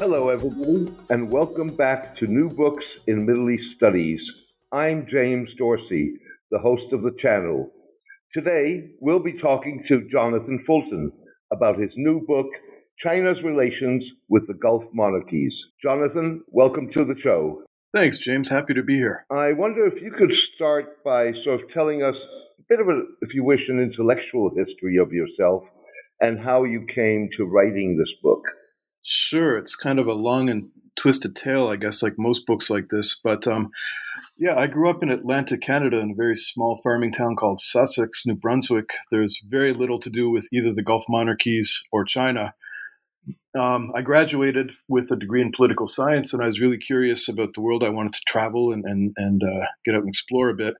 Hello, 0.00 0.30
everybody, 0.30 0.90
and 1.10 1.30
welcome 1.30 1.76
back 1.76 2.16
to 2.16 2.26
New 2.26 2.48
Books 2.48 2.86
in 3.06 3.26
Middle 3.26 3.50
East 3.50 3.76
Studies. 3.76 4.18
I'm 4.72 5.06
James 5.12 5.50
Dorsey, 5.58 6.14
the 6.50 6.58
host 6.58 6.90
of 6.94 7.02
the 7.02 7.14
channel. 7.20 7.70
Today, 8.32 8.92
we'll 9.02 9.22
be 9.22 9.38
talking 9.38 9.84
to 9.88 10.08
Jonathan 10.10 10.64
Fulton 10.66 11.12
about 11.52 11.78
his 11.78 11.90
new 11.96 12.24
book, 12.26 12.46
China's 13.04 13.36
Relations 13.44 14.02
with 14.30 14.46
the 14.46 14.54
Gulf 14.54 14.84
Monarchies. 14.94 15.52
Jonathan, 15.82 16.44
welcome 16.48 16.88
to 16.96 17.04
the 17.04 17.20
show. 17.22 17.62
Thanks, 17.92 18.16
James. 18.16 18.48
Happy 18.48 18.72
to 18.72 18.82
be 18.82 18.94
here. 18.94 19.26
I 19.30 19.52
wonder 19.52 19.86
if 19.86 20.02
you 20.02 20.12
could 20.12 20.32
start 20.54 21.04
by 21.04 21.32
sort 21.44 21.60
of 21.60 21.70
telling 21.74 22.02
us 22.02 22.16
a 22.58 22.62
bit 22.70 22.80
of 22.80 22.88
a, 22.88 23.02
if 23.20 23.34
you 23.34 23.44
wish, 23.44 23.68
an 23.68 23.78
intellectual 23.78 24.50
history 24.56 24.96
of 24.96 25.12
yourself 25.12 25.64
and 26.20 26.40
how 26.40 26.64
you 26.64 26.86
came 26.94 27.28
to 27.36 27.44
writing 27.44 27.98
this 27.98 28.14
book. 28.22 28.40
Sure. 29.02 29.56
It's 29.56 29.76
kind 29.76 29.98
of 29.98 30.06
a 30.06 30.12
long 30.12 30.50
and 30.50 30.70
twisted 30.96 31.34
tale, 31.34 31.68
I 31.68 31.76
guess, 31.76 32.02
like 32.02 32.14
most 32.18 32.46
books 32.46 32.68
like 32.70 32.88
this. 32.90 33.18
But 33.22 33.46
um, 33.46 33.70
yeah, 34.36 34.56
I 34.56 34.66
grew 34.66 34.90
up 34.90 35.02
in 35.02 35.10
Atlantic, 35.10 35.60
Canada 35.60 35.98
in 35.98 36.12
a 36.12 36.14
very 36.14 36.36
small 36.36 36.80
farming 36.82 37.12
town 37.12 37.36
called 37.36 37.60
Sussex, 37.60 38.24
New 38.26 38.34
Brunswick. 38.34 38.90
There's 39.10 39.42
very 39.46 39.72
little 39.72 39.98
to 40.00 40.10
do 40.10 40.30
with 40.30 40.48
either 40.52 40.72
the 40.72 40.82
Gulf 40.82 41.04
monarchies 41.08 41.82
or 41.92 42.04
China. 42.04 42.54
Um, 43.58 43.92
I 43.94 44.02
graduated 44.02 44.72
with 44.88 45.10
a 45.10 45.16
degree 45.16 45.42
in 45.42 45.52
political 45.52 45.88
science, 45.88 46.32
and 46.32 46.40
I 46.40 46.46
was 46.46 46.60
really 46.60 46.78
curious 46.78 47.28
about 47.28 47.54
the 47.54 47.60
world. 47.60 47.82
I 47.82 47.88
wanted 47.88 48.12
to 48.14 48.20
travel 48.26 48.72
and 48.72 48.84
and, 48.84 49.12
and 49.16 49.42
uh, 49.42 49.66
get 49.84 49.94
out 49.94 50.00
and 50.00 50.08
explore 50.08 50.50
a 50.50 50.54
bit. 50.54 50.74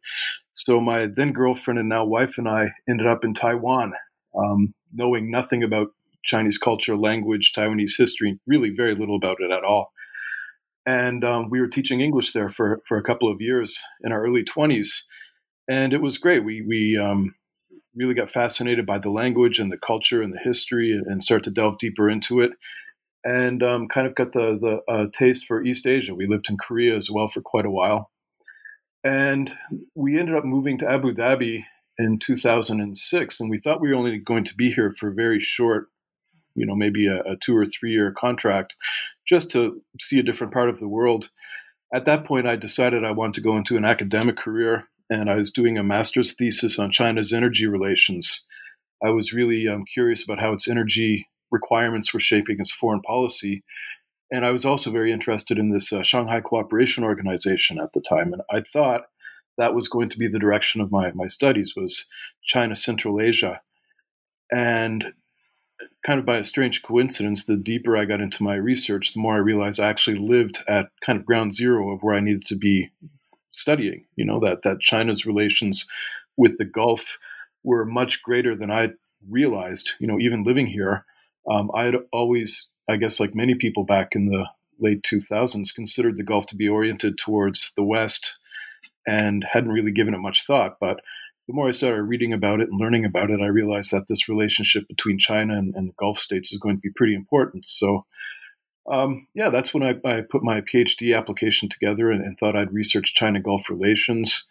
So 0.55 0.81
my 0.81 1.07
then 1.07 1.33
girlfriend 1.33 1.81
and 1.81 1.89
now 1.89 2.05
wife 2.05 2.39
and 2.39 2.49
I 2.49 2.69
ended 2.89 3.07
up 3.07 3.25
in 3.25 3.35
Taiwan, 3.35 3.93
um, 4.37 4.75
knowing 4.93 5.31
nothing 5.31 5.63
about 5.63 5.89
Chinese 6.25 6.59
culture, 6.59 6.97
language, 6.97 7.53
Taiwanese 7.57 7.97
history, 7.99 8.39
really 8.47 8.71
very 8.71 8.95
little 8.95 9.17
about 9.17 9.39
it 9.41 9.51
at 9.51 9.65
all. 9.65 9.93
And 10.87 11.25
um, 11.25 11.51
we 11.51 11.61
were 11.61 11.69
teaching 11.69 12.01
English 12.01 12.33
there 12.33 12.49
for 12.49 12.81
for 12.87 12.97
a 12.97 13.03
couple 13.03 13.31
of 13.31 13.41
years 13.41 13.83
in 14.03 14.13
our 14.13 14.23
early 14.25 14.43
twenties, 14.43 15.05
and 15.69 15.93
it 15.93 16.01
was 16.01 16.19
great. 16.19 16.45
We 16.45 16.63
we 16.63 16.97
um, 16.97 17.35
really 17.95 18.15
got 18.15 18.31
fascinated 18.31 18.87
by 18.87 18.99
the 18.99 19.11
language 19.11 19.59
and 19.59 19.71
the 19.71 19.79
culture 19.79 20.23
and 20.23 20.33
the 20.33 20.39
history 20.39 20.93
and, 20.93 21.23
started 21.23 21.45
to 21.45 21.51
delve 21.51 21.79
deeper 21.79 22.09
into 22.09 22.41
it 22.41 22.53
and 23.25 23.63
um, 23.63 23.89
kind 23.89 24.07
of 24.07 24.15
got 24.15 24.33
the, 24.33 24.59
the 24.61 24.93
uh, 24.93 25.07
taste 25.13 25.45
for 25.47 25.63
East 25.63 25.87
Asia. 25.87 26.15
We 26.15 26.27
lived 26.27 26.49
in 26.49 26.57
Korea 26.57 26.97
as 26.97 27.11
well 27.11 27.29
for 27.29 27.43
quite 27.43 27.67
a 27.67 27.71
while. 27.71 28.11
And 29.05 29.55
we 29.95 30.19
ended 30.19 30.37
up 30.37 30.45
moving 30.45 30.79
to 30.79 30.91
Abu 30.91 31.13
Dhabi 31.13 31.65
in 31.99 32.19
2006. 32.19 33.41
And 33.41 33.51
we 33.51 33.59
thought 33.59 33.81
we 33.81 33.91
were 33.91 33.97
only 33.97 34.19
going 34.19 34.45
to 34.45 34.55
be 34.55 34.73
here 34.73 34.93
for 34.99 35.11
very 35.11 35.41
short, 35.41 35.89
you 36.55 36.67
know, 36.67 36.75
maybe 36.75 37.07
a, 37.07 37.21
a 37.23 37.37
two 37.37 37.57
or 37.57 37.67
three 37.67 37.93
year 37.93 38.13
contract 38.13 38.75
just 39.27 39.51
to 39.53 39.83
see 40.01 40.19
a 40.19 40.23
different 40.23 40.53
part 40.53 40.69
of 40.69 40.79
the 40.79 40.89
world. 40.89 41.31
At 41.93 42.05
that 42.05 42.25
point, 42.25 42.47
I 42.47 42.57
decided 42.57 43.05
I 43.05 43.11
wanted 43.11 43.35
to 43.35 43.41
go 43.41 43.57
into 43.57 43.77
an 43.77 43.85
academic 43.85 44.37
career 44.37 44.89
and 45.09 45.29
I 45.29 45.35
was 45.35 45.51
doing 45.51 45.77
a 45.77 45.83
master's 45.83 46.35
thesis 46.35 46.79
on 46.79 46.93
China's 46.93 47.33
energy 47.33 47.67
relations. 47.67 48.47
I 49.03 49.11
was 49.11 49.33
really 49.33 49.67
um, 49.67 49.85
curious 49.93 50.23
about 50.25 50.41
how 50.41 50.53
its 50.53 50.69
energy 50.69 51.27
requirements 51.51 52.15
were 52.15 52.21
shaping 52.21 52.59
its 52.61 52.71
foreign 52.71 53.03
policy. 53.03 53.65
And 54.31 54.47
I 54.47 54.51
was 54.51 54.65
also 54.65 54.91
very 54.93 55.11
interested 55.11 55.59
in 55.59 55.71
this 55.71 55.93
uh, 55.93 56.05
Shanghai 56.05 56.41
Cooperation 56.41 57.03
Organization 57.03 57.81
at 57.81 57.93
the 57.93 58.01
time. 58.01 58.33
And 58.33 58.43
I 58.51 58.61
thought 58.61 59.07
that 59.59 59.75
was 59.75 59.89
going 59.89 60.09
to 60.11 60.19
be 60.19 60.29
the 60.29 60.39
direction 60.39 60.81
of 60.81 60.93
my, 60.93 61.11
my 61.13 61.27
studies 61.27 61.75
was 61.77 62.07
China 62.45 62.77
Central 62.77 63.21
Asia. 63.21 63.61
And 64.53 65.13
kind 66.05 66.19
of 66.19 66.27
by 66.27 66.37
a 66.37 66.45
strange 66.45 66.83
coincidence, 66.83 67.45
the 67.45 67.57
deeper 67.57 67.97
I 67.97 68.05
got 68.05 68.21
into 68.21 68.43
my 68.43 68.55
research, 68.55 69.13
the 69.13 69.21
more 69.21 69.35
I 69.35 69.39
realized 69.39 69.81
I 69.81 69.89
actually 69.89 70.19
lived 70.19 70.63
at 70.69 70.91
kind 71.05 71.19
of 71.19 71.27
ground 71.27 71.55
zero 71.55 71.91
of 71.91 72.03
where 72.03 72.15
I 72.15 72.21
needed 72.21 72.45
to 72.47 72.57
be 72.57 72.91
studying. 73.53 74.05
You 74.17 74.25
know 74.25 74.41
that 74.41 74.63
that 74.63 74.81
China's 74.81 75.27
relations 75.27 75.87
with 76.37 76.59
the 76.59 76.65
Gulf 76.65 77.19
were 77.63 77.85
much 77.85 78.23
greater 78.23 78.57
than 78.57 78.71
I 78.71 78.91
realized. 79.29 79.93
You 79.99 80.07
know, 80.07 80.19
even 80.19 80.45
living 80.45 80.67
here, 80.67 81.05
um, 81.51 81.71
I 81.75 81.85
had 81.85 81.97
always, 82.13 82.73
I 82.89 82.97
guess, 82.97 83.21
like 83.21 83.35
many 83.35 83.55
people 83.55 83.85
back 83.85 84.15
in 84.15 84.27
the 84.27 84.47
late 84.79 85.03
2000s, 85.03 85.75
considered 85.75 86.17
the 86.17 86.23
Gulf 86.23 86.47
to 86.47 86.57
be 86.57 86.69
oriented 86.69 87.19
towards 87.19 87.73
the 87.77 87.85
West, 87.85 88.35
and 89.07 89.45
hadn't 89.45 89.73
really 89.73 89.93
given 89.93 90.15
it 90.15 90.19
much 90.19 90.47
thought. 90.47 90.79
But 90.81 91.01
the 91.51 91.57
more 91.57 91.67
I 91.67 91.73
started 91.73 92.05
reading 92.05 92.33
about 92.33 92.61
it 92.61 92.69
and 92.69 92.79
learning 92.79 93.05
about 93.05 93.29
it, 93.29 93.41
I 93.41 93.47
realized 93.47 93.91
that 93.91 94.07
this 94.07 94.29
relationship 94.29 94.87
between 94.87 95.19
China 95.19 95.59
and, 95.59 95.75
and 95.75 95.89
the 95.89 95.95
Gulf 95.99 96.17
states 96.19 96.53
is 96.53 96.61
going 96.61 96.77
to 96.77 96.81
be 96.81 96.93
pretty 96.95 97.15
important. 97.15 97.67
So 97.67 98.07
um, 98.89 99.27
yeah, 99.35 99.51
that's 99.51 99.75
when 99.75 99.83
I, 99.83 99.95
I, 100.09 100.21
put 100.21 100.45
my 100.45 100.61
PhD 100.61 101.17
application 101.17 101.69
together 101.69 102.11
and, 102.11 102.25
and, 102.25 102.39
thought 102.39 102.57
I'd 102.57 102.73
research 102.73 103.15
China 103.15 103.41
Gulf 103.41 103.69
relations. 103.69 104.45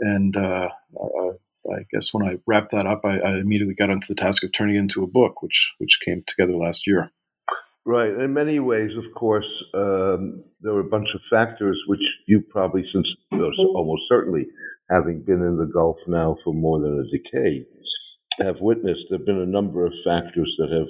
And 0.00 0.36
uh, 0.36 0.68
uh, 0.98 1.30
I 1.72 1.84
guess 1.92 2.14
when 2.14 2.26
I 2.26 2.38
wrapped 2.46 2.70
that 2.70 2.86
up, 2.86 3.02
I, 3.04 3.18
I, 3.18 3.38
immediately 3.38 3.74
got 3.74 3.90
onto 3.90 4.06
the 4.06 4.14
task 4.14 4.44
of 4.44 4.52
turning 4.52 4.76
it 4.76 4.80
into 4.80 5.02
a 5.02 5.08
book, 5.08 5.42
which 5.42 5.74
which 5.78 5.98
came 6.04 6.22
together 6.26 6.54
last 6.54 6.86
year. 6.86 7.10
Right. 7.84 8.10
In 8.10 8.32
many 8.32 8.58
ways, 8.60 8.92
of 8.96 9.14
course, 9.14 9.46
um, 9.74 10.42
there 10.60 10.72
were 10.72 10.80
a 10.80 10.84
bunch 10.84 11.08
of 11.14 11.20
factors 11.30 11.80
which 11.86 12.02
you 12.26 12.40
probably, 12.40 12.84
since 12.92 13.06
almost 13.32 14.02
certainly 14.08 14.46
having 14.90 15.22
been 15.22 15.42
in 15.42 15.58
the 15.58 15.70
Gulf 15.72 15.96
now 16.06 16.36
for 16.44 16.54
more 16.54 16.80
than 16.80 17.00
a 17.00 17.16
decade, 17.16 17.66
have 18.40 18.60
witnessed. 18.60 19.06
There 19.08 19.18
have 19.18 19.26
been 19.26 19.40
a 19.40 19.46
number 19.46 19.86
of 19.86 19.92
factors 20.04 20.54
that 20.58 20.70
have 20.70 20.88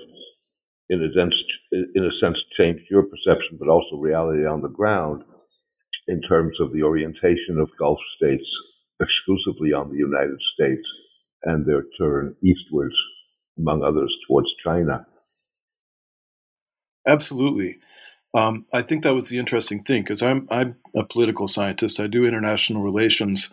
in 0.89 1.03
a 1.03 1.12
sense, 1.12 1.34
in 1.73 2.05
a 2.05 2.19
sense, 2.21 2.37
changed 2.57 2.84
your 2.91 3.03
perception, 3.03 3.59
but 3.59 3.69
also 3.69 3.97
reality 3.97 4.47
on 4.47 4.62
the 4.62 4.69
ground 4.69 5.23
in 6.09 6.21
terms 6.23 6.57
of 6.61 6.73
the 6.73 6.83
orientation 6.83 7.59
of 7.61 7.69
Gulf 7.79 7.99
states 8.17 8.47
exclusively 9.01 9.73
on 9.73 9.91
the 9.91 9.99
United 9.99 10.39
States 10.55 10.87
and 11.43 11.67
their 11.67 11.84
turn 11.99 12.37
eastwards, 12.43 12.95
among 13.59 13.83
others, 13.83 14.15
towards 14.28 14.49
China. 14.65 15.07
Absolutely. 17.07 17.78
Um, 18.34 18.67
I 18.73 18.83
think 18.83 19.03
that 19.03 19.15
was 19.15 19.28
the 19.28 19.39
interesting 19.39 19.83
thing 19.83 20.03
because 20.03 20.23
I'm 20.23 20.47
I'm 20.51 20.77
a 20.95 21.05
political 21.05 21.49
scientist. 21.49 21.99
I 21.99 22.07
do 22.07 22.25
international 22.25 22.83
relations, 22.83 23.51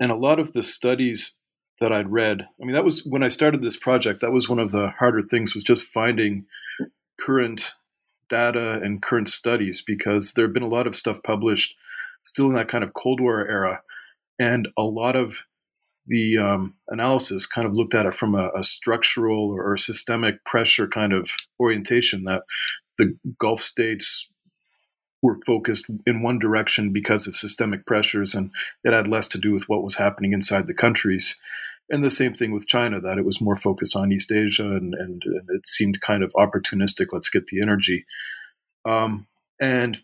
and 0.00 0.10
a 0.10 0.16
lot 0.16 0.38
of 0.38 0.52
the 0.52 0.62
studies 0.62 1.38
that 1.80 1.92
I'd 1.92 2.12
read. 2.12 2.42
I 2.60 2.64
mean, 2.64 2.74
that 2.74 2.84
was 2.84 3.04
when 3.04 3.22
I 3.22 3.28
started 3.28 3.62
this 3.62 3.76
project. 3.76 4.20
That 4.20 4.32
was 4.32 4.48
one 4.48 4.58
of 4.58 4.70
the 4.70 4.90
harder 4.90 5.22
things 5.22 5.54
was 5.54 5.64
just 5.64 5.86
finding 5.86 6.46
current 7.20 7.72
data 8.28 8.80
and 8.82 9.02
current 9.02 9.28
studies 9.28 9.82
because 9.84 10.32
there 10.32 10.46
have 10.46 10.54
been 10.54 10.62
a 10.62 10.68
lot 10.68 10.86
of 10.86 10.96
stuff 10.96 11.22
published 11.22 11.74
still 12.24 12.46
in 12.46 12.54
that 12.54 12.68
kind 12.68 12.84
of 12.84 12.94
Cold 12.94 13.20
War 13.20 13.46
era, 13.46 13.82
and 14.38 14.68
a 14.78 14.82
lot 14.82 15.16
of 15.16 15.38
the 16.06 16.38
um, 16.38 16.74
analysis 16.88 17.46
kind 17.46 17.66
of 17.66 17.74
looked 17.74 17.94
at 17.94 18.06
it 18.06 18.14
from 18.14 18.34
a, 18.34 18.50
a 18.56 18.64
structural 18.64 19.50
or 19.50 19.76
systemic 19.76 20.44
pressure 20.44 20.88
kind 20.88 21.12
of 21.12 21.30
orientation 21.60 22.24
that 22.24 22.42
the 22.98 23.16
Gulf 23.38 23.60
states 23.60 24.28
were 25.22 25.38
focused 25.46 25.86
in 26.04 26.22
one 26.22 26.38
direction 26.38 26.92
because 26.92 27.26
of 27.26 27.36
systemic 27.36 27.86
pressures, 27.86 28.34
and 28.34 28.50
it 28.84 28.92
had 28.92 29.06
less 29.06 29.28
to 29.28 29.38
do 29.38 29.52
with 29.52 29.68
what 29.68 29.84
was 29.84 29.96
happening 29.96 30.32
inside 30.32 30.66
the 30.66 30.74
countries. 30.74 31.40
And 31.88 32.02
the 32.02 32.10
same 32.10 32.34
thing 32.34 32.52
with 32.52 32.66
China, 32.66 33.00
that 33.00 33.18
it 33.18 33.24
was 33.24 33.40
more 33.40 33.56
focused 33.56 33.94
on 33.94 34.12
East 34.12 34.32
Asia 34.32 34.66
and, 34.66 34.94
and, 34.94 35.22
and 35.24 35.48
it 35.50 35.68
seemed 35.68 36.00
kind 36.00 36.22
of 36.22 36.32
opportunistic. 36.32 37.08
Let's 37.12 37.28
get 37.28 37.46
the 37.46 37.60
energy. 37.60 38.04
Um, 38.84 39.26
and 39.60 40.02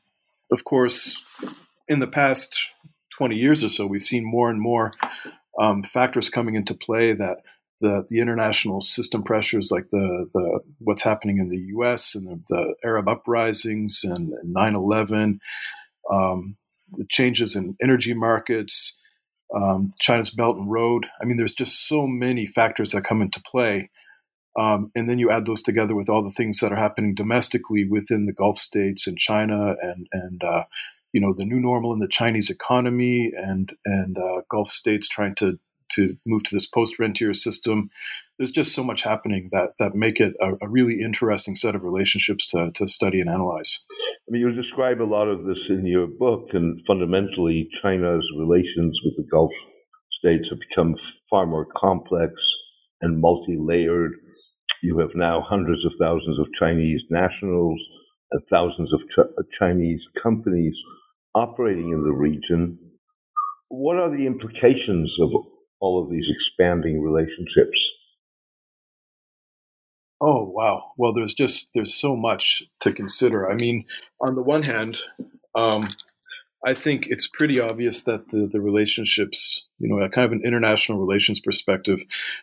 of 0.52 0.64
course, 0.64 1.22
in 1.88 1.98
the 1.98 2.06
past 2.06 2.66
20 3.16 3.36
years 3.36 3.64
or 3.64 3.68
so, 3.68 3.86
we've 3.86 4.02
seen 4.02 4.24
more 4.24 4.50
and 4.50 4.60
more 4.60 4.92
um, 5.60 5.82
factors 5.82 6.30
coming 6.30 6.54
into 6.54 6.74
play 6.74 7.12
that 7.12 7.38
the, 7.80 8.04
the 8.08 8.18
international 8.18 8.80
system 8.80 9.22
pressures, 9.22 9.70
like 9.70 9.88
the, 9.90 10.28
the 10.32 10.60
what's 10.78 11.02
happening 11.02 11.38
in 11.38 11.48
the 11.48 11.60
U.S. 11.68 12.14
and 12.14 12.26
the, 12.26 12.42
the 12.48 12.74
Arab 12.84 13.08
uprisings 13.08 14.02
and 14.04 14.32
9/11, 14.44 15.38
um, 16.10 16.56
the 16.96 17.06
changes 17.08 17.54
in 17.54 17.76
energy 17.80 18.14
markets, 18.14 18.98
um, 19.54 19.90
China's 20.00 20.30
Belt 20.30 20.56
and 20.56 20.70
Road. 20.70 21.06
I 21.20 21.24
mean, 21.24 21.36
there's 21.36 21.54
just 21.54 21.86
so 21.86 22.06
many 22.06 22.46
factors 22.46 22.92
that 22.92 23.04
come 23.04 23.22
into 23.22 23.40
play. 23.40 23.90
Um, 24.58 24.90
and 24.96 25.08
then 25.08 25.20
you 25.20 25.30
add 25.30 25.46
those 25.46 25.62
together 25.62 25.94
with 25.94 26.08
all 26.08 26.24
the 26.24 26.32
things 26.32 26.58
that 26.60 26.72
are 26.72 26.76
happening 26.76 27.14
domestically 27.14 27.86
within 27.88 28.24
the 28.24 28.32
Gulf 28.32 28.58
states 28.58 29.06
and 29.06 29.16
China 29.16 29.76
and 29.80 30.08
and 30.12 30.42
uh, 30.42 30.64
you 31.12 31.20
know 31.20 31.32
the 31.36 31.44
new 31.44 31.60
normal 31.60 31.92
in 31.92 32.00
the 32.00 32.08
Chinese 32.08 32.50
economy 32.50 33.32
and 33.36 33.72
and 33.84 34.18
uh, 34.18 34.42
Gulf 34.50 34.70
states 34.70 35.06
trying 35.06 35.36
to 35.36 35.60
to 35.90 36.16
move 36.26 36.44
to 36.44 36.54
this 36.54 36.66
post 36.66 36.98
rentier 36.98 37.34
system. 37.34 37.90
There's 38.38 38.50
just 38.50 38.74
so 38.74 38.84
much 38.84 39.02
happening 39.02 39.48
that 39.52 39.70
that 39.78 39.94
make 39.94 40.20
it 40.20 40.34
a, 40.40 40.52
a 40.62 40.68
really 40.68 41.00
interesting 41.02 41.54
set 41.54 41.74
of 41.74 41.84
relationships 41.84 42.46
to 42.48 42.70
to 42.72 42.88
study 42.88 43.20
and 43.20 43.30
analyze. 43.30 43.84
I 43.90 44.30
mean, 44.30 44.42
you 44.42 44.52
describe 44.52 45.00
a 45.00 45.08
lot 45.08 45.26
of 45.26 45.44
this 45.44 45.58
in 45.70 45.86
your 45.86 46.06
book, 46.06 46.48
and 46.52 46.80
fundamentally, 46.86 47.66
China's 47.82 48.24
relations 48.38 48.98
with 49.02 49.16
the 49.16 49.26
Gulf 49.30 49.50
states 50.18 50.44
have 50.50 50.58
become 50.68 50.94
far 51.30 51.46
more 51.46 51.66
complex 51.76 52.34
and 53.00 53.20
multi 53.20 53.56
layered. 53.58 54.12
You 54.82 54.98
have 54.98 55.14
now 55.14 55.42
hundreds 55.48 55.84
of 55.84 55.92
thousands 55.98 56.38
of 56.38 56.46
Chinese 56.60 57.00
nationals 57.10 57.80
and 58.32 58.42
thousands 58.50 58.92
of 58.92 59.00
ch- 59.00 59.30
Chinese 59.58 60.00
companies 60.22 60.74
operating 61.34 61.90
in 61.92 62.04
the 62.04 62.12
region. 62.12 62.78
What 63.68 63.96
are 63.96 64.10
the 64.10 64.26
implications 64.26 65.12
of 65.22 65.30
all 65.80 66.02
of 66.02 66.10
these 66.10 66.26
expanding 66.28 67.00
relationships? 67.00 67.78
Oh 70.20 70.44
wow! 70.44 70.92
Well, 70.96 71.12
there's 71.12 71.34
just 71.34 71.70
there's 71.74 71.94
so 71.94 72.16
much 72.16 72.64
to 72.80 72.92
consider. 72.92 73.48
I 73.48 73.54
mean, 73.54 73.84
on 74.20 74.34
the 74.34 74.42
one 74.42 74.64
hand, 74.64 74.98
um, 75.54 75.82
I 76.66 76.74
think 76.74 77.06
it's 77.06 77.28
pretty 77.28 77.60
obvious 77.60 78.02
that 78.02 78.30
the 78.30 78.48
the 78.50 78.60
relationships, 78.60 79.66
you 79.78 79.88
know, 79.88 80.08
kind 80.08 80.24
of 80.24 80.32
an 80.32 80.42
international 80.44 80.98
relations 80.98 81.38
perspective, 81.38 82.00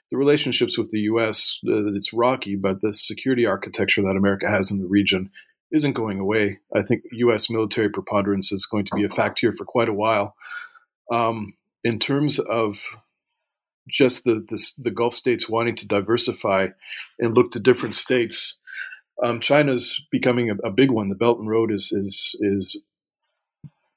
the 0.09 0.17
relationships 0.17 0.77
with 0.77 0.91
the 0.91 1.01
U.S. 1.01 1.59
Uh, 1.67 1.93
it's 1.93 2.13
rocky, 2.13 2.55
but 2.55 2.79
the 2.81 2.93
security 2.93 3.45
architecture 3.45 4.01
that 4.03 4.15
America 4.15 4.49
has 4.49 4.71
in 4.71 4.79
the 4.79 4.87
region 4.87 5.29
isn't 5.71 5.93
going 5.93 6.19
away. 6.19 6.59
I 6.73 6.81
think 6.81 7.03
U.S. 7.11 7.49
military 7.49 7.89
preponderance 7.89 8.53
is 8.53 8.65
going 8.65 8.85
to 8.85 8.95
be 8.95 9.03
a 9.03 9.09
fact 9.09 9.39
here 9.39 9.51
for 9.51 9.65
quite 9.65 9.89
a 9.89 9.93
while. 9.93 10.35
Um, 11.11 11.55
in 11.83 11.99
terms 11.99 12.39
of 12.39 12.81
just 13.87 14.23
the, 14.23 14.45
the, 14.49 14.71
the 14.77 14.91
Gulf 14.91 15.13
states 15.13 15.49
wanting 15.49 15.75
to 15.75 15.87
diversify 15.87 16.67
and 17.19 17.35
look 17.35 17.51
to 17.51 17.59
different 17.59 17.95
states. 17.95 18.59
Um, 19.23 19.39
China's 19.39 20.01
becoming 20.11 20.49
a, 20.49 20.67
a, 20.67 20.71
big 20.71 20.91
one. 20.91 21.09
The 21.09 21.15
Belt 21.15 21.39
and 21.39 21.49
Road 21.49 21.71
is 21.71 21.91
is 21.91 22.35
is 22.41 22.81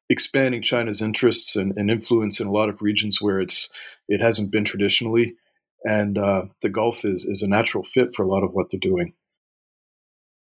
expanding 0.08 0.62
China's 0.62 1.02
interests 1.02 1.56
and, 1.56 1.76
and, 1.76 1.90
influence 1.90 2.40
in 2.40 2.46
a 2.46 2.52
lot 2.52 2.69
of 2.69 2.81
regions 2.81 3.20
where 3.20 3.40
it's 3.40 3.69
it 4.06 4.20
hasn't 4.20 4.52
been 4.52 4.64
traditionally, 4.64 5.35
and 5.82 6.17
uh, 6.19 6.43
the 6.62 6.69
Gulf 6.69 7.05
is 7.05 7.25
is 7.25 7.43
a 7.43 7.49
natural 7.49 7.82
fit 7.82 8.14
for 8.14 8.23
a 8.23 8.29
lot 8.29 8.44
of 8.44 8.52
what 8.52 8.70
they're 8.70 8.79
doing. 8.81 9.14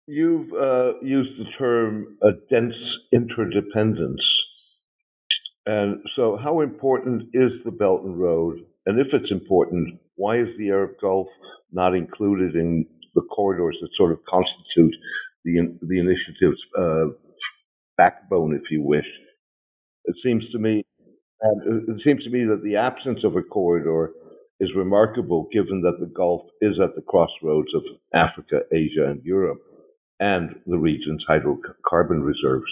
You've 0.06 0.52
uh, 0.52 0.98
used 1.02 1.38
the 1.38 1.46
term 1.58 2.16
a 2.22 2.30
dense 2.48 2.74
interdependence, 3.12 4.22
and 5.66 6.02
so 6.16 6.38
how 6.42 6.60
important 6.62 7.24
is 7.34 7.52
the 7.64 7.70
Belt 7.70 8.04
and 8.04 8.18
Road 8.18 8.64
and 8.86 8.98
if 8.98 9.08
it's 9.12 9.30
important, 9.30 9.98
why 10.16 10.38
is 10.38 10.48
the 10.58 10.70
Arab 10.70 10.92
Gulf 11.00 11.28
not 11.70 11.94
included 11.94 12.54
in 12.54 12.86
the 13.14 13.22
corridors 13.22 13.76
that 13.80 13.90
sort 13.96 14.12
of 14.12 14.18
constitute 14.28 14.94
the 15.44 15.78
the 15.82 15.98
initiative's 15.98 16.60
uh, 16.78 17.06
backbone, 17.96 18.54
if 18.54 18.70
you 18.70 18.82
wish? 18.82 19.06
It 20.04 20.16
seems 20.24 20.44
to 20.50 20.58
me, 20.58 20.84
it 21.40 22.00
seems 22.04 22.24
to 22.24 22.30
me 22.30 22.44
that 22.44 22.62
the 22.64 22.76
absence 22.76 23.20
of 23.24 23.36
a 23.36 23.42
corridor 23.42 24.12
is 24.58 24.70
remarkable, 24.76 25.48
given 25.52 25.82
that 25.82 25.98
the 26.00 26.06
Gulf 26.06 26.42
is 26.60 26.78
at 26.82 26.94
the 26.94 27.02
crossroads 27.02 27.72
of 27.74 27.82
Africa, 28.14 28.60
Asia, 28.72 29.06
and 29.06 29.22
Europe, 29.24 29.60
and 30.20 30.56
the 30.66 30.78
region's 30.78 31.24
hydrocarbon 31.28 32.22
reserves. 32.24 32.70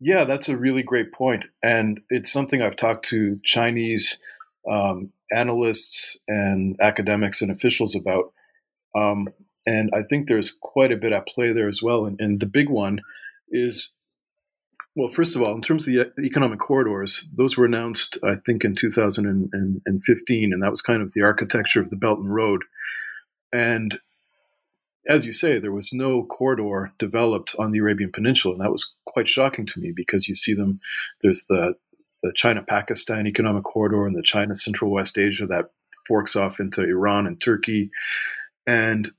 Yeah, 0.00 0.24
that's 0.24 0.48
a 0.48 0.56
really 0.56 0.82
great 0.82 1.12
point, 1.12 1.46
and 1.62 2.00
it's 2.10 2.32
something 2.32 2.60
I've 2.60 2.76
talked 2.76 3.04
to 3.06 3.38
Chinese 3.44 4.18
um, 4.70 5.10
analysts 5.32 6.18
and 6.28 6.76
academics 6.80 7.42
and 7.42 7.50
officials 7.50 7.94
about. 7.94 8.32
Um, 8.94 9.28
and 9.66 9.90
I 9.94 10.02
think 10.02 10.28
there's 10.28 10.56
quite 10.60 10.92
a 10.92 10.96
bit 10.96 11.12
at 11.12 11.26
play 11.26 11.52
there 11.52 11.68
as 11.68 11.82
well. 11.82 12.06
And, 12.06 12.20
and, 12.20 12.40
the 12.40 12.46
big 12.46 12.68
one 12.68 13.00
is, 13.48 13.94
well, 14.94 15.08
first 15.08 15.34
of 15.34 15.42
all, 15.42 15.54
in 15.54 15.62
terms 15.62 15.88
of 15.88 15.94
the 15.94 16.12
economic 16.22 16.58
corridors, 16.60 17.26
those 17.34 17.56
were 17.56 17.64
announced, 17.64 18.18
I 18.22 18.36
think, 18.36 18.64
in 18.64 18.74
2015, 18.74 20.52
and 20.52 20.62
that 20.62 20.70
was 20.70 20.82
kind 20.82 21.02
of 21.02 21.12
the 21.12 21.22
architecture 21.22 21.80
of 21.80 21.90
the 21.90 21.96
Belt 21.96 22.18
and 22.18 22.32
Road. 22.32 22.62
And 23.52 23.98
as 25.08 25.26
you 25.26 25.32
say, 25.32 25.58
there 25.58 25.72
was 25.72 25.92
no 25.92 26.24
corridor 26.24 26.92
developed 26.98 27.54
on 27.58 27.70
the 27.70 27.78
Arabian 27.78 28.12
Peninsula, 28.12 28.54
and 28.54 28.64
that 28.64 28.72
was 28.72 28.94
quite 29.06 29.28
shocking 29.28 29.66
to 29.66 29.80
me 29.80 29.92
because 29.94 30.28
you 30.28 30.34
see 30.34 30.54
them. 30.54 30.80
There's 31.22 31.44
the 31.48 31.74
the 32.24 32.32
China 32.34 32.62
Pakistan 32.62 33.26
Economic 33.26 33.64
Corridor 33.64 34.06
and 34.06 34.16
the 34.16 34.22
China 34.22 34.56
Central 34.56 34.90
West 34.90 35.18
Asia 35.18 35.46
that 35.46 35.66
forks 36.08 36.34
off 36.34 36.58
into 36.58 36.82
Iran 36.82 37.26
and 37.26 37.38
Turkey. 37.38 37.90
And 38.66 39.10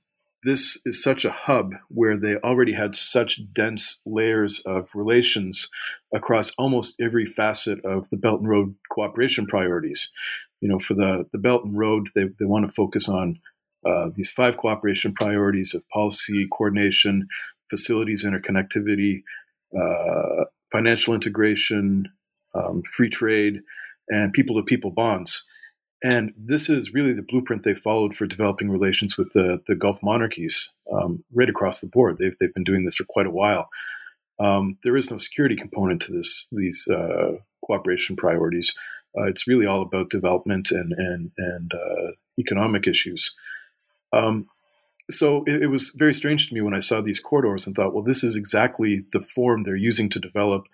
this 0.43 0.79
is 0.85 1.03
such 1.03 1.23
a 1.23 1.31
hub 1.31 1.73
where 1.87 2.17
they 2.17 2.35
already 2.37 2.73
had 2.73 2.95
such 2.95 3.41
dense 3.53 4.01
layers 4.07 4.59
of 4.65 4.89
relations 4.95 5.69
across 6.13 6.51
almost 6.57 6.99
every 6.99 7.27
facet 7.27 7.83
of 7.85 8.09
the 8.09 8.17
Belt 8.17 8.39
and 8.39 8.49
Road 8.49 8.75
cooperation 8.91 9.45
priorities. 9.45 10.11
You 10.59 10.69
know, 10.69 10.79
for 10.79 10.95
the, 10.95 11.27
the 11.31 11.37
Belt 11.37 11.63
and 11.63 11.77
Road, 11.77 12.09
they, 12.15 12.23
they 12.39 12.45
want 12.45 12.67
to 12.67 12.73
focus 12.73 13.07
on 13.07 13.39
uh, 13.85 14.09
these 14.15 14.31
five 14.31 14.57
cooperation 14.57 15.13
priorities 15.13 15.75
of 15.75 15.87
policy, 15.89 16.47
coordination, 16.51 17.27
facilities 17.69 18.25
interconnectivity, 18.25 19.21
uh, 19.79 20.45
financial 20.71 21.13
integration, 21.13 22.07
um, 22.55 22.83
free 22.83 23.09
trade, 23.09 23.61
and 24.09 24.33
people 24.33 24.55
to 24.55 24.63
people 24.63 24.91
bonds. 24.91 25.45
And 26.03 26.33
this 26.37 26.69
is 26.69 26.93
really 26.93 27.13
the 27.13 27.23
blueprint 27.23 27.63
they 27.63 27.73
followed 27.73 28.15
for 28.15 28.27
developing 28.27 28.69
relations 28.69 29.17
with 29.17 29.33
the, 29.33 29.61
the 29.67 29.75
Gulf 29.75 30.03
monarchies 30.03 30.71
um, 30.91 31.23
right 31.33 31.49
across 31.49 31.79
the 31.79 31.87
board. 31.87 32.17
They've, 32.17 32.35
they've 32.39 32.53
been 32.53 32.63
doing 32.63 32.85
this 32.85 32.95
for 32.95 33.05
quite 33.05 33.25
a 33.25 33.31
while. 33.31 33.69
Um, 34.39 34.77
there 34.83 34.97
is 34.97 35.09
no 35.09 35.17
security 35.17 35.55
component 35.55 36.01
to 36.03 36.11
this 36.11 36.49
these 36.51 36.87
uh, 36.87 37.37
cooperation 37.65 38.15
priorities. 38.15 38.75
Uh, 39.17 39.23
it's 39.23 39.47
really 39.47 39.65
all 39.65 39.81
about 39.81 40.09
development 40.09 40.71
and 40.71 40.91
and 40.91 41.31
and 41.37 41.71
uh, 41.73 42.11
economic 42.37 42.85
issues. 42.85 43.33
Um, 44.11 44.47
so 45.09 45.43
it, 45.45 45.63
it, 45.63 45.67
was 45.67 45.91
very 45.91 46.13
strange 46.13 46.47
to 46.47 46.53
me 46.53 46.61
when 46.61 46.73
I 46.73 46.79
saw 46.79 46.99
these 46.99 47.19
corridors 47.19 47.67
and 47.67 47.75
thought, 47.75 47.93
well, 47.93 48.03
this 48.03 48.23
is 48.23 48.35
exactly 48.35 49.05
the 49.13 49.19
form 49.19 49.63
they're 49.63 49.75
using 49.75 50.09
to 50.09 50.19
develop 50.19 50.67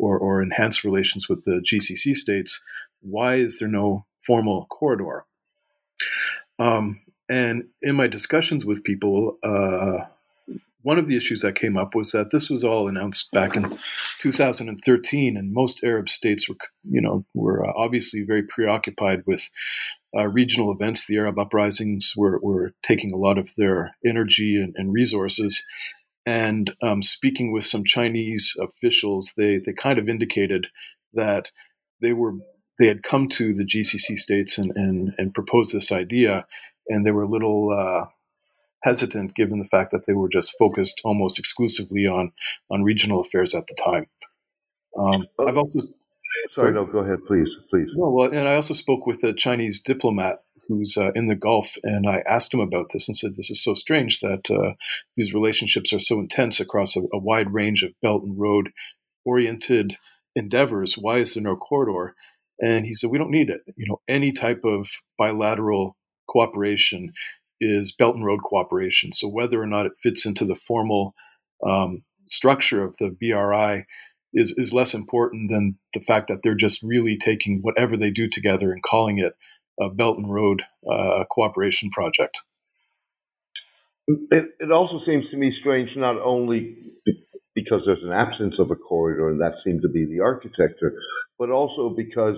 or, 0.00 0.18
or 0.18 0.42
enhance 0.42 0.84
relations 0.84 1.28
with 1.28 1.44
the 1.44 1.62
GCC 1.62 2.14
states, 2.16 2.62
why 3.00 3.36
is 3.36 3.58
there 3.58 3.68
no 3.68 4.06
formal 4.18 4.66
corridor? 4.70 5.24
Um, 6.58 7.00
and 7.28 7.64
in 7.80 7.94
my 7.94 8.06
discussions 8.06 8.64
with 8.64 8.84
people, 8.84 9.38
uh, 9.42 10.06
one 10.82 10.98
of 10.98 11.06
the 11.06 11.16
issues 11.16 11.42
that 11.42 11.54
came 11.54 11.76
up 11.76 11.94
was 11.94 12.12
that 12.12 12.30
this 12.30 12.48
was 12.48 12.64
all 12.64 12.88
announced 12.88 13.30
back 13.32 13.54
in 13.54 13.78
2013, 14.18 15.36
and 15.36 15.52
most 15.52 15.84
Arab 15.84 16.08
states 16.08 16.48
were, 16.48 16.56
you 16.88 17.00
know, 17.00 17.24
were 17.34 17.66
uh, 17.66 17.72
obviously 17.76 18.22
very 18.22 18.42
preoccupied 18.42 19.22
with 19.26 19.48
uh, 20.16 20.26
regional 20.26 20.72
events. 20.72 21.06
The 21.06 21.18
Arab 21.18 21.38
uprisings 21.38 22.14
were, 22.16 22.38
were 22.42 22.72
taking 22.82 23.12
a 23.12 23.18
lot 23.18 23.38
of 23.38 23.54
their 23.56 23.94
energy 24.04 24.56
and, 24.56 24.74
and 24.76 24.92
resources, 24.92 25.64
and 26.26 26.72
um, 26.82 27.02
speaking 27.02 27.52
with 27.52 27.64
some 27.64 27.84
Chinese 27.84 28.56
officials, 28.60 29.32
they 29.36 29.58
they 29.58 29.72
kind 29.72 29.98
of 29.98 30.08
indicated 30.08 30.68
that 31.14 31.48
they 32.00 32.12
were 32.12 32.34
they 32.78 32.88
had 32.88 33.02
come 33.02 33.28
to 33.28 33.54
the 33.54 33.64
GCC 33.64 34.18
states 34.18 34.58
and 34.58 34.72
and, 34.74 35.12
and 35.18 35.34
proposed 35.34 35.72
this 35.72 35.92
idea, 35.92 36.46
and 36.88 37.04
they 37.04 37.10
were 37.10 37.24
a 37.24 37.28
little 37.28 37.70
uh, 37.70 38.06
hesitant 38.82 39.34
given 39.34 39.58
the 39.58 39.68
fact 39.68 39.90
that 39.92 40.06
they 40.06 40.12
were 40.12 40.28
just 40.28 40.54
focused 40.58 41.00
almost 41.04 41.38
exclusively 41.38 42.06
on 42.06 42.32
on 42.70 42.82
regional 42.82 43.20
affairs 43.20 43.54
at 43.54 43.66
the 43.66 43.74
time. 43.82 44.06
Um, 44.98 45.26
I've 45.38 45.56
also 45.56 45.80
sorry, 46.52 46.72
no, 46.72 46.84
go 46.84 46.98
ahead, 46.98 47.18
please, 47.26 47.48
please. 47.70 47.88
No, 47.94 48.10
well, 48.10 48.30
and 48.30 48.48
I 48.48 48.54
also 48.54 48.74
spoke 48.74 49.06
with 49.06 49.22
a 49.24 49.32
Chinese 49.32 49.80
diplomat 49.80 50.42
who's 50.70 50.96
uh, 50.96 51.10
in 51.14 51.26
the 51.26 51.34
Gulf, 51.34 51.76
and 51.82 52.08
I 52.08 52.22
asked 52.26 52.54
him 52.54 52.60
about 52.60 52.92
this 52.92 53.08
and 53.08 53.16
said, 53.16 53.34
"This 53.34 53.50
is 53.50 53.62
so 53.62 53.74
strange 53.74 54.20
that 54.20 54.50
uh, 54.50 54.74
these 55.16 55.34
relationships 55.34 55.92
are 55.92 56.00
so 56.00 56.20
intense 56.20 56.60
across 56.60 56.96
a, 56.96 57.00
a, 57.12 57.18
wide 57.18 57.52
range 57.52 57.82
of 57.82 57.92
Belt 58.00 58.22
and 58.22 58.38
Road 58.38 58.70
oriented 59.24 59.96
endeavors. 60.36 60.94
Why 60.96 61.18
is 61.18 61.34
there 61.34 61.42
no 61.42 61.56
corridor?" 61.56 62.14
And 62.60 62.86
he 62.86 62.94
said, 62.94 63.10
"We 63.10 63.18
don't 63.18 63.32
need 63.32 63.50
it. 63.50 63.62
You 63.76 63.86
know, 63.88 64.00
any 64.08 64.30
type 64.32 64.62
of 64.64 64.88
bilateral 65.18 65.96
cooperation 66.28 67.12
is 67.60 67.92
Belt 67.92 68.14
and 68.14 68.24
Road 68.24 68.40
cooperation. 68.44 69.12
So 69.12 69.28
whether 69.28 69.60
or 69.60 69.66
not 69.66 69.86
it 69.86 69.92
fits 70.00 70.24
into 70.24 70.44
the 70.44 70.54
formal 70.54 71.14
um, 71.66 72.04
structure 72.26 72.84
of 72.84 72.96
the 72.98 73.10
BRI." 73.10 73.86
Is, 74.32 74.54
is 74.56 74.72
less 74.72 74.94
important 74.94 75.50
than 75.50 75.80
the 75.92 75.98
fact 75.98 76.28
that 76.28 76.44
they're 76.44 76.54
just 76.54 76.84
really 76.84 77.16
taking 77.16 77.62
whatever 77.62 77.96
they 77.96 78.10
do 78.10 78.28
together 78.28 78.70
and 78.70 78.80
calling 78.80 79.18
it 79.18 79.32
a 79.80 79.88
Belt 79.88 80.18
and 80.18 80.32
Road 80.32 80.62
uh, 80.90 81.24
cooperation 81.30 81.90
project. 81.90 82.38
It, 84.06 84.44
it, 84.58 84.72
also 84.72 85.00
seems 85.06 85.24
to 85.30 85.36
me 85.36 85.54
strange, 85.60 85.90
not 85.96 86.20
only 86.20 86.76
because 87.54 87.82
there's 87.86 88.02
an 88.02 88.12
absence 88.12 88.54
of 88.58 88.70
a 88.70 88.76
corridor, 88.76 89.30
and 89.30 89.40
that 89.40 89.54
seemed 89.64 89.82
to 89.82 89.88
be 89.88 90.04
the 90.04 90.20
architecture, 90.20 90.94
but 91.38 91.50
also 91.50 91.94
because 91.96 92.36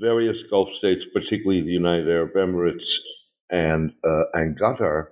various 0.00 0.36
Gulf 0.50 0.68
states, 0.78 1.00
particularly 1.12 1.62
the 1.62 1.70
United 1.70 2.08
Arab 2.08 2.34
Emirates 2.34 2.84
and 3.50 3.90
uh, 4.06 4.24
and 4.34 4.58
Qatar, 4.58 5.06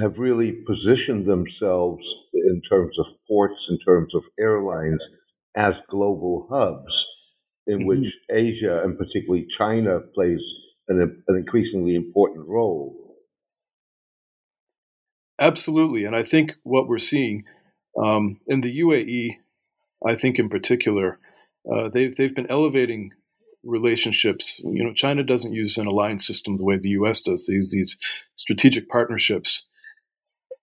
have 0.00 0.18
really 0.18 0.52
positioned 0.66 1.26
themselves 1.26 2.02
in 2.34 2.60
terms 2.68 2.96
of 2.98 3.06
ports, 3.26 3.58
in 3.70 3.78
terms 3.86 4.14
of 4.14 4.22
airlines, 4.38 5.00
as 5.56 5.74
global 5.90 6.46
hubs 6.50 6.92
in 7.66 7.80
mm-hmm. 7.80 7.88
which 7.88 8.06
Asia 8.30 8.82
and 8.84 8.98
particularly 8.98 9.46
China 9.58 10.00
plays 10.14 10.40
an, 10.88 11.22
an 11.28 11.36
increasingly 11.36 11.94
important 11.94 12.46
role. 12.48 12.96
Absolutely. 15.38 16.04
And 16.04 16.14
I 16.16 16.22
think 16.22 16.56
what 16.64 16.88
we're 16.88 16.98
seeing 16.98 17.44
Um, 17.96 18.40
in 18.46 18.62
the 18.62 18.80
UAE, 18.80 19.36
I 20.06 20.14
think 20.16 20.38
in 20.38 20.48
particular, 20.48 21.18
uh, 21.70 21.88
they've 21.90 22.14
they've 22.16 22.34
been 22.34 22.50
elevating 22.50 23.12
relationships. 23.62 24.60
You 24.64 24.84
know, 24.84 24.94
China 24.94 25.22
doesn't 25.22 25.54
use 25.54 25.78
an 25.78 25.86
alliance 25.86 26.26
system 26.26 26.56
the 26.56 26.64
way 26.64 26.78
the 26.78 26.96
U.S. 27.00 27.22
does. 27.22 27.46
They 27.46 27.54
use 27.54 27.70
these 27.70 27.98
strategic 28.36 28.88
partnerships, 28.88 29.68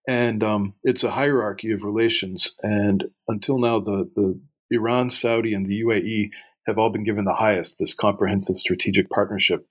and 0.07 0.43
um, 0.43 0.73
it's 0.83 1.03
a 1.03 1.11
hierarchy 1.11 1.71
of 1.71 1.83
relations. 1.83 2.55
And 2.63 3.05
until 3.27 3.59
now, 3.59 3.79
the 3.79 4.09
the 4.15 4.39
Iran, 4.71 5.09
Saudi, 5.09 5.53
and 5.53 5.67
the 5.67 5.81
UAE 5.83 6.31
have 6.67 6.79
all 6.79 6.91
been 6.91 7.05
given 7.05 7.25
the 7.25 7.35
highest 7.45 7.77
this 7.77 7.93
comprehensive 7.93 8.57
strategic 8.57 9.09
partnership 9.09 9.67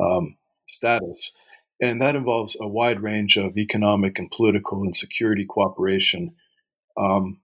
um, 0.00 0.36
status. 0.68 1.36
And 1.80 2.00
that 2.00 2.16
involves 2.16 2.56
a 2.60 2.68
wide 2.68 3.02
range 3.02 3.36
of 3.36 3.58
economic 3.58 4.18
and 4.18 4.30
political 4.30 4.82
and 4.82 4.96
security 4.96 5.44
cooperation. 5.44 6.34
Um, 6.96 7.40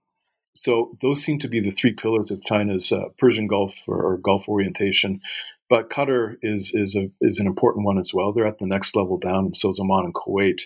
so 0.55 0.93
those 1.01 1.21
seem 1.21 1.39
to 1.39 1.47
be 1.47 1.59
the 1.59 1.71
three 1.71 1.93
pillars 1.93 2.31
of 2.31 2.43
China's 2.43 2.91
uh, 2.91 3.09
Persian 3.17 3.47
Gulf 3.47 3.83
or, 3.87 4.01
or, 4.03 4.17
Gulf 4.17 4.47
orientation. 4.47 5.21
But 5.69 5.89
Qatar 5.89 6.35
is 6.41 6.71
is 6.73 6.95
a 6.95 7.09
is 7.21 7.39
an 7.39 7.47
important 7.47 7.85
one 7.85 7.97
as 7.97 8.13
well. 8.13 8.31
They're 8.31 8.45
at 8.45 8.59
the 8.59 8.67
next 8.67 8.95
level 8.95 9.17
down, 9.17 9.45
and 9.45 9.57
so 9.57 9.69
is 9.69 9.79
Oman 9.79 10.05
and 10.05 10.13
Kuwait. 10.13 10.61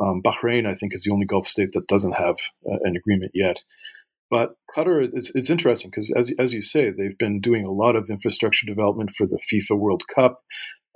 Um, 0.00 0.22
Bahrain, 0.22 0.66
I 0.66 0.74
think, 0.74 0.94
is 0.94 1.02
the 1.02 1.12
only 1.12 1.26
Gulf 1.26 1.46
state 1.46 1.72
that 1.72 1.88
doesn't 1.88 2.12
have 2.12 2.36
uh, 2.66 2.78
an 2.82 2.96
agreement 2.96 3.32
yet. 3.34 3.62
But 4.30 4.54
Qatar 4.74 5.14
is, 5.14 5.32
is 5.34 5.50
interesting 5.50 5.90
because, 5.90 6.12
as, 6.16 6.32
as 6.38 6.54
you 6.54 6.62
say, 6.62 6.90
they've 6.90 7.18
been 7.18 7.40
doing 7.40 7.64
a 7.64 7.72
lot 7.72 7.96
of 7.96 8.08
infrastructure 8.08 8.64
development 8.64 9.10
for 9.10 9.26
the 9.26 9.40
FIFA 9.52 9.78
World 9.78 10.04
Cup. 10.14 10.42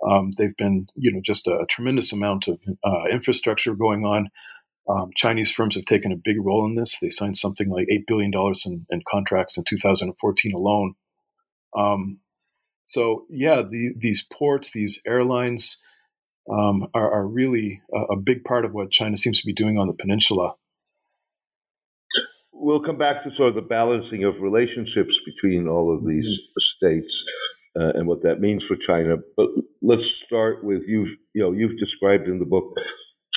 Um, 0.09 0.33
they've 0.37 0.57
been, 0.57 0.89
you 0.95 1.13
know, 1.13 1.21
just 1.23 1.47
a, 1.47 1.65
tremendous 1.69 2.13
amount 2.13 2.49
of 2.49 2.61
uh, 2.85 3.05
infrastructure 3.11 3.75
going 3.75 4.05
on. 4.05 4.29
Um, 4.89 5.11
Chinese 5.17 5.51
firms 5.51 5.77
have 5.77 5.87
taken 5.87 6.13
a 6.13 6.17
big 6.17 6.37
role 6.39 6.67
in 6.67 6.75
this. 6.75 6.99
They 6.99 7.09
signed 7.09 7.39
something 7.39 7.71
like 7.71 7.87
$8 7.91 8.05
billion 8.07 8.33
in, 8.67 8.87
in 8.91 9.03
contracts 9.09 9.57
in 9.57 9.65
2014 9.65 10.53
alone. 10.55 10.95
Um, 11.77 12.19
so, 12.85 13.25
yeah, 13.31 13.63
the, 13.63 13.95
these 13.97 14.27
ports, 14.31 14.71
these 14.71 15.01
airlines 15.07 15.79
um, 16.51 16.89
are, 16.93 17.11
are, 17.11 17.27
really 17.27 17.81
a, 17.93 18.13
a, 18.13 18.17
big 18.17 18.45
part 18.45 18.67
of 18.67 18.75
what 18.75 18.91
China 18.91 19.17
seems 19.17 19.41
to 19.41 19.47
be 19.47 19.55
doing 19.55 19.79
on 19.79 19.87
the 19.87 19.95
peninsula. 19.95 20.55
We'll 22.53 22.85
come 22.85 22.99
back 22.99 23.25
to 23.25 23.31
sort 23.37 23.49
of 23.49 23.55
the 23.55 23.63
balancing 23.63 24.25
of 24.25 24.35
relationships 24.43 25.15
between 25.25 25.67
all 25.67 25.95
of 25.95 26.05
these 26.05 26.25
mm-hmm. 26.25 26.87
states 26.87 27.13
uh, 27.81 27.93
and 27.95 28.07
what 28.07 28.23
that 28.23 28.41
means 28.41 28.63
for 28.69 28.77
China. 28.87 29.17
But 29.37 29.49
let's 29.83 30.03
start 30.27 30.65
with 30.65 30.83
you. 30.87 31.07
You 31.35 31.43
know, 31.43 31.53
you've 31.53 31.79
described 31.79 32.29
in 32.29 32.39
the 32.39 32.45
book 32.47 32.75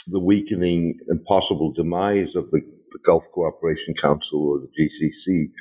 the 0.08 0.20
weakening 0.20 0.98
and 1.10 1.24
possible 1.26 1.74
demise 1.74 2.30
of 2.36 2.52
the, 2.52 2.62
the 2.62 3.00
Gulf 3.06 3.24
Cooperation 3.34 3.94
Council 4.02 4.42
or 4.44 4.60
the 4.60 4.70
GCC, 4.78 5.52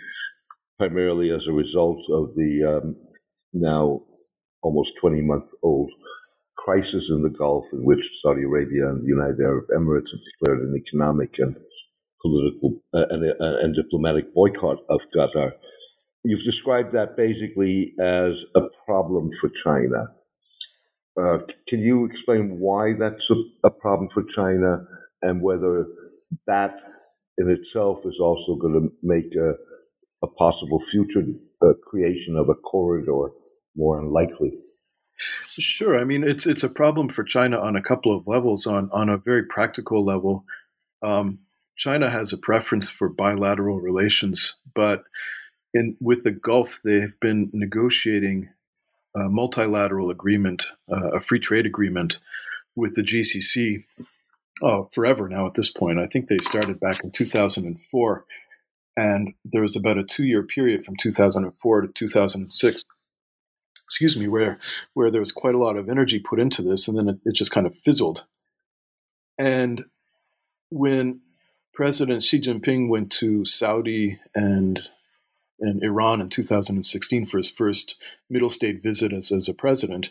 primarily 0.79 1.31
as 1.31 1.43
a 1.49 1.53
result 1.53 1.99
of 2.13 2.35
the 2.37 2.81
um, 2.83 2.97
now 3.53 4.03
almost 4.63 4.91
20 5.01 5.23
month 5.23 5.45
old 5.63 5.91
crisis 6.57 7.05
in 7.11 7.23
the 7.23 7.31
Gulf 7.39 7.65
in 7.73 7.85
which 7.85 8.01
Saudi 8.23 8.43
Arabia 8.45 8.89
and 8.91 9.03
the 9.03 9.09
United 9.09 9.41
Arab 9.41 9.67
Emirates 9.77 10.11
have 10.13 10.21
declared 10.33 10.61
an 10.69 10.77
economic 10.77 11.31
and 11.39 11.57
political 12.23 12.81
uh, 12.95 13.07
and, 13.11 13.25
uh, 13.25 13.59
and 13.63 13.75
diplomatic 13.77 14.35
boycott 14.35 14.79
of 14.91 15.01
Qatar. 15.17 15.53
You've 16.27 16.45
described 16.45 16.93
that 16.93 17.17
basically 17.17 17.95
as 18.01 18.33
a 18.57 18.63
problem 18.85 19.31
for 19.41 19.49
China. 19.65 20.09
Uh, 21.17 21.39
can 21.69 21.79
you 21.79 22.05
explain 22.05 22.59
why 22.59 22.95
that's 22.99 23.23
a, 23.31 23.69
a, 23.69 23.71
problem 23.71 24.09
for 24.13 24.25
China 24.35 24.85
and 25.23 25.41
whether 25.41 25.87
that 26.49 26.75
in 27.39 27.49
itself 27.49 27.99
is 28.05 28.17
also 28.21 28.57
going 28.57 28.75
to 28.75 28.93
make 29.05 29.33
a, 29.37 29.53
a 30.25 30.27
possible 30.27 30.83
future 30.91 31.23
uh, 31.63 31.75
creation 31.89 32.37
of 32.37 32.49
a 32.49 32.55
corridor 32.55 33.31
more 33.77 34.01
unlikely? 34.01 34.51
Sure. 35.49 35.97
I 35.97 36.03
mean, 36.03 36.25
it's 36.25 36.45
it's 36.45 36.65
a 36.65 36.69
problem 36.69 37.09
for 37.09 37.23
China 37.23 37.59
on 37.59 37.77
a 37.77 37.83
couple 37.83 38.15
of 38.17 38.27
levels. 38.27 38.67
On 38.67 38.91
on 38.93 39.09
a 39.09 39.17
very 39.17 39.45
practical 39.45 40.05
level, 40.05 40.45
um, 41.03 41.39
China 41.77 42.11
has 42.11 42.33
a 42.33 42.39
preference 42.39 42.91
for 42.91 43.09
bilateral 43.09 43.81
relations, 43.81 44.61
but 44.75 45.05
in 45.75 45.97
with 46.01 46.25
the 46.25 46.31
Gulf, 46.31 46.81
they've 46.85 47.19
been 47.21 47.51
negotiating 47.53 48.51
a 49.15 49.29
multilateral 49.29 50.11
agreement, 50.11 50.67
uh, 50.91 51.11
a 51.13 51.21
free 51.21 51.41
trade 51.41 51.67
agreement 51.67 52.19
with 52.75 52.95
the 52.95 53.03
GCC 53.03 53.85
oh, 54.63 54.89
forever 54.93 55.29
now 55.29 55.47
at 55.47 55.55
this 55.55 55.71
point. 55.71 55.99
I 55.99 56.07
think 56.07 56.29
they 56.29 56.39
started 56.39 56.81
back 56.81 57.03
in 57.03 57.11
2004. 57.11 58.25
And 58.99 59.35
there 59.45 59.63
was 59.63 59.77
about 59.77 59.99
a 59.99 60.05
two 60.05 60.25
year 60.25 60.43
period 60.43 60.85
from 60.85 60.97
2004 60.97 61.81
to 61.83 61.89
2006, 61.89 62.85
excuse 63.85 64.17
me, 64.17 64.27
where, 64.27 64.59
where 64.95 65.11
there 65.11 65.21
was 65.21 65.33
quite 65.33 65.55
a 65.55 65.59
lot 65.59 65.77
of 65.77 65.89
energy 65.89 66.19
put 66.19 66.41
into 66.41 66.63
this, 66.63 66.89
and 66.89 66.99
then 66.99 67.09
it, 67.09 67.19
it 67.25 67.35
just 67.35 67.51
kind 67.51 67.67
of 67.67 67.77
fizzled. 67.77 68.25
And 69.39 69.85
when 70.71 71.21
President 71.75 72.25
Xi 72.25 72.41
Jinping 72.41 72.89
went 72.89 73.13
to 73.13 73.45
Saudi 73.45 74.19
and 74.35 74.81
in 75.59 75.81
Iran 75.83 76.21
in 76.21 76.29
2016 76.29 77.27
for 77.27 77.39
his 77.39 77.51
first 77.51 77.97
middle 78.29 78.51
state 78.51 78.83
visit 78.83 79.13
as, 79.13 79.33
as 79.33 79.49
a 79.49 79.55
president. 79.55 80.11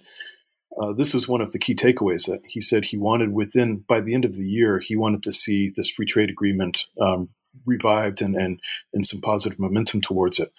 Uh, 0.82 0.92
this 0.92 1.14
was 1.14 1.28
one 1.28 1.42
of 1.42 1.52
the 1.52 1.60
key 1.60 1.74
takeaways 1.74 2.26
that 2.26 2.42
he 2.48 2.60
said 2.60 2.86
he 2.86 2.98
wanted 2.98 3.32
within, 3.32 3.84
by 3.88 4.02
the 4.02 4.14
end 4.14 4.26
of 4.26 4.36
the 4.36 4.48
year, 4.48 4.80
he 4.80 4.96
wanted 4.96 5.24
to 5.24 5.32
see 5.32 5.72
this 5.74 5.90
free 5.90 6.06
trade 6.06 6.30
agreement 6.30 6.86
um, 7.00 7.30
revived 7.66 8.22
and, 8.22 8.36
and, 8.36 8.60
and 8.94 9.06
some 9.06 9.22
positive 9.22 9.60
momentum 9.60 10.02
towards 10.02 10.40
it. 10.40 10.52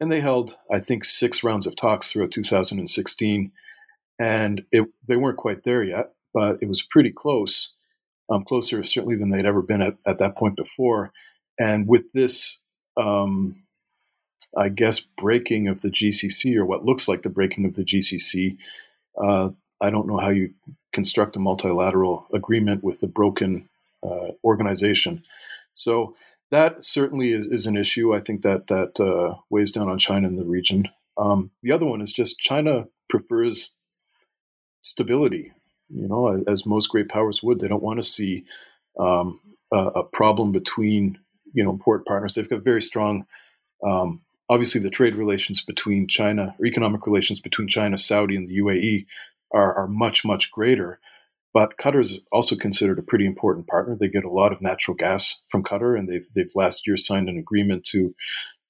And 0.00 0.10
they 0.10 0.20
held, 0.20 0.56
I 0.72 0.80
think, 0.80 1.04
six 1.04 1.44
rounds 1.44 1.66
of 1.66 1.76
talks 1.76 2.10
throughout 2.10 2.32
2016. 2.32 3.52
And 4.18 4.62
it, 4.72 4.88
they 5.06 5.16
weren't 5.16 5.36
quite 5.36 5.62
there 5.64 5.84
yet, 5.84 6.12
but 6.34 6.58
it 6.60 6.68
was 6.68 6.82
pretty 6.82 7.12
close, 7.12 7.74
um, 8.30 8.44
closer 8.44 8.82
certainly 8.82 9.16
than 9.16 9.30
they'd 9.30 9.46
ever 9.46 9.62
been 9.62 9.82
at, 9.82 9.96
at 10.06 10.18
that 10.18 10.36
point 10.36 10.56
before. 10.56 11.12
And 11.58 11.86
with 11.86 12.10
this 12.12 12.62
um, 12.96 13.59
I 14.56 14.68
guess, 14.68 15.00
breaking 15.00 15.68
of 15.68 15.80
the 15.80 15.90
GCC 15.90 16.56
or 16.56 16.64
what 16.64 16.84
looks 16.84 17.08
like 17.08 17.22
the 17.22 17.28
breaking 17.28 17.64
of 17.64 17.74
the 17.74 17.84
GCC. 17.84 18.56
Uh, 19.22 19.50
I 19.80 19.90
don't 19.90 20.06
know 20.06 20.18
how 20.18 20.30
you 20.30 20.52
construct 20.92 21.36
a 21.36 21.40
multilateral 21.40 22.26
agreement 22.34 22.82
with 22.82 23.02
a 23.02 23.06
broken 23.06 23.68
uh, 24.02 24.32
organization. 24.42 25.22
So 25.72 26.14
that 26.50 26.84
certainly 26.84 27.32
is, 27.32 27.46
is, 27.46 27.66
an 27.66 27.76
issue. 27.76 28.14
I 28.14 28.20
think 28.20 28.42
that 28.42 28.66
that 28.66 29.00
uh, 29.00 29.36
weighs 29.50 29.72
down 29.72 29.88
on 29.88 29.98
China 29.98 30.26
in 30.26 30.36
the 30.36 30.44
region. 30.44 30.88
Um, 31.16 31.50
the 31.62 31.72
other 31.72 31.86
one 31.86 32.00
is 32.00 32.12
just 32.12 32.40
China 32.40 32.86
prefers 33.08 33.74
stability. 34.80 35.52
You 35.88 36.08
know, 36.08 36.42
as 36.48 36.66
most 36.66 36.88
great 36.88 37.08
powers 37.08 37.42
would, 37.42 37.60
they 37.60 37.68
don't 37.68 37.82
want 37.82 37.98
to 37.98 38.08
see 38.08 38.44
um, 38.98 39.40
a, 39.72 39.78
a, 39.78 40.02
problem 40.04 40.52
between 40.52 41.18
you 41.52 41.64
know 41.64 41.70
important 41.70 42.06
partners. 42.06 42.34
They've 42.34 42.48
got 42.48 42.62
very 42.62 42.82
strong 42.82 43.26
um, 43.84 44.22
obviously 44.50 44.80
the 44.80 44.90
trade 44.90 45.14
relations 45.14 45.62
between 45.62 46.08
China 46.08 46.54
or 46.58 46.66
economic 46.66 47.06
relations 47.06 47.38
between 47.38 47.68
China, 47.68 47.96
Saudi, 47.96 48.34
and 48.34 48.48
the 48.48 48.58
UAE 48.58 49.06
are, 49.54 49.72
are 49.74 49.86
much, 49.86 50.24
much 50.24 50.50
greater. 50.50 50.98
But 51.54 51.78
Qatar 51.78 52.00
is 52.00 52.20
also 52.32 52.56
considered 52.56 52.98
a 52.98 53.02
pretty 53.02 53.26
important 53.26 53.68
partner. 53.68 53.96
They 53.98 54.08
get 54.08 54.24
a 54.24 54.30
lot 54.30 54.52
of 54.52 54.60
natural 54.60 54.96
gas 54.96 55.40
from 55.48 55.62
Qatar, 55.62 55.98
and 55.98 56.08
they've 56.08 56.26
they've 56.34 56.52
last 56.54 56.86
year 56.86 56.96
signed 56.96 57.28
an 57.28 57.38
agreement 57.38 57.84
to 57.86 58.14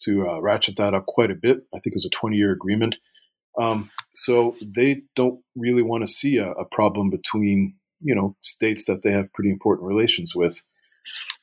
to 0.02 0.28
uh, 0.28 0.40
ratchet 0.40 0.76
that 0.76 0.94
up 0.94 1.06
quite 1.06 1.30
a 1.30 1.34
bit. 1.34 1.58
I 1.75 1.78
think 1.78 1.92
it 1.92 1.96
was 1.96 2.06
a 2.06 2.10
20 2.10 2.37
year 2.37 2.52
agreement. 2.52 2.96
Um, 3.60 3.90
so 4.14 4.56
they 4.62 5.02
don't 5.14 5.40
really 5.56 5.82
want 5.82 6.06
to 6.06 6.10
see 6.10 6.38
a, 6.38 6.52
a, 6.52 6.64
problem 6.64 7.10
between 7.10 7.75
you 8.00 8.14
know 8.14 8.34
states 8.40 8.87
that 8.87 9.02
they 9.02 9.12
have 9.12 9.32
pretty 9.34 9.50
important 9.50 9.87
relations 9.87 10.34
with. 10.34 10.62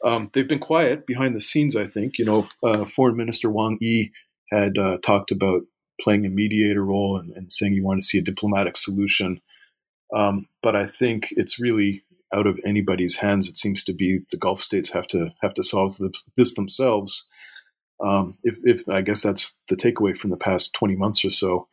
Um, 0.03 0.31
they've 0.33 0.47
been 0.47 0.57
quiet 0.57 1.05
behind 1.05 1.35
the 1.35 1.41
scenes. 1.41 1.75
I 1.75 1.85
think 1.85 2.17
you 2.17 2.25
know 2.25 2.47
uh, 2.63 2.85
Foreign 2.85 3.17
Minister 3.17 3.51
Wang 3.51 3.77
Yi 3.79 4.11
had 4.51 4.77
uh, 4.77 4.97
talked 5.03 5.31
about 5.31 5.61
playing 6.01 6.25
a 6.25 6.29
mediator 6.29 6.83
role 6.83 7.17
and, 7.17 7.31
and, 7.35 7.51
saying 7.51 7.73
you 7.73 7.83
want 7.83 7.99
to 7.99 8.05
see 8.05 8.19
a 8.19 8.23
diplomatic 8.23 8.77
solution. 8.77 9.41
Um, 10.15 10.47
but 10.61 10.75
I 10.75 10.85
think 10.85 11.27
it's 11.31 11.59
really 11.59 12.03
out 12.33 12.47
of 12.47 12.59
anybody's 12.65 13.17
hands. 13.17 13.47
It 13.47 13.57
seems 13.57 13.83
to 13.85 13.93
be 13.93 14.19
the 14.31 14.37
Gulf 14.37 14.61
states 14.61 14.91
have 14.91 15.07
to 15.07 15.33
have 15.41 15.53
to 15.55 15.63
solve 15.63 15.97
this, 16.35 16.53
themselves. 16.53 17.25
Um, 18.03 18.37
if, 18.43 18.57
if, 18.63 18.87
I 18.87 19.01
guess 19.01 19.23
that's 19.23 19.57
the 19.69 19.75
takeaway 19.75 20.15
from 20.15 20.29
the 20.29 20.37
past 20.37 20.73
20 20.73 20.95
months 20.95 21.25
or 21.25 21.31
so, 21.31 21.67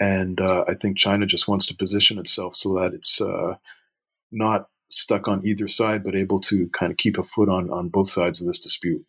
and 0.00 0.40
uh, 0.40 0.64
I 0.66 0.74
think 0.74 0.96
China 0.96 1.26
just 1.26 1.46
wants 1.46 1.66
to 1.66 1.76
position 1.76 2.18
itself 2.18 2.56
so 2.56 2.74
that 2.74 2.92
it's 2.92 3.20
uh, 3.20 3.54
not 4.32 4.68
stuck 4.88 5.28
on 5.28 5.46
either 5.46 5.68
side, 5.68 6.02
but 6.02 6.16
able 6.16 6.40
to 6.40 6.68
kind 6.70 6.90
of 6.90 6.98
keep 6.98 7.18
a 7.18 7.22
foot 7.22 7.48
on 7.48 7.70
on 7.70 7.88
both 7.88 8.08
sides 8.08 8.40
of 8.40 8.46
this 8.46 8.58
dispute. 8.58 9.04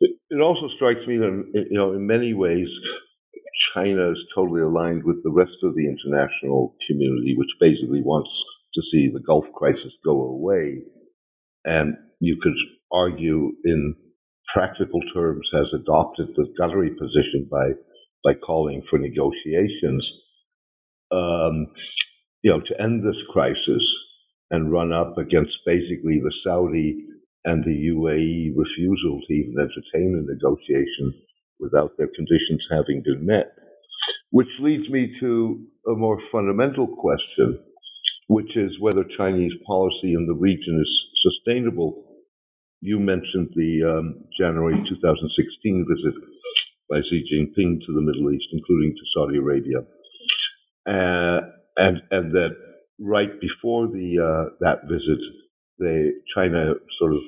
It 0.00 0.40
also 0.40 0.68
strikes 0.76 1.06
me 1.06 1.18
that, 1.18 1.66
you 1.70 1.78
know, 1.78 1.92
in 1.92 2.06
many 2.06 2.34
ways, 2.34 2.68
China 3.74 4.10
is 4.12 4.18
totally 4.34 4.62
aligned 4.62 5.04
with 5.04 5.22
the 5.22 5.30
rest 5.30 5.56
of 5.62 5.74
the 5.74 5.86
international 5.86 6.76
community, 6.88 7.34
which 7.36 7.50
basically 7.60 8.02
wants 8.02 8.30
to 8.74 8.82
see 8.90 9.10
the 9.12 9.20
Gulf 9.20 9.44
crisis 9.54 9.92
go 10.04 10.22
away. 10.22 10.82
And 11.64 11.94
you 12.20 12.38
could 12.42 12.56
argue 12.92 13.52
in 13.64 13.94
practical 14.52 15.00
terms, 15.14 15.48
has 15.52 15.66
adopted 15.74 16.28
the 16.36 16.46
Qatari 16.58 16.96
position 16.96 17.48
by 17.50 17.72
by 18.22 18.32
calling 18.34 18.82
for 18.88 18.98
negotiations, 18.98 20.02
um, 21.12 21.66
you 22.42 22.50
know, 22.50 22.60
to 22.60 22.82
end 22.82 23.04
this 23.04 23.20
crisis 23.30 23.82
and 24.50 24.72
run 24.72 24.92
up 24.92 25.18
against 25.18 25.52
basically 25.66 26.20
the 26.20 26.32
Saudi 26.42 27.04
and 27.44 27.64
the 27.64 27.88
UAE 27.94 28.52
refusal 28.56 29.20
to 29.26 29.32
even 29.34 29.56
entertain 29.58 30.16
a 30.16 30.32
negotiation 30.32 31.14
without 31.60 31.92
their 31.98 32.08
conditions 32.14 32.64
having 32.70 33.02
been 33.04 33.26
met. 33.26 33.52
Which 34.30 34.48
leads 34.60 34.88
me 34.90 35.14
to 35.20 35.64
a 35.86 35.94
more 35.94 36.20
fundamental 36.32 36.88
question, 36.88 37.60
which 38.28 38.56
is 38.56 38.72
whether 38.80 39.04
Chinese 39.16 39.52
policy 39.66 40.14
in 40.14 40.26
the 40.26 40.34
region 40.34 40.80
is 40.80 40.92
sustainable. 41.22 42.04
You 42.80 42.98
mentioned 42.98 43.50
the 43.54 43.82
um, 43.98 44.24
January 44.38 44.76
2016 44.88 45.86
visit 45.88 46.14
by 46.90 47.00
Xi 47.08 47.24
Jinping 47.30 47.80
to 47.86 47.92
the 47.94 48.02
Middle 48.02 48.32
East, 48.32 48.46
including 48.52 48.94
to 48.94 49.04
Saudi 49.14 49.38
Arabia, 49.38 49.78
uh, 50.86 51.40
and 51.76 52.02
and 52.10 52.32
that 52.32 52.56
right 53.00 53.40
before 53.40 53.88
the 53.88 54.18
uh, 54.20 54.54
that 54.60 54.82
visit, 54.88 55.20
they 55.78 56.10
China 56.34 56.74
sort 56.98 57.12
of 57.12 57.20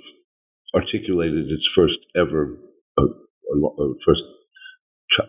articulated 0.75 1.51
its 1.51 1.67
first 1.75 1.99
ever 2.17 2.59
uh, 2.99 3.03
uh 3.03 3.89
first 4.05 4.23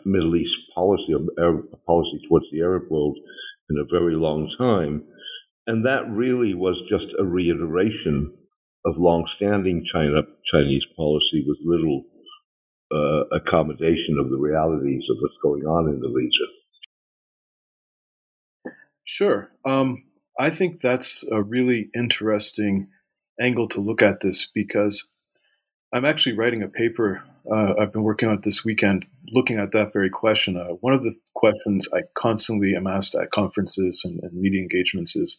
Middle 0.05 0.35
East 0.35 0.55
policy, 0.75 1.13
a 1.13 1.77
policy 1.85 2.19
towards 2.27 2.45
the 2.51 2.61
Arab 2.61 2.89
world 2.89 3.17
in 3.69 3.77
a 3.77 3.87
very 3.89 4.15
long 4.15 4.51
time, 4.57 5.03
and 5.65 5.85
that 5.85 6.09
really 6.09 6.53
was 6.53 6.75
just 6.89 7.05
a 7.19 7.23
reiteration 7.23 8.33
of 8.85 8.95
long-standing 8.97 9.85
China 9.93 10.21
Chinese 10.51 10.83
policy 10.95 11.43
with 11.45 11.57
little 11.63 12.03
uh, 12.91 13.35
accommodation 13.35 14.17
of 14.19 14.29
the 14.29 14.37
realities 14.37 15.03
of 15.09 15.17
what's 15.19 15.35
going 15.43 15.63
on 15.63 15.89
in 15.89 15.99
the 15.99 16.09
region. 16.09 16.47
Sure. 19.03 19.51
Um, 19.65 20.03
I 20.39 20.49
think 20.49 20.81
that's 20.81 21.23
a 21.31 21.41
really 21.41 21.89
interesting 21.95 22.89
angle 23.39 23.67
to 23.69 23.81
look 23.81 24.01
at 24.01 24.21
this 24.21 24.47
because 24.47 25.09
I'm 25.93 26.05
actually 26.05 26.35
writing 26.35 26.63
a 26.63 26.67
paper 26.67 27.23
uh, 27.49 27.73
I've 27.79 27.93
been 27.93 28.03
working 28.03 28.27
on 28.29 28.41
this 28.41 28.65
weekend, 28.65 29.07
looking 29.31 29.57
at 29.57 29.71
that 29.71 29.93
very 29.93 30.09
question. 30.09 30.57
Uh, 30.57 30.73
one 30.81 30.93
of 30.93 31.03
the 31.03 31.15
questions 31.33 31.87
I 31.93 32.01
constantly 32.17 32.75
am 32.75 32.87
asked 32.87 33.15
at 33.15 33.31
conferences 33.31 34.03
and, 34.03 34.21
and, 34.21 34.33
media 34.33 34.61
engagements 34.61 35.15
is, 35.15 35.37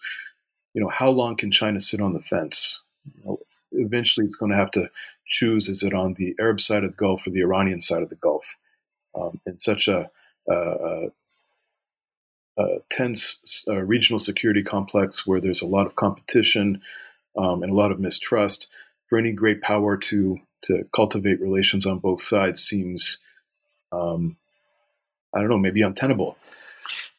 you 0.73 0.81
know, 0.81 0.89
how 0.89 1.11
long 1.11 1.37
can 1.37 1.51
China 1.51 1.81
sit 1.81 2.01
on 2.01 2.15
the 2.15 2.21
fence? 2.21 2.81
You 3.05 3.25
know, 3.25 3.39
eventually, 3.73 4.25
it's 4.25 4.37
going 4.37 4.51
to 4.51 4.57
have 4.57 4.71
to 4.73 4.91
choose: 5.27 5.69
is 5.69 5.83
it 5.83 5.93
on 5.93 6.15
the 6.15 6.35
Arab 6.41 6.61
side 6.61 6.83
of 6.83 6.93
the 6.93 6.97
Gulf 6.97 7.27
or 7.27 7.31
the 7.31 7.43
Iranian 7.43 7.81
side 7.81 8.03
of 8.03 8.09
the 8.09 8.17
Gulf? 8.17 8.57
Um, 9.15 9.41
in 9.47 9.59
such 9.59 9.89
a, 9.89 10.11
a, 10.49 11.07
a 12.57 12.65
tense 12.91 13.65
uh, 13.69 13.77
regional 13.77 14.19
security 14.19 14.63
complex 14.63 15.27
where 15.27 15.41
there's 15.41 15.63
a 15.63 15.67
lot 15.67 15.87
of 15.87 15.97
competition 15.97 16.81
um, 17.37 17.63
and 17.63 17.73
a 17.73 17.75
lot 17.75 17.93
of 17.93 18.01
mistrust, 18.01 18.67
for 19.07 19.19
any 19.19 19.33
great 19.33 19.61
power 19.61 19.97
to 19.97 20.39
to 20.65 20.85
cultivate 20.95 21.41
relations 21.41 21.87
on 21.87 22.01
both 22.01 22.21
sides 22.21 22.63
seems, 22.63 23.19
um, 23.93 24.37
I 25.33 25.41
don't 25.41 25.49
know, 25.49 25.59
maybe 25.59 25.83
untenable. 25.83 26.37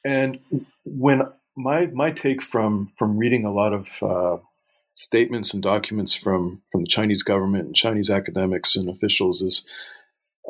And 0.04 0.40
when 0.86 1.24
my 1.56 1.88
my 1.88 2.12
take 2.12 2.42
from 2.42 2.92
from 2.98 3.18
reading 3.18 3.46
a 3.46 3.54
lot 3.54 3.74
of 3.74 4.04
uh, 4.04 4.38
statements 4.96 5.54
and 5.54 5.64
documents 5.64 6.14
from 6.14 6.62
from 6.72 6.82
the 6.82 6.88
Chinese 6.88 7.24
government 7.24 7.66
and 7.66 7.76
Chinese 7.76 8.10
academics 8.10 8.76
and 8.76 8.90
officials 8.90 9.42
is 9.42 9.66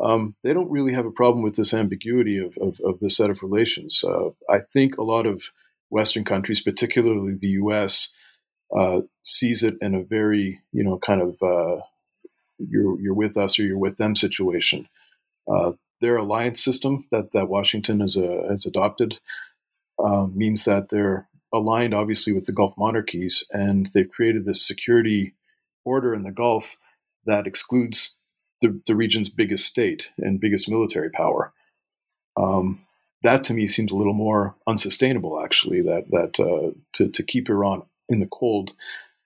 um, 0.02 0.36
they 0.44 0.54
don't 0.54 0.72
really 0.72 0.94
have 0.94 1.06
a 1.06 1.12
problem 1.12 1.44
with 1.44 1.56
this 1.56 1.74
ambiguity 1.74 2.38
of, 2.38 2.58
of, 2.58 2.80
of 2.86 3.00
this 3.00 3.18
set 3.18 3.30
of 3.30 3.44
relations. 3.44 4.04
Uh, 4.04 4.30
I 4.50 4.60
think 4.72 4.98
a 4.98 5.04
lot 5.04 5.26
of 5.26 5.52
Western 5.90 6.24
countries, 6.24 6.62
particularly 6.62 7.34
the 7.40 7.50
U.S., 7.50 8.10
uh, 8.78 9.02
sees 9.24 9.64
it 9.64 9.76
in 9.82 9.96
a 9.96 10.04
very 10.04 10.62
you 10.72 10.84
know 10.84 10.98
kind 10.98 11.22
of 11.22 11.42
uh, 11.42 11.82
you're 12.58 13.00
you're 13.00 13.14
with 13.14 13.38
us 13.38 13.60
or 13.60 13.64
you're 13.64 13.78
with 13.78 13.98
them 13.98 14.16
situation. 14.16 14.88
Uh, 15.52 15.74
their 16.02 16.18
alliance 16.18 16.64
system 16.64 17.06
that 17.12 17.32
that 17.32 17.50
Washington 17.50 18.00
has 18.00 18.16
uh, 18.16 18.48
has 18.50 18.66
adopted 18.66 19.20
uh, 20.04 20.28
means 20.34 20.66
that 20.66 20.90
they're 20.90 21.28
aligned, 21.54 21.94
obviously, 21.94 22.34
with 22.34 22.46
the 22.46 22.52
Gulf 22.52 22.74
monarchies, 22.78 23.46
and 23.52 23.90
they've 23.94 24.10
created 24.10 24.46
this 24.46 24.66
security 24.66 25.34
order 25.84 26.14
in 26.14 26.24
the 26.24 26.32
Gulf 26.32 26.78
that 27.26 27.48
excludes 27.48 28.18
the, 28.62 28.80
the 28.86 28.96
region's 28.96 29.30
biggest 29.30 29.66
state 29.66 30.08
and 30.18 30.40
biggest 30.40 30.70
military 30.70 31.10
power. 31.10 31.52
Um, 32.38 32.82
that 33.24 33.44
to 33.46 33.54
me 33.54 33.68
seems 33.68 33.92
a 33.92 33.96
little 33.96 34.14
more 34.14 34.56
unsustainable, 34.68 35.42
actually. 35.44 35.82
That 35.82 36.10
that 36.12 36.40
uh, 36.40 36.72
to 36.94 37.10
to 37.10 37.24
keep 37.24 37.50
Iran 37.50 37.84
in 38.10 38.20
the 38.20 38.28
cold 38.28 38.72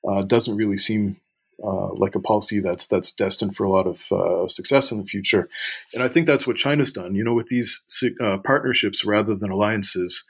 uh, 0.07 0.21
doesn't 0.21 0.55
really 0.55 0.77
seem 0.77 1.17
uh, 1.63 1.93
like 1.93 2.15
a 2.15 2.19
policy 2.19 2.59
that's 2.59 2.87
that's 2.87 3.13
destined 3.13 3.55
for 3.55 3.63
a 3.63 3.69
lot 3.69 3.87
of 3.87 4.11
uh, 4.11 4.47
success 4.47 4.91
in 4.91 4.99
the 4.99 5.05
future. 5.05 5.49
And 5.93 6.03
I 6.03 6.07
think 6.07 6.27
that's 6.27 6.45
what 6.47 6.57
China's 6.57 6.91
done. 6.91 7.15
You 7.15 7.23
know, 7.23 7.33
with 7.33 7.47
these 7.47 7.83
uh, 8.21 8.37
partnerships 8.37 9.05
rather 9.05 9.35
than 9.35 9.51
alliances, 9.51 10.25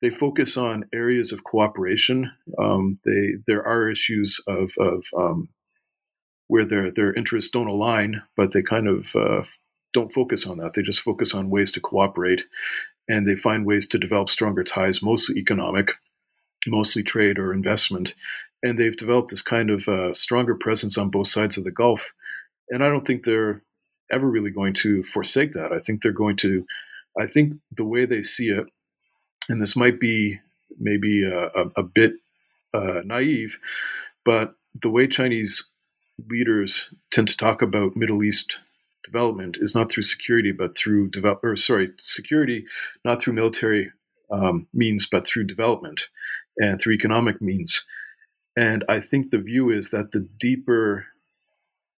they 0.00 0.10
focus 0.10 0.56
on 0.56 0.84
areas 0.92 1.32
of 1.32 1.44
cooperation. 1.44 2.32
Um, 2.58 2.98
they 3.04 3.34
there 3.46 3.66
are 3.66 3.90
issues 3.90 4.40
of 4.46 4.72
of 4.78 5.04
um, 5.16 5.48
where 6.46 6.66
their 6.66 6.90
their 6.90 7.12
interests 7.14 7.50
don't 7.50 7.70
align, 7.70 8.22
but 8.36 8.52
they 8.52 8.62
kind 8.62 8.86
of 8.86 9.16
uh, 9.16 9.42
don't 9.92 10.12
focus 10.12 10.46
on 10.46 10.58
that. 10.58 10.74
They 10.74 10.82
just 10.82 11.00
focus 11.00 11.34
on 11.34 11.50
ways 11.50 11.72
to 11.72 11.80
cooperate, 11.80 12.42
and 13.08 13.26
they 13.26 13.34
find 13.34 13.64
ways 13.64 13.86
to 13.88 13.98
develop 13.98 14.28
stronger 14.28 14.62
ties, 14.62 15.02
mostly 15.02 15.38
economic, 15.38 15.92
mostly 16.66 17.02
trade 17.02 17.38
or 17.38 17.52
investment, 17.52 18.14
and 18.62 18.78
they've 18.78 18.96
developed 18.96 19.30
this 19.30 19.42
kind 19.42 19.70
of 19.70 19.88
uh, 19.88 20.14
stronger 20.14 20.54
presence 20.54 20.96
on 20.96 21.10
both 21.10 21.28
sides 21.28 21.56
of 21.56 21.64
the 21.64 21.70
Gulf. 21.70 22.12
And 22.70 22.82
I 22.82 22.88
don't 22.88 23.06
think 23.06 23.24
they're 23.24 23.62
ever 24.10 24.28
really 24.28 24.50
going 24.50 24.74
to 24.74 25.02
forsake 25.02 25.52
that. 25.52 25.72
I 25.72 25.80
think 25.80 26.02
they're 26.02 26.12
going 26.12 26.36
to, 26.36 26.66
I 27.18 27.26
think 27.26 27.54
the 27.74 27.84
way 27.84 28.06
they 28.06 28.22
see 28.22 28.48
it, 28.48 28.66
and 29.48 29.60
this 29.60 29.76
might 29.76 30.00
be 30.00 30.40
maybe 30.78 31.24
a, 31.24 31.46
a, 31.46 31.70
a 31.76 31.82
bit 31.82 32.14
uh, 32.72 33.00
naive, 33.04 33.58
but 34.24 34.54
the 34.80 34.90
way 34.90 35.06
Chinese 35.06 35.70
leaders 36.30 36.90
tend 37.10 37.28
to 37.28 37.36
talk 37.36 37.62
about 37.62 37.96
Middle 37.96 38.22
East 38.22 38.58
development 39.04 39.56
is 39.60 39.74
not 39.74 39.90
through 39.90 40.02
security, 40.02 40.52
but 40.52 40.76
through 40.76 41.10
develop, 41.10 41.44
or 41.44 41.56
sorry, 41.56 41.90
security, 41.98 42.64
not 43.04 43.22
through 43.22 43.34
military 43.34 43.92
um, 44.30 44.66
means, 44.72 45.06
but 45.06 45.26
through 45.26 45.44
development 45.44 46.08
and 46.58 46.80
through 46.80 46.94
economic 46.94 47.40
means. 47.40 47.84
And 48.56 48.84
I 48.88 49.00
think 49.00 49.30
the 49.30 49.38
view 49.38 49.70
is 49.70 49.90
that 49.90 50.12
the 50.12 50.28
deeper 50.38 51.06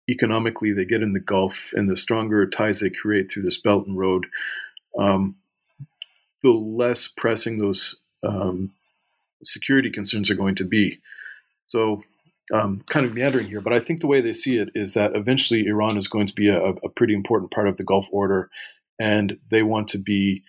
economically 0.09 0.73
they 0.73 0.85
get 0.85 1.03
in 1.03 1.13
the 1.13 1.21
Gulf 1.21 1.73
and 1.75 1.89
the 1.89 1.97
stronger 1.97 2.47
ties 2.47 2.81
they 2.81 2.91
create 2.91 3.31
through 3.31 3.43
this 3.43 3.61
Belt 3.61 3.87
and 3.87 3.99
Road, 3.99 4.27
um, 4.99 5.37
the 6.43 6.51
less 6.51 7.09
pressing 7.09 7.59
those 7.59 7.97
um, 8.23 8.73
security 9.43 9.91
concerns 9.91 10.31
are 10.31 10.37
going 10.37 10.55
to 10.55 10.65
be. 10.65 11.01
So, 11.67 12.03
um, 12.55 12.81
kind 12.89 13.05
of 13.05 13.13
meandering 13.13 13.49
here, 13.49 13.61
but 13.61 13.73
I 13.73 13.81
think 13.81 14.01
the 14.01 14.07
way 14.07 14.21
they 14.21 14.33
see 14.33 14.57
it 14.59 14.71
is 14.73 14.95
that 14.95 15.17
eventually 15.17 15.67
Iran 15.67 15.97
is 15.97 16.07
going 16.07 16.29
to 16.29 16.35
be 16.35 16.49
a, 16.49 16.61
a 16.61 16.89
pretty 16.89 17.13
important 17.13 17.51
part 17.51 17.67
of 17.67 17.77
the 17.77 17.83
Gulf 17.83 18.07
order, 18.13 18.49
and 19.01 19.39
they 19.51 19.65
want 19.65 19.89
to 19.89 19.99
be 19.99 20.45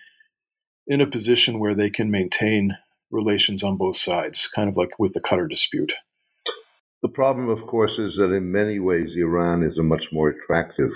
in 0.86 1.00
a 1.00 1.06
position 1.06 1.58
where 1.58 1.74
they 1.74 1.90
can 1.90 2.08
maintain 2.08 2.78
relations 3.10 3.62
on 3.62 3.76
both 3.76 3.96
sides, 3.96 4.48
kind 4.48 4.68
of 4.68 4.76
like 4.76 4.98
with 4.98 5.14
the 5.14 5.20
Qatar 5.20 5.48
dispute. 5.48 5.92
The 7.02 7.08
problem, 7.08 7.48
of 7.48 7.66
course, 7.68 7.92
is 7.98 8.14
that 8.18 8.34
in 8.34 8.50
many 8.50 8.80
ways 8.80 9.08
Iran 9.16 9.62
is 9.62 9.78
a 9.78 9.84
much 9.84 10.02
more 10.12 10.30
attractive 10.30 10.90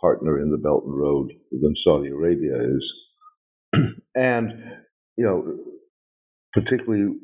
partner 0.00 0.40
in 0.40 0.50
the 0.50 0.58
Belt 0.58 0.84
and 0.84 0.98
Road 0.98 1.30
than 1.50 1.74
Saudi 1.84 2.08
Arabia 2.08 2.56
is. 2.56 2.92
and, 4.14 4.52
you 5.16 5.24
know, 5.24 5.56
particularly 6.52 7.14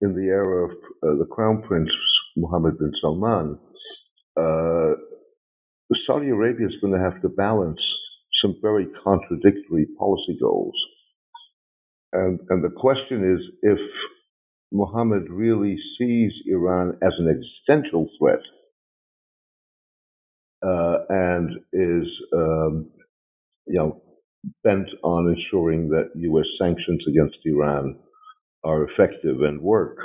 in 0.00 0.14
the 0.14 0.28
era 0.28 0.66
of 0.66 0.70
uh, 0.70 1.18
the 1.18 1.26
Crown 1.30 1.62
Prince 1.66 1.90
Mohammed 2.36 2.78
bin 2.78 2.92
Salman, 3.00 3.58
uh, 4.36 4.94
Saudi 6.06 6.28
Arabia 6.28 6.66
is 6.66 6.74
going 6.80 6.92
to 6.92 7.00
have 7.00 7.20
to 7.22 7.28
balance 7.28 7.80
some 8.42 8.54
very 8.62 8.86
contradictory 9.02 9.86
policy 9.98 10.36
goals. 10.40 10.74
And, 12.16 12.40
and 12.50 12.64
the 12.64 12.70
question 12.74 13.34
is 13.34 13.40
if 13.62 13.78
Mohammed 14.72 15.30
really 15.30 15.76
sees 15.98 16.32
Iran 16.48 16.98
as 17.02 17.12
an 17.18 17.28
existential 17.28 18.08
threat 18.18 18.40
uh, 20.66 20.98
and 21.10 21.50
is, 21.72 22.08
um, 22.34 22.90
you 23.66 23.78
know, 23.78 24.02
bent 24.64 24.88
on 25.04 25.34
ensuring 25.36 25.90
that 25.90 26.10
U.S. 26.16 26.46
sanctions 26.58 27.04
against 27.08 27.38
Iran 27.44 27.98
are 28.64 28.88
effective 28.90 29.42
and 29.42 29.60
work, 29.60 29.98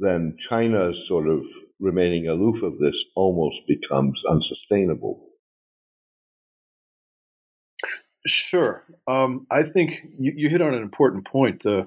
then 0.00 0.36
China's 0.50 0.96
sort 1.08 1.28
of 1.28 1.40
remaining 1.80 2.28
aloof 2.28 2.62
of 2.62 2.78
this 2.78 2.94
almost 3.16 3.56
becomes 3.68 4.20
unsustainable. 4.30 5.29
Sure. 8.26 8.84
Um, 9.06 9.46
I 9.50 9.62
think 9.62 10.00
you, 10.18 10.32
you, 10.36 10.48
hit 10.50 10.60
on 10.60 10.74
an 10.74 10.82
important 10.82 11.24
point. 11.24 11.62
The 11.62 11.86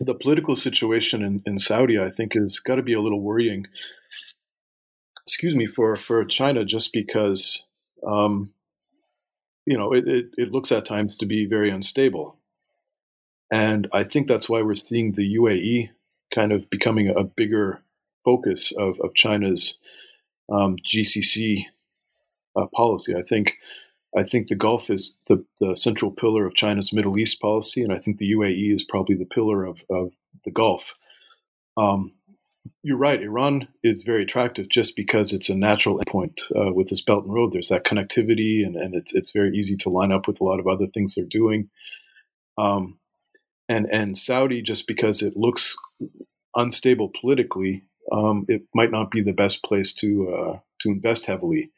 the 0.00 0.14
political 0.14 0.54
situation 0.54 1.22
in, 1.22 1.42
in 1.46 1.58
Saudi, 1.58 1.98
I 1.98 2.10
think, 2.10 2.34
has 2.34 2.58
got 2.60 2.76
to 2.76 2.82
be 2.82 2.92
a 2.92 3.00
little 3.00 3.20
worrying. 3.20 3.66
Excuse 5.26 5.54
me 5.54 5.66
for 5.66 5.96
for 5.96 6.24
China, 6.24 6.64
just 6.64 6.92
because 6.92 7.64
um, 8.06 8.50
you 9.64 9.78
know 9.78 9.92
it, 9.92 10.06
it, 10.06 10.26
it 10.36 10.52
looks 10.52 10.70
at 10.72 10.84
times 10.84 11.16
to 11.18 11.26
be 11.26 11.46
very 11.46 11.70
unstable, 11.70 12.36
and 13.50 13.88
I 13.92 14.04
think 14.04 14.28
that's 14.28 14.48
why 14.48 14.60
we're 14.60 14.74
seeing 14.74 15.12
the 15.12 15.36
UAE 15.36 15.90
kind 16.34 16.52
of 16.52 16.68
becoming 16.68 17.08
a 17.08 17.24
bigger 17.24 17.80
focus 18.24 18.72
of 18.72 19.00
of 19.00 19.14
China's 19.14 19.78
um, 20.52 20.76
GCC 20.86 21.64
uh, 22.56 22.66
policy. 22.74 23.14
I 23.16 23.22
think 23.22 23.54
I 24.18 24.24
think 24.24 24.48
the 24.48 24.54
Gulf 24.54 24.90
is 24.90 25.14
the, 25.28 25.44
the 25.60 25.76
central 25.76 26.10
pillar 26.10 26.44
of 26.44 26.54
China's 26.54 26.92
Middle 26.92 27.18
East 27.18 27.40
policy, 27.40 27.82
and 27.82 27.92
I 27.92 27.98
think 27.98 28.18
the 28.18 28.32
UAE 28.32 28.74
is 28.74 28.84
probably 28.84 29.14
the 29.14 29.24
pillar 29.24 29.64
of, 29.64 29.82
of 29.88 30.14
the 30.44 30.50
Gulf. 30.50 30.94
Um, 31.76 32.12
you're 32.82 32.98
right. 32.98 33.22
Iran 33.22 33.68
is 33.82 34.02
very 34.02 34.22
attractive 34.24 34.68
just 34.68 34.96
because 34.96 35.32
it's 35.32 35.48
a 35.48 35.54
natural 35.54 36.00
endpoint 36.00 36.40
uh, 36.56 36.72
with 36.72 36.88
this 36.88 37.02
Belt 37.02 37.24
and 37.24 37.32
Road. 37.32 37.52
There's 37.52 37.68
that 37.68 37.84
connectivity, 37.84 38.64
and, 38.64 38.76
and 38.76 38.94
it's 38.94 39.14
it's 39.14 39.32
very 39.32 39.56
easy 39.56 39.76
to 39.78 39.88
line 39.88 40.12
up 40.12 40.26
with 40.26 40.40
a 40.40 40.44
lot 40.44 40.60
of 40.60 40.66
other 40.66 40.86
things 40.86 41.14
they're 41.14 41.24
doing. 41.24 41.70
Um, 42.58 42.98
and 43.68 43.86
and 43.86 44.18
Saudi, 44.18 44.62
just 44.62 44.86
because 44.86 45.22
it 45.22 45.36
looks 45.36 45.76
unstable 46.56 47.10
politically, 47.20 47.84
um, 48.12 48.44
it 48.48 48.62
might 48.74 48.90
not 48.90 49.10
be 49.10 49.22
the 49.22 49.32
best 49.32 49.62
place 49.62 49.92
to 49.94 50.28
uh, 50.30 50.58
to 50.82 50.90
invest 50.90 51.26
heavily. 51.26 51.70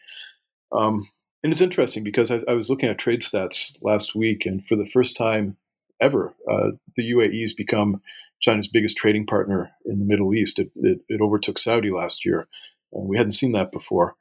Um, 0.73 1.09
and 1.43 1.53
it's 1.53 1.61
interesting 1.61 2.05
because 2.05 2.31
I, 2.31 2.41
I, 2.49 2.53
was 2.53 2.69
looking 2.69 2.89
at 2.89 2.99
trade 2.99 3.23
stats 3.23 3.77
last 3.83 4.15
week, 4.15 4.45
and 4.45 4.65
for 4.65 4.77
the 4.77 4.87
first 4.87 5.17
time 5.17 5.57
ever, 6.01 6.35
uh, 6.51 6.73
the 6.97 7.11
UAE 7.13 7.41
has 7.41 7.55
become 7.55 8.03
China's 8.41 8.69
biggest 8.69 8.97
trading 8.97 9.27
partner 9.27 9.71
in 9.85 9.99
the 9.99 10.05
Middle 10.05 10.35
East. 10.35 10.59
It, 10.59 10.71
it, 10.77 11.01
it 11.09 11.21
overtook 11.21 11.59
Saudi 11.59 11.91
last 11.91 12.25
year. 12.25 12.49
And 12.93 13.07
we 13.07 13.17
hadn't 13.17 13.33
seen 13.33 13.53
that 13.53 13.71
before. 13.71 14.17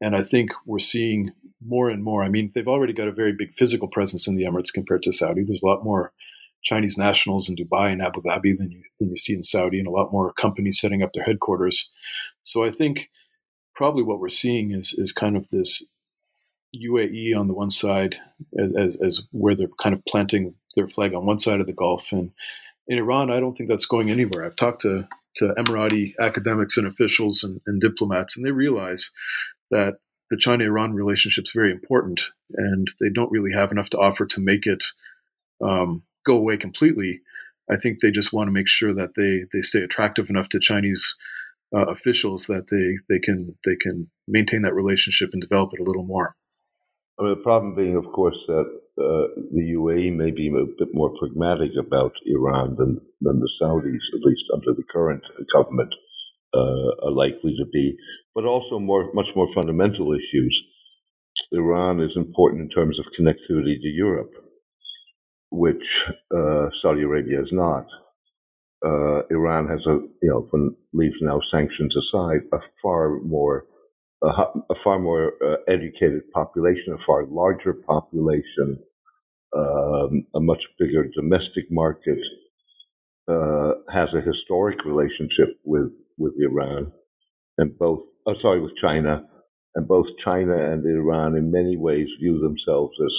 And 0.00 0.16
I 0.16 0.22
think 0.22 0.52
we're 0.64 0.78
seeing 0.78 1.32
more 1.64 1.90
and 1.90 2.02
more. 2.02 2.24
I 2.24 2.28
mean, 2.28 2.52
they've 2.54 2.68
already 2.68 2.92
got 2.92 3.08
a 3.08 3.12
very 3.12 3.32
big 3.32 3.52
physical 3.54 3.88
presence 3.88 4.26
in 4.26 4.36
the 4.36 4.44
Emirates 4.44 4.72
compared 4.72 5.02
to 5.02 5.12
Saudi. 5.12 5.42
There's 5.44 5.62
a 5.62 5.66
lot 5.66 5.84
more 5.84 6.12
Chinese 6.62 6.96
nationals 6.96 7.48
in 7.48 7.56
Dubai 7.56 7.92
and 7.92 8.02
Abu 8.02 8.22
Dhabi 8.22 8.56
than 8.56 8.70
you, 8.70 8.82
than 8.98 9.10
you 9.10 9.16
see 9.16 9.34
in 9.34 9.42
Saudi, 9.42 9.78
and 9.78 9.86
a 9.86 9.92
lot 9.92 10.12
more 10.12 10.32
companies 10.32 10.80
setting 10.80 11.02
up 11.02 11.12
their 11.12 11.24
headquarters. 11.24 11.90
So 12.42 12.64
I 12.64 12.70
think 12.70 13.10
probably 13.74 14.02
what 14.02 14.18
we're 14.18 14.28
seeing 14.28 14.72
is 14.72 14.92
is 14.92 15.12
kind 15.12 15.36
of 15.36 15.48
this 15.50 15.86
UAE 16.76 17.36
on 17.38 17.48
the 17.48 17.54
one 17.54 17.70
side 17.70 18.16
as, 18.58 18.96
as 19.00 19.22
where 19.32 19.54
they're 19.54 19.68
kind 19.80 19.94
of 19.94 20.04
planting 20.06 20.54
their 20.76 20.88
flag 20.88 21.14
on 21.14 21.26
one 21.26 21.38
side 21.38 21.60
of 21.60 21.66
the 21.66 21.72
Gulf, 21.72 22.12
and 22.12 22.32
in 22.86 22.98
Iran, 22.98 23.30
I 23.30 23.40
don't 23.40 23.56
think 23.56 23.68
that's 23.68 23.86
going 23.86 24.10
anywhere. 24.10 24.44
I've 24.44 24.56
talked 24.56 24.82
to 24.82 25.08
to 25.36 25.54
Emirati 25.56 26.14
academics 26.18 26.76
and 26.76 26.86
officials 26.86 27.44
and, 27.44 27.60
and 27.66 27.80
diplomats, 27.80 28.36
and 28.36 28.44
they 28.44 28.50
realize 28.50 29.10
that 29.70 29.98
the 30.30 30.36
China-Iran 30.36 30.94
relationship 30.94 31.44
is 31.44 31.52
very 31.54 31.70
important, 31.70 32.22
and 32.54 32.88
they 33.00 33.08
don't 33.08 33.30
really 33.30 33.52
have 33.52 33.70
enough 33.70 33.88
to 33.90 33.98
offer 33.98 34.26
to 34.26 34.40
make 34.40 34.66
it 34.66 34.84
um, 35.62 36.02
go 36.26 36.34
away 36.34 36.56
completely. 36.56 37.20
I 37.70 37.76
think 37.76 38.00
they 38.00 38.10
just 38.10 38.32
want 38.32 38.48
to 38.48 38.52
make 38.52 38.68
sure 38.68 38.92
that 38.94 39.14
they 39.16 39.44
they 39.52 39.60
stay 39.60 39.80
attractive 39.80 40.28
enough 40.30 40.48
to 40.50 40.60
Chinese 40.60 41.14
uh, 41.74 41.86
officials 41.86 42.46
that 42.46 42.68
they 42.70 42.96
they 43.08 43.20
can 43.20 43.56
they 43.64 43.76
can 43.76 44.10
maintain 44.26 44.62
that 44.62 44.74
relationship 44.74 45.30
and 45.32 45.42
develop 45.42 45.70
it 45.72 45.80
a 45.80 45.84
little 45.84 46.04
more. 46.04 46.34
I 47.18 47.24
mean, 47.24 47.34
the 47.34 47.42
problem 47.42 47.74
being, 47.74 47.96
of 47.96 48.04
course, 48.12 48.38
that 48.46 48.66
uh, 48.98 49.26
the 49.50 49.74
UAE 49.74 50.14
may 50.14 50.30
be 50.30 50.48
a 50.48 50.66
bit 50.78 50.94
more 50.94 51.10
pragmatic 51.18 51.72
about 51.78 52.12
Iran 52.26 52.76
than, 52.78 53.00
than 53.20 53.40
the 53.40 53.50
Saudis, 53.60 54.06
at 54.14 54.22
least 54.24 54.44
under 54.54 54.72
the 54.72 54.84
current 54.92 55.22
government, 55.52 55.92
uh, 56.54 57.06
are 57.06 57.10
likely 57.10 57.54
to 57.58 57.66
be, 57.72 57.96
but 58.34 58.44
also 58.44 58.78
more, 58.78 59.12
much 59.14 59.26
more 59.34 59.48
fundamental 59.54 60.12
issues. 60.12 60.56
Iran 61.52 62.00
is 62.00 62.12
important 62.16 62.62
in 62.62 62.68
terms 62.70 62.98
of 62.98 63.06
connectivity 63.18 63.80
to 63.80 63.88
Europe, 63.88 64.32
which 65.50 65.82
uh, 66.34 66.66
Saudi 66.82 67.02
Arabia 67.02 67.40
is 67.40 67.50
not. 67.52 67.86
Uh, 68.84 69.22
Iran 69.30 69.66
has 69.68 69.80
a, 69.86 69.98
you 70.22 70.30
know, 70.30 70.46
when 70.50 70.76
leaves 70.92 71.16
now 71.20 71.40
sanctions 71.50 71.94
aside, 71.96 72.42
a 72.52 72.58
far 72.80 73.18
more 73.20 73.64
a, 74.22 74.26
a 74.26 74.74
far 74.82 74.98
more 74.98 75.32
uh, 75.44 75.56
educated 75.68 76.30
population, 76.32 76.92
a 76.94 77.04
far 77.06 77.26
larger 77.26 77.72
population, 77.72 78.78
um, 79.56 80.26
a 80.34 80.40
much 80.40 80.62
bigger 80.78 81.04
domestic 81.14 81.64
market, 81.70 82.18
uh, 83.28 83.72
has 83.92 84.08
a 84.14 84.20
historic 84.20 84.84
relationship 84.84 85.58
with, 85.64 85.90
with 86.16 86.32
Iran 86.40 86.92
and 87.58 87.76
both, 87.78 88.00
oh, 88.26 88.34
sorry, 88.40 88.60
with 88.60 88.72
China. 88.80 89.28
And 89.74 89.86
both 89.86 90.06
China 90.24 90.56
and 90.56 90.84
Iran 90.84 91.36
in 91.36 91.52
many 91.52 91.76
ways 91.76 92.08
view 92.20 92.40
themselves 92.40 92.96
as 93.04 93.12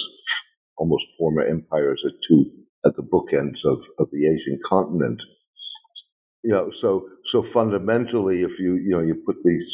almost 0.76 1.04
former 1.18 1.42
empires 1.42 2.02
at 2.04 2.12
two, 2.28 2.50
at 2.84 2.96
the 2.96 3.02
bookends 3.02 3.64
of, 3.64 3.78
of 3.98 4.08
the 4.10 4.26
Asian 4.26 4.58
continent. 4.68 5.20
You 6.42 6.52
know, 6.52 6.70
so, 6.82 7.06
so 7.32 7.44
fundamentally, 7.54 8.42
if 8.42 8.50
you, 8.58 8.74
you 8.74 8.90
know, 8.90 9.00
you 9.00 9.14
put 9.24 9.36
these 9.44 9.64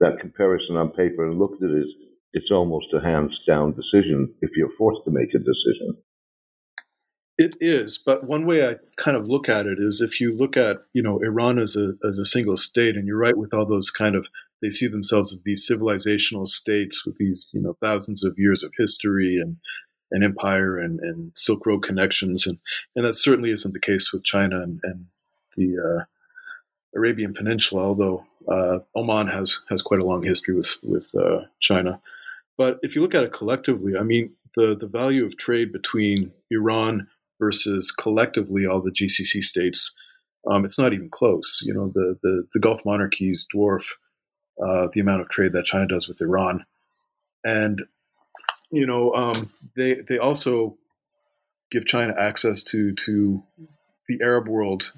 that 0.00 0.20
comparison 0.20 0.76
on 0.76 0.90
paper 0.90 1.26
and 1.26 1.38
looked 1.38 1.62
at 1.62 1.70
it, 1.70 1.86
it's 2.32 2.50
almost 2.50 2.86
a 2.92 3.00
hands 3.00 3.32
down 3.46 3.74
decision 3.74 4.34
if 4.42 4.50
you're 4.56 4.76
forced 4.76 5.04
to 5.04 5.10
make 5.10 5.34
a 5.34 5.38
decision. 5.38 5.96
It 7.38 7.54
is, 7.60 7.98
but 7.98 8.24
one 8.24 8.46
way 8.46 8.66
I 8.66 8.76
kind 8.96 9.16
of 9.16 9.28
look 9.28 9.48
at 9.48 9.66
it 9.66 9.78
is 9.78 10.00
if 10.00 10.20
you 10.20 10.34
look 10.34 10.56
at 10.56 10.78
you 10.94 11.02
know 11.02 11.20
Iran 11.22 11.58
as 11.58 11.76
a 11.76 11.92
as 12.06 12.18
a 12.18 12.24
single 12.24 12.56
state, 12.56 12.96
and 12.96 13.06
you're 13.06 13.18
right 13.18 13.36
with 13.36 13.52
all 13.52 13.66
those 13.66 13.90
kind 13.90 14.16
of 14.16 14.26
they 14.62 14.70
see 14.70 14.86
themselves 14.86 15.32
as 15.32 15.42
these 15.42 15.68
civilizational 15.68 16.46
states 16.46 17.04
with 17.04 17.18
these 17.18 17.50
you 17.52 17.60
know 17.60 17.76
thousands 17.82 18.24
of 18.24 18.38
years 18.38 18.62
of 18.62 18.72
history 18.78 19.38
and 19.38 19.56
an 20.12 20.22
empire 20.22 20.78
and, 20.78 21.00
and 21.00 21.32
Silk 21.34 21.66
Road 21.66 21.82
connections, 21.82 22.46
and 22.46 22.58
and 22.94 23.04
that 23.04 23.14
certainly 23.14 23.50
isn't 23.50 23.72
the 23.72 23.80
case 23.80 24.12
with 24.14 24.24
China 24.24 24.62
and, 24.62 24.80
and 24.82 25.06
the 25.56 25.76
uh, 25.78 26.04
Arabian 26.96 27.34
Peninsula, 27.34 27.82
although 27.82 28.24
uh, 28.50 28.78
Oman 28.94 29.28
has 29.28 29.60
has 29.68 29.82
quite 29.82 30.00
a 30.00 30.04
long 30.04 30.22
history 30.22 30.54
with 30.54 30.76
with 30.82 31.10
uh, 31.14 31.42
China. 31.60 32.00
But 32.56 32.78
if 32.82 32.94
you 32.94 33.02
look 33.02 33.14
at 33.14 33.24
it 33.24 33.32
collectively, 33.32 33.96
I 33.96 34.02
mean, 34.02 34.32
the 34.56 34.76
the 34.78 34.86
value 34.86 35.24
of 35.24 35.36
trade 35.36 35.72
between 35.72 36.32
Iran 36.50 37.08
versus 37.38 37.92
collectively 37.92 38.66
all 38.66 38.80
the 38.80 38.90
GCC 38.90 39.42
states, 39.42 39.94
um, 40.50 40.64
it's 40.64 40.78
not 40.78 40.92
even 40.92 41.10
close. 41.10 41.62
You 41.64 41.74
know, 41.74 41.92
the 41.94 42.18
the, 42.22 42.46
the 42.52 42.60
Gulf 42.60 42.84
monarchies 42.84 43.46
dwarf 43.54 43.92
uh, 44.62 44.88
the 44.92 45.00
amount 45.00 45.20
of 45.20 45.28
trade 45.28 45.52
that 45.52 45.66
China 45.66 45.86
does 45.86 46.08
with 46.08 46.20
Iran, 46.20 46.64
and 47.44 47.82
you 48.70 48.86
know, 48.86 49.14
um, 49.14 49.52
they 49.76 49.94
they 49.94 50.18
also 50.18 50.76
give 51.70 51.86
China 51.86 52.14
access 52.18 52.62
to 52.64 52.92
to 52.92 53.42
the 54.08 54.18
Arab 54.22 54.48
world 54.48 54.92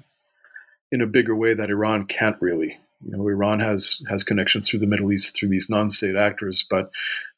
in 0.91 1.01
a 1.01 1.07
bigger 1.07 1.35
way 1.35 1.53
that 1.53 1.69
Iran 1.69 2.05
can't 2.05 2.37
really. 2.39 2.77
You 3.03 3.15
know, 3.15 3.27
Iran 3.27 3.59
has 3.59 4.01
has 4.09 4.23
connections 4.23 4.67
through 4.67 4.79
the 4.79 4.87
Middle 4.87 5.11
East 5.11 5.35
through 5.35 5.49
these 5.49 5.69
non-state 5.69 6.15
actors, 6.15 6.65
but 6.69 6.91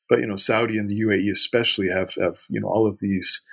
but 0.10 0.20
you 0.20 0.28
know, 0.28 0.36
Saudi 0.36 0.78
and 0.78 0.90
the 0.90 1.00
UAE 1.02 1.32
especially 1.32 1.90
have 1.90 2.14
have 2.16 2.42
you 2.50 2.60
know 2.60 2.68
all 2.68 2.88
of 2.88 3.00
these 3.00 3.44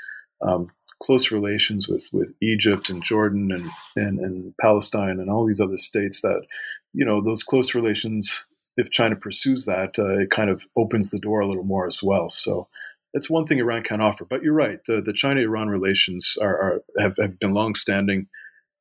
um, 0.46 0.70
close 1.02 1.30
relations 1.30 1.88
with 1.88 2.08
with 2.12 2.28
Egypt 2.40 2.90
and 2.90 3.02
Jordan 3.02 3.52
and, 3.52 3.70
and 3.96 4.18
and 4.20 4.54
Palestine 4.60 5.20
and 5.20 5.30
all 5.30 5.46
these 5.46 5.60
other 5.60 5.78
states 5.78 6.22
that 6.22 6.44
you 6.92 7.04
know 7.04 7.22
those 7.22 7.42
close 7.42 7.74
relations. 7.74 8.46
If 8.76 8.92
China 8.92 9.16
pursues 9.16 9.64
that, 9.64 9.98
uh, 9.98 10.18
it 10.20 10.30
kind 10.30 10.50
of 10.50 10.64
opens 10.76 11.10
the 11.10 11.18
door 11.18 11.40
a 11.40 11.48
little 11.48 11.64
more 11.64 11.88
as 11.88 12.00
well. 12.00 12.30
So 12.30 12.68
that's 13.12 13.28
one 13.28 13.44
thing 13.44 13.58
Iran 13.58 13.82
can 13.82 14.00
offer. 14.00 14.24
But 14.24 14.42
you're 14.42 14.54
right, 14.54 14.78
the 14.86 15.00
the 15.00 15.12
China 15.12 15.40
Iran 15.40 15.68
relations 15.68 16.36
are, 16.40 16.56
are 16.56 16.82
have, 16.98 17.16
have 17.18 17.38
been 17.38 17.54
long-standing 17.54 18.28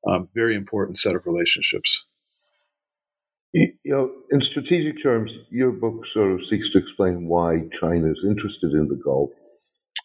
um, 0.07 0.29
very 0.33 0.55
important 0.55 0.97
set 0.97 1.15
of 1.15 1.25
relationships. 1.25 2.05
You 3.53 3.71
know, 3.85 4.11
in 4.31 4.41
strategic 4.51 5.01
terms, 5.01 5.31
your 5.49 5.71
book 5.71 6.01
sort 6.13 6.33
of 6.33 6.39
seeks 6.49 6.67
to 6.73 6.79
explain 6.79 7.27
why 7.27 7.57
China 7.81 8.09
is 8.11 8.25
interested 8.27 8.73
in 8.73 8.87
the 8.89 8.99
Gulf 9.03 9.29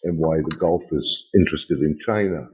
and 0.04 0.18
why 0.18 0.36
the 0.36 0.56
Gulf 0.56 0.82
is 0.92 1.06
interested 1.34 1.78
in 1.80 1.98
China. 2.06 2.48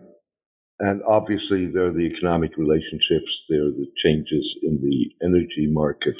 And 0.81 1.03
obviously, 1.09 1.66
there 1.66 1.88
are 1.88 1.92
the 1.92 2.09
economic 2.14 2.57
relationships, 2.57 3.31
there 3.48 3.66
are 3.66 3.77
the 3.77 3.88
changes 4.05 4.46
in 4.62 4.81
the 4.81 5.27
energy 5.27 5.68
market, 5.68 6.16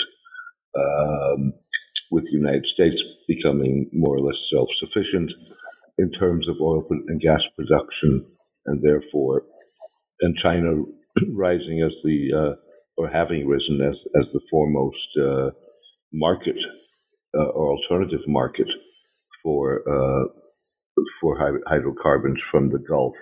um, 0.77 1.53
with 2.11 2.25
the 2.25 2.33
United 2.33 2.67
States 2.75 2.97
becoming 3.29 3.89
more 3.93 4.17
or 4.17 4.21
less 4.21 4.39
self 4.53 4.69
sufficient 4.81 5.31
in 5.99 6.11
terms 6.13 6.49
of 6.49 6.57
oil 6.61 6.87
and 6.91 7.21
gas 7.21 7.41
production, 7.57 8.27
and 8.67 8.83
therefore, 8.83 9.45
and 10.21 10.37
China 10.43 10.83
rising 11.33 11.83
as 11.83 11.93
the 12.05 12.29
uh, 12.37 12.68
or 12.99 13.09
having 13.09 13.47
risen 13.47 13.81
as 13.81 13.97
as 14.21 14.27
the 14.33 14.41
foremost 14.51 15.09
uh, 15.23 15.51
market 16.13 16.57
uh, 17.39 17.51
or 17.55 17.77
alternative 17.77 18.21
market 18.27 18.67
for 19.43 19.83
uh, 19.89 20.25
for 21.21 21.61
hydrocarbons 21.67 22.39
from 22.51 22.71
the 22.71 22.79
Gulf. 22.79 23.15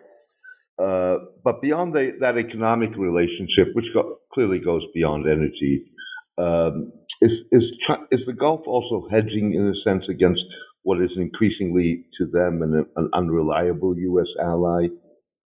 Uh, 0.83 1.25
but 1.45 1.63
beyond 1.63 1.95
the, 1.95 2.13
that 2.21 2.37
economic 2.37 2.91
relationship, 2.97 3.69
which 3.75 3.87
go, 3.95 4.19
clearly 4.33 4.59
goes 4.59 4.83
beyond 4.95 5.27
energy, 5.27 5.85
um, 6.39 6.93
is, 7.23 7.31
is, 7.51 7.63
is 8.11 8.21
the 8.27 8.35
Gulf 8.35 8.61
also 8.67 9.09
hedging 9.11 9.55
in 9.55 9.69
a 9.69 9.89
sense 9.89 10.05
against 10.11 10.43
what 10.83 11.01
is 11.03 11.11
increasingly 11.17 12.05
to 12.19 12.27
them 12.27 12.63
an, 12.63 12.85
an 12.97 13.11
unreliable 13.15 13.97
U.S. 13.97 14.29
ally, 14.43 14.89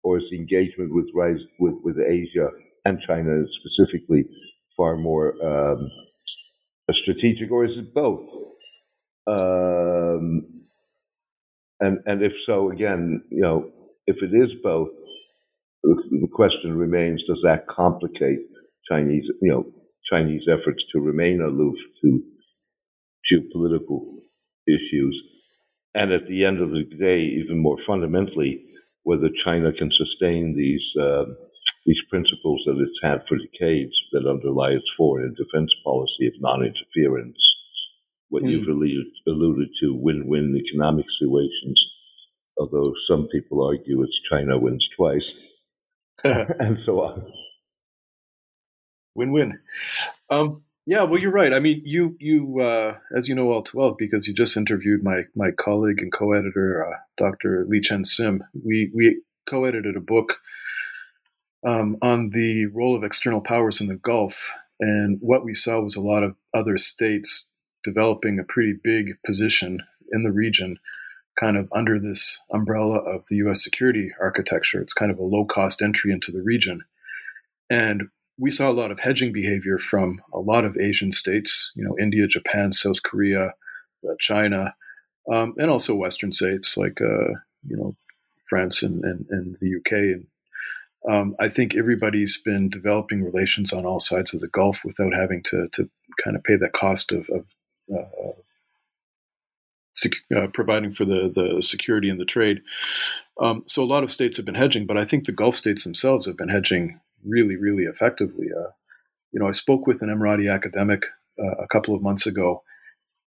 or 0.04 0.18
is 0.18 0.26
engagement 0.34 0.94
with, 0.94 1.08
with, 1.14 1.76
with 1.84 1.96
Asia 2.00 2.50
and 2.86 3.00
China 3.08 3.43
specifically 3.62 4.26
far 4.78 4.98
more 4.98 5.34
um, 5.43 5.89
strategic, 7.04 7.52
or 7.52 7.65
is 7.65 7.72
it 7.78 7.93
both? 7.93 8.28
Um, 9.28 10.63
and 11.80 12.00
and 12.06 12.24
if 12.24 12.34
so, 12.46 12.72
again, 12.72 13.24
you 13.30 13.41
know, 13.41 13.72
if 14.08 14.17
it 14.22 14.36
is 14.36 14.52
both, 14.63 14.89
the 15.84 16.28
question 16.34 16.78
remains: 16.78 17.24
Does 17.28 17.41
that 17.43 17.67
complicate 17.67 18.39
Chinese, 18.89 19.26
you 19.41 19.52
know, 19.52 19.65
Chinese 20.12 20.43
efforts 20.50 20.84
to 20.93 21.00
remain 21.02 21.41
aloof 21.41 21.76
to 22.04 22.22
geopolitical 23.32 24.02
issues? 24.67 25.22
And 25.96 26.12
at 26.12 26.28
the 26.28 26.46
end 26.46 26.62
of 26.62 26.72
the 26.72 26.84
day, 27.00 27.22
even 27.43 27.60
more 27.60 27.78
fundamentally, 27.88 28.65
whether 29.04 29.30
China 29.46 29.72
can 29.74 29.91
sustain 29.98 30.56
these 30.58 30.84
uh, 31.02 31.26
these 31.86 32.02
principles 32.10 32.62
that 32.65 32.80
it's 32.80 33.00
had 33.02 33.24
for 33.28 33.38
decades 33.38 33.93
that 34.12 34.30
underlie 34.30 34.72
its 34.72 34.89
foreign 34.98 35.26
and 35.26 35.36
defense 35.36 35.72
policy 35.84 36.28
of 36.28 36.34
non-interference, 36.39 37.38
what 38.30 38.43
mm. 38.43 38.52
you've 38.52 38.67
alluded, 38.67 39.08
alluded 39.28 39.69
to, 39.82 39.93
win-win 39.93 40.56
economic 40.56 41.06
situations, 41.19 41.82
although 42.58 42.93
some 43.08 43.28
people 43.32 43.65
argue 43.65 44.02
it's 44.02 44.19
China 44.30 44.58
wins 44.58 44.88
twice, 44.96 45.22
and 46.24 46.78
so 46.86 47.02
on. 47.02 47.32
Win-win. 49.15 49.60
Um, 50.30 50.63
yeah, 50.86 51.04
well, 51.04 51.19
you're 51.19 51.32
right. 51.32 51.54
I 51.54 51.60
mean, 51.60 51.82
you 51.86 52.15
you 52.19 52.60
uh, 52.62 52.98
as 53.15 53.30
you 53.30 53.36
know 53.36 53.52
all 53.52 53.63
too 53.63 53.78
well 53.78 53.96
because 53.98 54.28
you 54.28 54.34
just 54.34 54.58
interviewed 54.58 55.04
my 55.04 55.24
my 55.34 55.52
colleague 55.52 56.00
and 56.00 56.12
co-editor, 56.12 56.86
uh, 56.86 56.98
Dr. 57.17 57.65
Li-Chen 57.69 58.04
Sim. 58.04 58.43
We 58.65 58.91
we 58.93 59.22
co-edited 59.48 59.96
a 59.96 60.02
book 60.02 60.39
um, 61.65 61.97
on 62.02 62.30
the 62.32 62.65
role 62.67 62.95
of 62.95 63.04
external 63.04 63.41
powers 63.41 63.80
in 63.80 63.88
the 63.88 63.95
Gulf, 63.95 64.52
and 64.80 65.17
what 65.21 65.45
we 65.45 65.54
saw 65.54 65.80
was 65.82 65.95
a 65.95 66.02
lot 66.02 66.23
of 66.23 66.36
other 66.54 66.78
states 66.78 67.49
developing 67.84 68.39
a 68.39 68.43
pretty 68.43 68.73
big 68.84 69.15
position 69.26 69.80
in 70.12 70.23
the 70.23 70.32
region, 70.32 70.78
kind 71.39 71.58
of 71.58 71.69
under 71.73 71.99
this 71.99 72.41
umbrella 72.52 72.97
of 72.97 73.26
the 73.30 73.38
U.S. 73.38 73.63
security 73.63 74.12
architecture. 74.19 74.82
It's 74.82 74.93
kind 74.93 75.12
of 75.12 75.19
a 75.19 75.23
low 75.23 75.45
cost 75.45 75.82
entry 75.82 76.12
into 76.12 76.32
the 76.32 76.41
region, 76.41 76.84
and 77.69 78.10
we 78.38 78.52
saw 78.52 78.69
a 78.69 78.73
lot 78.73 78.91
of 78.91 78.99
hedging 78.99 79.32
behavior 79.32 79.78
from 79.78 80.21
a 80.34 80.39
lot 80.39 80.65
of 80.65 80.78
Asian 80.78 81.12
states, 81.12 81.71
you 81.76 81.84
know, 81.84 81.95
India, 81.99 82.28
Japan, 82.28 82.73
South 82.73 83.04
Korea, 83.04 83.54
uh, 84.04 84.13
China, 84.19 84.76
um, 85.32 85.54
and 85.58 85.69
also 85.69 85.95
Western 85.95 86.32
states 86.32 86.76
like, 86.76 86.99
uh, 86.99 87.34
you 87.67 87.78
know, 87.78 87.95
France 88.45 88.84
and, 88.84 89.04
and, 89.04 89.26
and 89.30 89.58
the 89.62 89.78
UK. 89.78 89.91
And 89.91 90.28
um, 91.10 91.36
I 91.39 91.50
think 91.50 91.76
everybody's 91.76 92.38
been 92.38 92.70
developing 92.70 93.24
relations 93.24 93.74
on 93.74 93.86
all 93.86 94.00
sides 94.00 94.34
of 94.34 94.39
the 94.39 94.48
Gulf 94.48 94.86
without 94.86 95.13
having 95.13 95.42
to, 95.44 95.68
to 95.74 95.89
kind 96.24 96.36
of 96.36 96.44
pay 96.44 96.56
the 96.56 96.70
cost 96.70 97.12
of, 97.12 97.30
of 97.30 97.46
uh, 97.94 98.32
sec- 99.94 100.24
uh, 100.36 100.48
providing 100.48 100.94
for 100.94 101.06
the, 101.06 101.32
the 101.34 101.62
security 101.62 102.10
and 102.10 102.22
the 102.22 102.26
trade. 102.26 102.62
Um, 103.39 103.63
so 103.66 103.84
a 103.84 103.86
lot 103.86 104.04
of 104.04 104.12
states 104.12 104.38
have 104.38 104.46
been 104.46 104.56
hedging, 104.56 104.86
but 104.86 104.98
I 104.98 105.06
think 105.06 105.26
the 105.26 105.32
Gulf 105.32 105.56
states 105.56 105.84
themselves 105.84 106.26
have 106.26 106.38
been 106.38 106.50
hedging 106.50 107.00
really, 107.26 107.56
really 107.56 107.84
effectively. 107.84 108.48
Uh, 108.56 108.70
you 109.32 109.39
know, 109.39 109.48
I 109.48 109.52
spoke 109.52 109.88
with 109.88 110.02
an 110.02 110.10
Emirati 110.10 110.54
academic 110.54 111.06
uh, 111.39 111.56
a 111.63 111.68
couple 111.68 111.96
of 111.96 112.02
months 112.02 112.28
ago, 112.28 112.63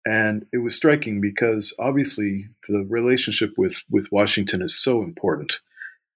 and 0.06 0.46
it 0.52 0.58
was 0.58 0.76
striking 0.76 1.22
because 1.22 1.74
obviously 1.80 2.50
the 2.68 2.86
relationship 2.88 3.54
with 3.58 3.84
with 3.90 4.12
Washington 4.12 4.62
is 4.62 4.78
so 4.78 5.02
important, 5.02 5.60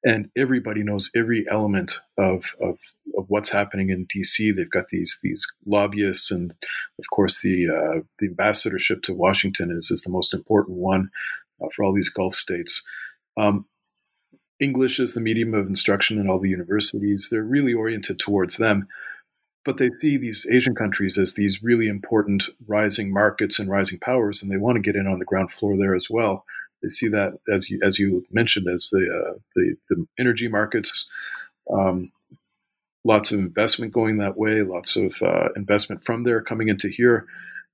and 0.03 0.29
everybody 0.37 0.83
knows 0.83 1.09
every 1.15 1.45
element 1.49 1.99
of 2.17 2.53
of, 2.61 2.77
of 3.17 3.25
what's 3.27 3.51
happening 3.51 3.89
in 3.89 4.05
D.C. 4.05 4.51
They've 4.51 4.69
got 4.69 4.89
these 4.89 5.19
these 5.23 5.45
lobbyists, 5.65 6.31
and 6.31 6.51
of 6.99 7.05
course 7.11 7.41
the 7.41 7.67
uh, 7.67 8.01
the 8.19 8.27
ambassadorship 8.27 9.01
to 9.03 9.13
Washington 9.13 9.71
is 9.71 9.91
is 9.91 10.01
the 10.01 10.11
most 10.11 10.33
important 10.33 10.77
one 10.77 11.09
uh, 11.61 11.67
for 11.75 11.83
all 11.83 11.93
these 11.93 12.09
Gulf 12.09 12.35
states. 12.35 12.83
Um, 13.37 13.65
English 14.59 14.99
is 14.99 15.13
the 15.13 15.21
medium 15.21 15.53
of 15.53 15.67
instruction 15.67 16.19
in 16.19 16.29
all 16.29 16.39
the 16.39 16.49
universities. 16.49 17.27
They're 17.29 17.43
really 17.43 17.73
oriented 17.73 18.19
towards 18.19 18.57
them. 18.57 18.87
But 19.63 19.77
they 19.77 19.91
see 19.99 20.17
these 20.17 20.47
Asian 20.49 20.75
countries 20.75 21.17
as 21.17 21.33
these 21.33 21.61
really 21.61 21.89
important 21.89 22.45
rising 22.67 23.11
markets 23.11 23.59
and 23.59 23.69
rising 23.69 23.99
powers, 23.99 24.41
and 24.41 24.49
they 24.49 24.55
want 24.55 24.77
to 24.77 24.81
get 24.81 24.95
in 24.95 25.07
on 25.07 25.19
the 25.19 25.25
ground 25.25 25.51
floor 25.51 25.75
there 25.75 25.93
as 25.93 26.09
well. 26.09 26.45
See 26.89 27.07
that, 27.09 27.39
as 27.53 27.69
you, 27.69 27.79
as 27.83 27.99
you 27.99 28.25
mentioned, 28.31 28.67
as 28.73 28.89
the, 28.91 28.99
uh, 28.99 29.33
the, 29.55 29.75
the, 29.89 30.05
energy 30.19 30.47
markets, 30.47 31.07
um, 31.71 32.11
lots 33.03 33.31
of 33.31 33.39
investment 33.39 33.93
going 33.93 34.17
that 34.17 34.37
way, 34.37 34.61
lots 34.61 34.95
of 34.95 35.21
uh, 35.21 35.49
investment 35.55 36.03
from 36.03 36.23
there 36.23 36.41
coming 36.41 36.67
into 36.67 36.89
here. 36.89 37.25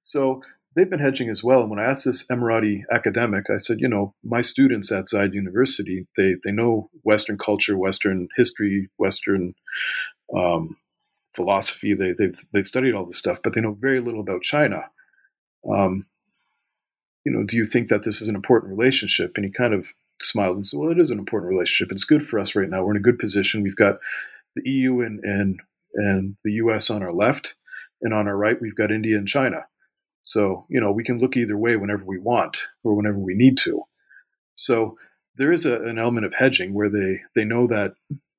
So 0.01 0.41
they've 0.75 0.89
been 0.89 0.99
hedging 0.99 1.29
as 1.29 1.43
well. 1.43 1.61
And 1.61 1.69
when 1.69 1.79
I 1.79 1.85
asked 1.85 2.05
this 2.05 2.27
Emirati 2.27 2.83
academic, 2.91 3.49
I 3.49 3.57
said, 3.57 3.79
you 3.79 3.87
know, 3.87 4.13
my 4.23 4.41
students 4.41 4.91
at 4.91 5.05
Zayed 5.05 5.33
University, 5.33 6.07
they 6.17 6.35
they 6.43 6.51
know 6.51 6.89
Western 7.03 7.37
culture, 7.37 7.77
Western 7.77 8.27
history, 8.35 8.89
Western 8.97 9.55
um, 10.35 10.77
philosophy. 11.35 11.93
They, 11.93 12.13
they've 12.13 12.37
they've 12.51 12.67
studied 12.67 12.93
all 12.93 13.05
this 13.05 13.17
stuff, 13.17 13.39
but 13.43 13.53
they 13.53 13.61
know 13.61 13.73
very 13.73 13.99
little 13.99 14.21
about 14.21 14.41
China. 14.41 14.85
Um, 15.69 16.05
you 17.25 17.31
know, 17.31 17.43
do 17.43 17.55
you 17.55 17.65
think 17.65 17.89
that 17.89 18.03
this 18.03 18.21
is 18.21 18.27
an 18.27 18.35
important 18.35 18.77
relationship? 18.77 19.33
And 19.35 19.45
he 19.45 19.51
kind 19.51 19.73
of 19.73 19.93
smiled 20.21 20.55
and 20.55 20.65
said, 20.65 20.79
well, 20.79 20.91
it 20.91 20.99
is 20.99 21.11
an 21.11 21.19
important 21.19 21.51
relationship. 21.51 21.91
It's 21.91 22.03
good 22.03 22.23
for 22.23 22.39
us 22.39 22.55
right 22.55 22.69
now. 22.69 22.83
We're 22.83 22.91
in 22.91 22.97
a 22.97 23.01
good 23.01 23.19
position. 23.19 23.63
We've 23.63 23.75
got 23.75 23.99
the 24.55 24.69
EU 24.69 25.01
and 25.01 25.23
and 25.23 25.59
and 25.95 26.35
the 26.43 26.53
US 26.53 26.89
on 26.89 27.03
our 27.03 27.13
left, 27.13 27.53
and 28.01 28.13
on 28.13 28.27
our 28.27 28.35
right, 28.35 28.59
we've 28.59 28.75
got 28.75 28.91
India 28.91 29.17
and 29.17 29.27
China. 29.27 29.65
So, 30.23 30.65
you 30.69 30.79
know, 30.79 30.91
we 30.91 31.03
can 31.03 31.19
look 31.19 31.35
either 31.35 31.57
way 31.57 31.75
whenever 31.75 32.03
we 32.05 32.17
want 32.17 32.57
or 32.83 32.95
whenever 32.95 33.19
we 33.19 33.35
need 33.35 33.57
to. 33.59 33.83
So 34.55 34.97
there 35.35 35.51
is 35.51 35.65
a, 35.65 35.81
an 35.83 35.99
element 35.99 36.25
of 36.25 36.33
hedging 36.33 36.73
where 36.73 36.89
they, 36.89 37.19
they 37.35 37.43
know 37.43 37.67
that 37.67 37.93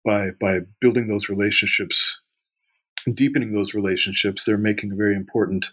by, 0.04 0.30
by 0.40 0.60
building 0.80 1.06
those 1.06 1.28
relationships, 1.28 2.20
deepening 3.12 3.52
those 3.52 3.74
relationships, 3.74 4.44
they're 4.44 4.56
making 4.56 4.92
a 4.92 4.96
very 4.96 5.14
important 5.14 5.72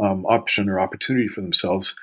um, 0.00 0.24
option 0.26 0.68
or 0.68 0.78
opportunity 0.78 1.26
for 1.26 1.40
themselves. 1.40 1.94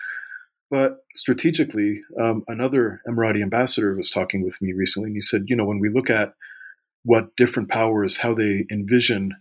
But 0.70 1.04
strategically, 1.16 2.02
um, 2.20 2.44
another 2.48 3.02
Emirati 3.08 3.42
ambassador 3.42 3.96
was 3.96 4.12
talking 4.12 4.44
with 4.44 4.62
me 4.62 4.72
recently, 4.74 5.08
and 5.08 5.16
he 5.16 5.22
said, 5.22 5.46
you 5.48 5.56
know, 5.56 5.66
when 5.66 5.80
we 5.80 5.90
look 5.90 6.10
at 6.10 6.36
what 7.04 7.36
different 7.36 7.70
powers, 7.70 8.18
how 8.18 8.36
they 8.36 8.66
envision 8.70 9.36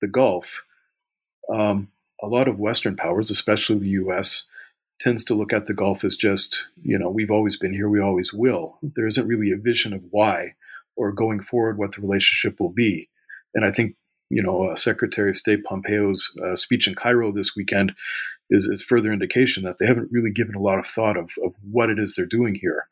the 0.00 0.08
Gulf, 0.08 0.62
um, 1.48 1.88
a 2.22 2.26
lot 2.26 2.48
of 2.48 2.58
Western 2.58 2.96
powers, 2.96 3.30
especially 3.30 3.78
the 3.78 3.90
U.S., 3.90 4.44
tends 5.00 5.24
to 5.24 5.34
look 5.34 5.52
at 5.52 5.66
the 5.66 5.74
Gulf 5.74 6.04
as 6.04 6.16
just, 6.16 6.64
you 6.82 6.98
know, 6.98 7.10
we've 7.10 7.30
always 7.30 7.56
been 7.56 7.72
here, 7.72 7.88
we 7.88 8.00
always 8.00 8.32
will. 8.32 8.78
There 8.82 9.06
isn't 9.06 9.26
really 9.26 9.50
a 9.50 9.56
vision 9.56 9.92
of 9.92 10.02
why 10.10 10.54
or 10.96 11.12
going 11.12 11.40
forward 11.40 11.78
what 11.78 11.94
the 11.94 12.02
relationship 12.02 12.60
will 12.60 12.70
be. 12.70 13.08
And 13.54 13.64
I 13.64 13.72
think, 13.72 13.96
you 14.30 14.42
know, 14.42 14.68
uh, 14.68 14.76
Secretary 14.76 15.30
of 15.30 15.36
State 15.36 15.64
Pompeo's 15.64 16.32
uh, 16.44 16.54
speech 16.54 16.86
in 16.86 16.94
Cairo 16.94 17.32
this 17.32 17.56
weekend 17.56 17.92
is, 18.52 18.66
is 18.66 18.82
further 18.82 19.12
indication 19.12 19.64
that 19.64 19.76
they 19.78 19.86
haven't 19.86 20.10
really 20.12 20.30
given 20.30 20.54
a 20.54 20.60
lot 20.60 20.78
of 20.78 20.86
thought 20.86 21.16
of, 21.16 21.32
of 21.44 21.54
what 21.70 21.90
it 21.90 21.98
is 21.98 22.14
they're 22.14 22.26
doing 22.26 22.54
here. 22.54 22.86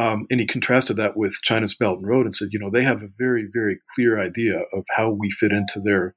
Um, 0.00 0.26
and 0.30 0.40
he 0.40 0.46
contrasted 0.46 0.96
that 0.96 1.16
with 1.16 1.40
China's 1.42 1.74
Belt 1.74 1.98
and 1.98 2.06
Road 2.06 2.24
and 2.24 2.34
said, 2.34 2.48
you 2.52 2.58
know, 2.58 2.70
they 2.70 2.84
have 2.84 3.02
a 3.02 3.10
very, 3.18 3.46
very 3.52 3.78
clear 3.94 4.20
idea 4.20 4.62
of 4.72 4.84
how 4.96 5.10
we 5.10 5.30
fit 5.30 5.52
into 5.52 5.80
their 5.80 6.14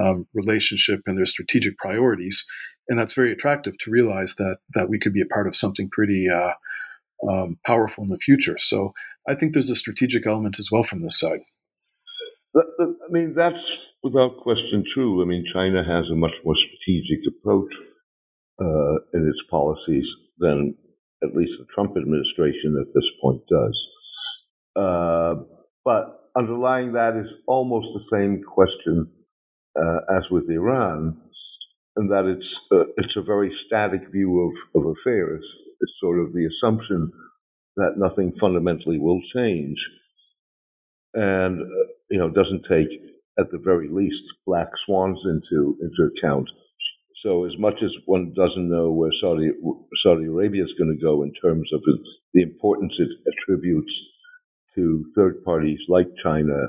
um, 0.00 0.26
relationship 0.32 1.02
and 1.06 1.18
their 1.18 1.26
strategic 1.26 1.76
priorities. 1.76 2.46
And 2.88 2.98
that's 2.98 3.12
very 3.12 3.30
attractive 3.30 3.78
to 3.78 3.90
realize 3.90 4.34
that 4.36 4.58
that 4.74 4.88
we 4.88 4.98
could 4.98 5.12
be 5.12 5.20
a 5.20 5.26
part 5.26 5.46
of 5.46 5.54
something 5.54 5.88
pretty 5.90 6.26
uh, 6.28 6.54
um, 7.28 7.58
powerful 7.64 8.04
in 8.04 8.10
the 8.10 8.18
future. 8.18 8.56
So 8.58 8.94
I 9.28 9.34
think 9.34 9.52
there's 9.52 9.70
a 9.70 9.76
strategic 9.76 10.26
element 10.26 10.58
as 10.58 10.70
well 10.72 10.82
from 10.82 11.02
this 11.02 11.18
side. 11.18 11.40
I 12.56 12.62
mean, 13.10 13.34
that's 13.36 13.62
without 14.02 14.38
question 14.42 14.84
true. 14.92 15.22
I 15.22 15.26
mean, 15.26 15.44
China 15.52 15.84
has 15.84 16.10
a 16.10 16.16
much 16.16 16.34
more 16.44 16.56
strategic 16.56 17.20
approach 17.28 17.72
uh, 18.60 18.96
in 19.14 19.28
its 19.28 19.40
policies 19.50 20.04
than 20.38 20.74
at 21.22 21.34
least 21.34 21.52
the 21.58 21.66
Trump 21.74 21.96
administration 21.96 22.76
at 22.80 22.92
this 22.94 23.04
point 23.22 23.42
does. 23.48 23.86
Uh, 24.76 25.34
but 25.84 26.30
underlying 26.36 26.92
that 26.92 27.16
is 27.16 27.30
almost 27.46 27.88
the 27.94 28.16
same 28.16 28.42
question 28.42 29.10
uh, 29.78 30.16
as 30.16 30.22
with 30.30 30.48
Iran, 30.50 31.16
and 31.96 32.10
that 32.10 32.24
it's 32.26 32.46
uh, 32.72 32.84
it's 32.96 33.16
a 33.16 33.22
very 33.22 33.52
static 33.66 34.02
view 34.12 34.52
of, 34.74 34.80
of 34.80 34.94
affairs. 34.96 35.44
It's 35.80 35.92
sort 36.00 36.20
of 36.20 36.32
the 36.32 36.48
assumption 36.48 37.10
that 37.76 37.94
nothing 37.96 38.32
fundamentally 38.40 38.98
will 38.98 39.20
change, 39.34 39.78
and 41.14 41.60
uh, 41.62 41.86
you 42.10 42.18
know 42.18 42.30
doesn't 42.30 42.64
take 42.68 42.88
at 43.38 43.50
the 43.50 43.58
very 43.58 43.88
least 43.90 44.22
black 44.46 44.68
swans 44.86 45.18
into 45.24 45.76
into 45.80 46.10
account. 46.16 46.48
So 47.22 47.44
as 47.44 47.52
much 47.58 47.74
as 47.82 47.90
one 48.06 48.32
doesn't 48.34 48.70
know 48.70 48.92
where 48.92 49.10
Saudi 49.20 49.50
Saudi 50.02 50.24
Arabia 50.24 50.64
is 50.64 50.72
going 50.78 50.96
to 50.96 51.04
go 51.04 51.22
in 51.22 51.32
terms 51.34 51.68
of 51.74 51.82
the 52.32 52.42
importance 52.42 52.92
it 52.98 53.08
attributes 53.28 53.92
to 54.74 55.04
third 55.14 55.44
parties 55.44 55.80
like 55.88 56.06
China 56.22 56.68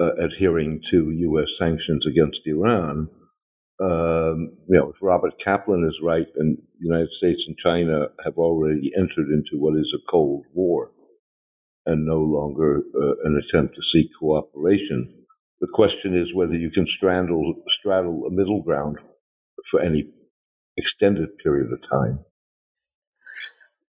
uh, 0.00 0.14
adhering 0.16 0.80
to 0.90 1.10
U.S. 1.10 1.48
sanctions 1.58 2.04
against 2.06 2.38
Iran. 2.46 3.08
Um, 3.80 4.56
you 4.68 4.78
know, 4.78 4.90
if 4.90 4.96
Robert 5.02 5.34
Kaplan 5.44 5.84
is 5.86 5.98
right, 6.02 6.26
and 6.36 6.56
the 6.56 6.86
United 6.86 7.10
States 7.18 7.40
and 7.46 7.56
China 7.62 8.06
have 8.24 8.38
already 8.38 8.90
entered 8.96 9.28
into 9.28 9.60
what 9.60 9.76
is 9.76 9.92
a 9.94 10.10
Cold 10.10 10.44
War, 10.54 10.92
and 11.84 12.06
no 12.06 12.20
longer 12.20 12.78
uh, 12.78 13.14
an 13.24 13.38
attempt 13.42 13.74
to 13.74 13.82
seek 13.92 14.10
cooperation. 14.18 15.12
The 15.60 15.68
question 15.74 16.16
is 16.16 16.34
whether 16.34 16.54
you 16.54 16.70
can 16.70 16.86
straddle, 16.96 17.62
straddle 17.80 18.24
a 18.26 18.30
middle 18.30 18.62
ground 18.62 18.98
for 19.70 19.80
any 19.80 20.08
extended 20.76 21.36
period 21.38 21.72
of 21.72 21.78
time. 21.90 22.18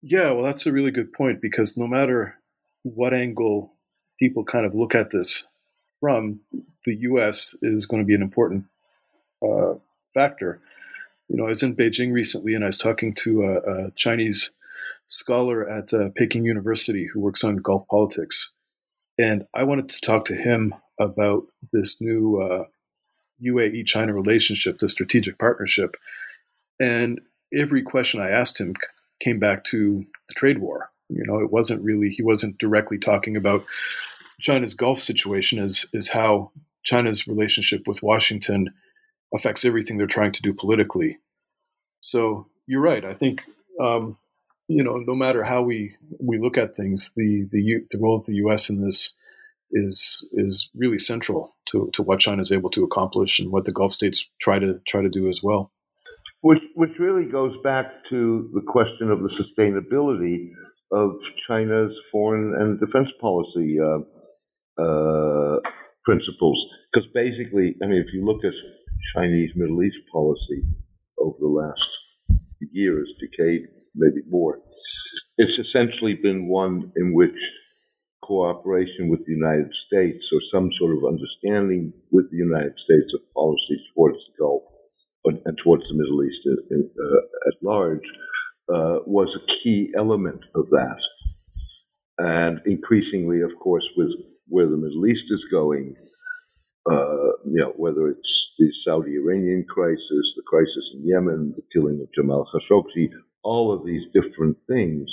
Yeah, 0.01 0.31
well, 0.31 0.43
that's 0.43 0.65
a 0.65 0.71
really 0.71 0.91
good 0.91 1.13
point 1.13 1.41
because 1.41 1.77
no 1.77 1.87
matter 1.87 2.35
what 2.83 3.13
angle 3.13 3.73
people 4.19 4.43
kind 4.43 4.65
of 4.65 4.75
look 4.75 4.95
at 4.95 5.11
this 5.11 5.47
from, 5.99 6.41
the 6.85 6.95
U.S. 6.95 7.55
is 7.61 7.85
going 7.85 8.01
to 8.01 8.07
be 8.07 8.15
an 8.15 8.21
important 8.21 8.65
uh, 9.41 9.75
factor. 10.13 10.59
You 11.29 11.37
know, 11.37 11.45
I 11.45 11.49
was 11.49 11.63
in 11.63 11.75
Beijing 11.75 12.11
recently 12.11 12.53
and 12.53 12.63
I 12.63 12.67
was 12.67 12.77
talking 12.77 13.13
to 13.15 13.43
a, 13.43 13.85
a 13.87 13.91
Chinese 13.91 14.51
scholar 15.07 15.69
at 15.69 15.93
uh, 15.93 16.09
Peking 16.15 16.45
University 16.45 17.07
who 17.07 17.21
works 17.21 17.43
on 17.43 17.57
Gulf 17.57 17.87
politics. 17.87 18.51
And 19.17 19.45
I 19.53 19.63
wanted 19.63 19.89
to 19.89 20.01
talk 20.01 20.25
to 20.25 20.35
him 20.35 20.75
about 20.99 21.43
this 21.71 22.01
new 22.01 22.41
uh, 22.41 22.65
UAE 23.45 23.85
China 23.85 24.13
relationship, 24.13 24.79
the 24.79 24.89
strategic 24.89 25.37
partnership. 25.39 25.95
And 26.79 27.21
every 27.53 27.81
question 27.81 28.21
I 28.21 28.29
asked 28.29 28.59
him 28.59 28.75
came 29.21 29.39
back 29.39 29.63
to 29.65 30.05
the 30.27 30.33
trade 30.33 30.59
war. 30.59 30.89
You 31.09 31.23
know, 31.25 31.39
it 31.39 31.51
wasn't 31.51 31.83
really, 31.83 32.09
he 32.09 32.23
wasn't 32.23 32.57
directly 32.57 32.97
talking 32.97 33.37
about 33.37 33.65
China's 34.39 34.73
Gulf 34.73 34.99
situation 34.99 35.59
as, 35.59 35.85
as 35.93 36.09
how 36.09 36.51
China's 36.83 37.27
relationship 37.27 37.87
with 37.87 38.03
Washington 38.03 38.73
affects 39.33 39.65
everything 39.65 39.97
they're 39.97 40.07
trying 40.07 40.31
to 40.31 40.41
do 40.41 40.53
politically. 40.53 41.19
So 42.01 42.47
you're 42.67 42.81
right. 42.81 43.05
I 43.05 43.13
think, 43.13 43.43
um, 43.79 44.17
you 44.67 44.83
know, 44.83 44.97
no 44.97 45.15
matter 45.15 45.43
how 45.43 45.61
we, 45.61 45.95
we 46.19 46.37
look 46.37 46.57
at 46.57 46.75
things, 46.75 47.11
the, 47.15 47.47
the, 47.51 47.83
the 47.91 47.97
role 47.97 48.17
of 48.17 48.25
the 48.25 48.35
U.S. 48.35 48.69
in 48.69 48.81
this 48.81 49.17
is 49.73 50.27
is 50.33 50.69
really 50.75 50.99
central 50.99 51.55
to, 51.71 51.89
to 51.93 52.03
what 52.03 52.19
China 52.19 52.41
is 52.41 52.51
able 52.51 52.69
to 52.71 52.83
accomplish 52.83 53.39
and 53.39 53.51
what 53.51 53.65
the 53.65 53.71
Gulf 53.71 53.93
states 53.93 54.29
try 54.39 54.59
to 54.59 54.79
try 54.87 55.01
to 55.01 55.09
do 55.09 55.29
as 55.29 55.41
well. 55.43 55.71
Which 56.41 56.61
which 56.75 56.91
really 56.99 57.25
goes 57.25 57.53
back 57.63 57.85
to 58.09 58.49
the 58.53 58.61
question 58.61 59.11
of 59.11 59.19
the 59.19 59.31
sustainability 59.41 60.51
of 60.91 61.11
China's 61.47 61.91
foreign 62.11 62.53
and 62.53 62.79
defense 62.79 63.09
policy 63.19 63.77
uh, 63.79 64.81
uh, 64.81 65.59
principles. 66.05 66.57
Because 66.93 67.09
basically, 67.13 67.75
I 67.81 67.87
mean, 67.87 68.03
if 68.05 68.13
you 68.13 68.23
look 68.23 68.43
at 68.45 68.53
Chinese 69.15 69.49
Middle 69.55 69.81
East 69.83 69.97
policy 70.11 70.63
over 71.17 71.35
the 71.39 71.47
last 71.47 71.79
years, 72.71 73.09
decade, 73.19 73.61
maybe 73.95 74.21
more, 74.29 74.59
it's 75.37 75.67
essentially 75.67 76.13
been 76.21 76.47
one 76.47 76.91
in 76.95 77.13
which 77.13 77.31
cooperation 78.25 79.09
with 79.09 79.25
the 79.25 79.33
United 79.33 79.69
States 79.87 80.23
or 80.33 80.39
some 80.51 80.69
sort 80.79 80.97
of 80.97 81.03
understanding 81.05 81.93
with 82.11 82.31
the 82.31 82.37
United 82.37 82.73
States 82.83 83.11
of 83.13 83.21
policies 83.33 83.83
towards 83.93 84.17
the 84.17 84.33
Gulf 84.39 84.63
and 85.25 85.57
towards 85.63 85.83
the 85.87 85.95
Middle 85.95 86.23
East 86.23 86.39
uh, 86.47 87.47
at 87.47 87.63
large 87.63 88.03
uh, 88.69 88.99
was 89.05 89.29
a 89.35 89.45
key 89.63 89.91
element 89.97 90.41
of 90.55 90.69
that. 90.69 90.99
And 92.17 92.59
increasingly, 92.65 93.41
of 93.41 93.51
course, 93.59 93.85
with 93.97 94.09
where 94.47 94.67
the 94.67 94.77
Middle 94.77 95.05
East 95.07 95.25
is 95.29 95.43
going, 95.51 95.95
uh, 96.89 97.31
you 97.45 97.59
know, 97.61 97.73
whether 97.77 98.09
it's 98.09 98.33
the 98.59 98.69
Saudi 98.85 99.15
Iranian 99.15 99.65
crisis, 99.67 100.25
the 100.35 100.43
crisis 100.45 100.85
in 100.93 101.07
Yemen, 101.07 101.53
the 101.55 101.63
killing 101.73 101.99
of 102.01 102.13
Jamal 102.13 102.47
Khashoggi, 102.53 103.09
all 103.43 103.73
of 103.73 103.85
these 103.85 104.03
different 104.13 104.57
things 104.67 105.09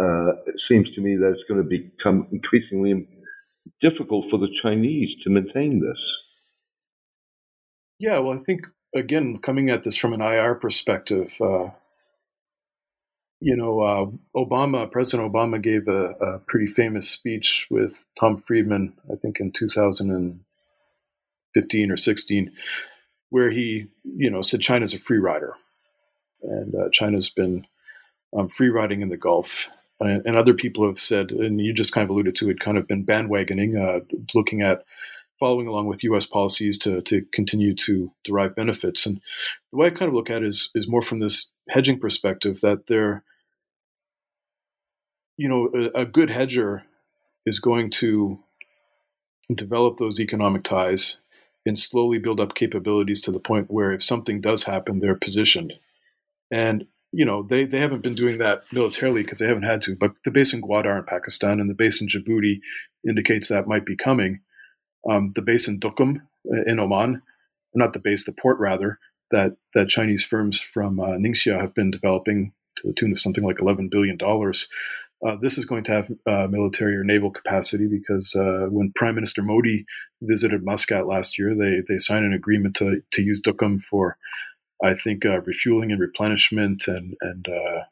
uh, 0.00 0.32
it 0.46 0.54
seems 0.68 0.88
to 0.94 1.00
me 1.00 1.16
that 1.16 1.32
it's 1.32 1.42
going 1.48 1.60
to 1.62 1.68
become 1.68 2.26
increasingly 2.32 3.06
difficult 3.82 4.26
for 4.30 4.38
the 4.38 4.48
Chinese 4.62 5.10
to 5.24 5.30
maintain 5.30 5.80
this. 5.80 5.98
Yeah, 7.98 8.18
well, 8.18 8.34
I 8.34 8.38
think 8.38 8.66
again, 8.94 9.38
coming 9.38 9.70
at 9.70 9.84
this 9.84 9.96
from 9.96 10.12
an 10.12 10.20
IR 10.20 10.54
perspective, 10.54 11.32
uh, 11.40 11.70
you 13.40 13.56
know, 13.56 13.80
uh, 13.80 14.04
Obama, 14.36 14.88
President 14.90 15.32
Obama 15.32 15.62
gave 15.62 15.88
a, 15.88 16.10
a, 16.12 16.38
pretty 16.40 16.66
famous 16.66 17.08
speech 17.08 17.66
with 17.70 18.04
Tom 18.18 18.36
Friedman, 18.36 18.92
I 19.10 19.14
think 19.16 19.40
in 19.40 19.50
2015 19.52 21.90
or 21.90 21.96
16, 21.96 22.52
where 23.30 23.50
he, 23.50 23.86
you 24.04 24.30
know, 24.30 24.42
said 24.42 24.60
China's 24.60 24.92
a 24.92 24.98
free 24.98 25.18
rider, 25.18 25.54
and 26.42 26.74
uh, 26.74 26.90
China's 26.92 27.30
been 27.30 27.66
um, 28.36 28.50
free 28.50 28.68
riding 28.68 29.00
in 29.00 29.08
the 29.08 29.16
Gulf, 29.16 29.68
and 30.00 30.36
other 30.36 30.54
people 30.54 30.86
have 30.86 31.00
said, 31.00 31.30
and 31.30 31.60
you 31.60 31.72
just 31.72 31.92
kind 31.92 32.04
of 32.04 32.10
alluded 32.10 32.34
to 32.36 32.50
it, 32.50 32.60
kind 32.60 32.78
of 32.78 32.88
been 32.88 33.04
bandwagoning, 33.04 33.76
uh, 33.76 34.00
looking 34.34 34.62
at 34.62 34.84
following 35.38 35.66
along 35.66 35.86
with 35.86 36.04
U.S. 36.04 36.26
policies 36.26 36.78
to 36.78 37.00
to 37.02 37.24
continue 37.32 37.74
to 37.74 38.12
derive 38.24 38.54
benefits. 38.54 39.06
And 39.06 39.20
the 39.70 39.78
way 39.78 39.88
I 39.88 39.90
kind 39.90 40.08
of 40.08 40.14
look 40.14 40.30
at 40.30 40.42
it 40.42 40.48
is 40.48 40.70
is 40.74 40.88
more 40.88 41.02
from 41.02 41.20
this 41.20 41.50
hedging 41.68 41.98
perspective 41.98 42.60
that 42.60 42.86
they're, 42.88 43.24
you 45.36 45.48
know, 45.48 45.70
a, 45.94 46.02
a 46.02 46.04
good 46.06 46.30
hedger 46.30 46.84
is 47.46 47.60
going 47.60 47.90
to 47.90 48.38
develop 49.54 49.98
those 49.98 50.20
economic 50.20 50.62
ties 50.62 51.18
and 51.66 51.78
slowly 51.78 52.18
build 52.18 52.40
up 52.40 52.54
capabilities 52.54 53.20
to 53.20 53.32
the 53.32 53.40
point 53.40 53.70
where 53.70 53.92
if 53.92 54.02
something 54.02 54.40
does 54.40 54.64
happen, 54.64 55.00
they're 55.00 55.14
positioned. 55.14 55.74
And 56.50 56.86
you 57.12 57.24
know, 57.24 57.42
they, 57.42 57.64
they 57.64 57.78
haven't 57.78 58.02
been 58.02 58.14
doing 58.14 58.38
that 58.38 58.62
militarily 58.72 59.22
because 59.22 59.38
they 59.38 59.48
haven't 59.48 59.64
had 59.64 59.82
to, 59.82 59.96
but 59.96 60.12
the 60.24 60.30
base 60.30 60.52
in 60.52 60.62
Gwadar 60.62 60.98
in 60.98 61.04
Pakistan 61.04 61.60
and 61.60 61.68
the 61.68 61.74
base 61.74 62.00
in 62.00 62.08
Djibouti 62.08 62.60
indicates 63.06 63.48
that 63.48 63.66
might 63.66 63.84
be 63.84 63.96
coming. 63.96 64.40
Um, 65.08 65.32
the 65.34 65.42
base 65.42 65.66
in 65.66 65.80
Duqm 65.80 66.20
uh, 66.52 66.62
in 66.66 66.78
Oman, 66.78 67.22
not 67.74 67.92
the 67.92 67.98
base, 67.98 68.24
the 68.24 68.32
port 68.32 68.58
rather, 68.58 68.98
that, 69.30 69.56
that 69.74 69.88
Chinese 69.88 70.24
firms 70.24 70.60
from 70.60 71.00
uh, 71.00 71.16
Ningxia 71.16 71.60
have 71.60 71.74
been 71.74 71.90
developing 71.90 72.52
to 72.76 72.88
the 72.88 72.94
tune 72.94 73.12
of 73.12 73.20
something 73.20 73.44
like 73.44 73.56
$11 73.56 73.90
billion. 73.90 74.18
Uh, 75.26 75.36
this 75.36 75.58
is 75.58 75.64
going 75.64 75.84
to 75.84 75.92
have 75.92 76.10
uh, 76.26 76.46
military 76.48 76.96
or 76.96 77.04
naval 77.04 77.30
capacity 77.30 77.86
because 77.86 78.34
uh, 78.34 78.66
when 78.70 78.92
Prime 78.94 79.14
Minister 79.14 79.42
Modi 79.42 79.84
visited 80.22 80.64
Muscat 80.64 81.06
last 81.06 81.38
year, 81.38 81.54
they, 81.54 81.82
they 81.86 81.98
signed 81.98 82.24
an 82.24 82.32
agreement 82.32 82.74
to, 82.76 83.02
to 83.10 83.22
use 83.22 83.42
Duqm 83.42 83.82
for 83.82 84.16
I 84.82 84.94
think 84.94 85.24
uh, 85.24 85.40
refueling 85.42 85.92
and 85.92 86.00
replenishment 86.00 86.84
and 86.86 87.14
and 87.20 87.46
uh, 87.48 87.82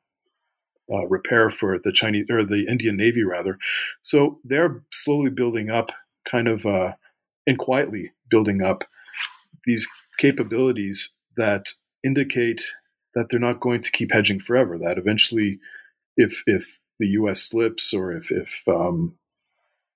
uh, 0.92 1.06
repair 1.06 1.50
for 1.50 1.78
the 1.78 1.92
Chinese 1.92 2.26
or 2.30 2.44
the 2.44 2.66
Indian 2.68 2.96
Navy 2.96 3.22
rather. 3.22 3.58
So 4.02 4.38
they're 4.44 4.82
slowly 4.90 5.30
building 5.30 5.70
up, 5.70 5.90
kind 6.30 6.48
of 6.48 6.64
uh, 6.64 6.92
and 7.46 7.58
quietly 7.58 8.12
building 8.30 8.62
up 8.62 8.84
these 9.64 9.88
capabilities 10.18 11.16
that 11.36 11.66
indicate 12.04 12.62
that 13.14 13.26
they're 13.30 13.40
not 13.40 13.60
going 13.60 13.80
to 13.80 13.90
keep 13.90 14.12
hedging 14.12 14.40
forever. 14.40 14.78
That 14.78 14.98
eventually, 14.98 15.58
if 16.16 16.42
if 16.46 16.80
the 16.98 17.08
U.S. 17.08 17.42
slips 17.42 17.92
or 17.92 18.12
if 18.12 18.30
if 18.30 18.62
um, 18.66 19.16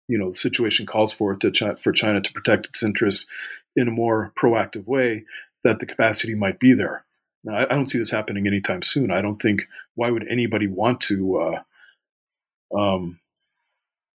you 0.09 0.19
know 0.19 0.31
the 0.31 0.35
situation 0.35 0.87
calls 0.87 1.13
for 1.13 1.33
it 1.33 1.41
to 1.41 1.77
for 1.77 1.93
China 1.93 2.21
to 2.21 2.33
protect 2.33 2.67
its 2.67 2.83
interests 2.83 3.31
in 3.75 3.89
a 3.89 3.93
more 3.93 4.33
proactive 4.39 4.87
way, 4.87 5.25
that 5.65 5.79
the 5.79 5.87
capacity 5.87 6.35
might 6.35 6.59
be 6.59 6.75
there. 6.75 7.05
Now, 7.45 7.57
I, 7.57 7.65
I 7.65 7.75
don't 7.75 7.89
see 7.89 7.99
this 7.99 8.11
happening 8.11 8.47
anytime 8.47 8.83
soon. 8.83 9.11
I 9.11 9.21
don't 9.21 9.41
think 9.41 9.63
why 9.95 10.11
would 10.11 10.27
anybody 10.29 10.67
want 10.67 11.01
to 11.03 11.39
uh, 11.39 12.79
um, 12.79 13.21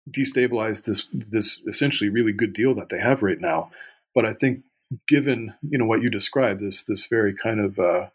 destabilize 0.09 0.83
this 0.83 1.07
this 1.13 1.63
essentially 1.67 2.09
really 2.09 2.33
good 2.33 2.53
deal 2.53 2.73
that 2.75 2.89
they 2.89 2.99
have 2.99 3.23
right 3.23 3.39
now. 3.39 3.71
But 4.13 4.25
I 4.25 4.33
think, 4.33 4.63
given 5.07 5.53
you 5.67 5.77
know 5.77 5.85
what 5.85 6.01
you 6.01 6.09
described, 6.09 6.59
this 6.59 6.83
this 6.83 7.07
very 7.07 7.33
kind 7.33 7.59
of 7.59 7.79
uh, 7.79 8.07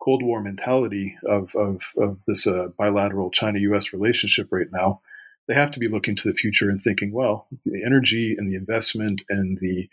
Cold 0.00 0.22
War 0.22 0.40
mentality 0.40 1.16
of 1.26 1.54
of, 1.54 1.92
of 1.96 2.18
this 2.26 2.46
uh, 2.46 2.68
bilateral 2.78 3.30
China-U.S. 3.30 3.92
relationship 3.92 4.48
right 4.50 4.70
now, 4.70 5.00
they 5.48 5.54
have 5.54 5.70
to 5.72 5.78
be 5.78 5.88
looking 5.88 6.16
to 6.16 6.28
the 6.28 6.34
future 6.34 6.68
and 6.68 6.80
thinking, 6.80 7.12
well, 7.12 7.46
the 7.64 7.82
energy 7.84 8.34
and 8.36 8.50
the 8.50 8.56
investment 8.56 9.22
and 9.28 9.58
the 9.58 9.88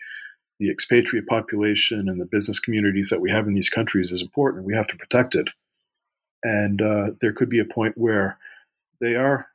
the 0.60 0.70
expatriate 0.70 1.26
population 1.26 2.08
and 2.08 2.20
the 2.20 2.26
business 2.26 2.60
communities 2.60 3.08
that 3.08 3.20
we 3.20 3.30
have 3.30 3.48
in 3.48 3.54
these 3.54 3.70
countries 3.70 4.12
is 4.12 4.20
important. 4.20 4.66
We 4.66 4.74
have 4.74 4.86
to 4.88 4.96
protect 4.96 5.34
it. 5.34 5.48
And 6.44 6.80
uh, 6.80 7.06
there 7.20 7.32
could 7.32 7.48
be 7.48 7.58
a 7.58 7.64
point 7.64 7.96
where 7.96 8.38
they 9.00 9.14
are 9.14 9.46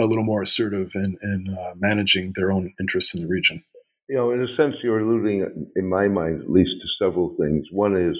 a 0.00 0.04
little 0.04 0.24
more 0.24 0.42
assertive 0.42 0.92
in, 0.94 1.18
in 1.22 1.56
uh, 1.56 1.74
managing 1.76 2.32
their 2.34 2.50
own 2.50 2.72
interests 2.80 3.14
in 3.14 3.20
the 3.20 3.28
region. 3.28 3.62
You 4.08 4.16
know, 4.16 4.30
in 4.32 4.42
a 4.42 4.56
sense, 4.56 4.76
you're 4.82 5.00
alluding, 5.00 5.70
in 5.76 5.88
my 5.88 6.08
mind 6.08 6.40
at 6.40 6.50
least, 6.50 6.70
to 6.80 7.04
several 7.04 7.36
things. 7.38 7.66
One 7.70 7.96
is 7.96 8.16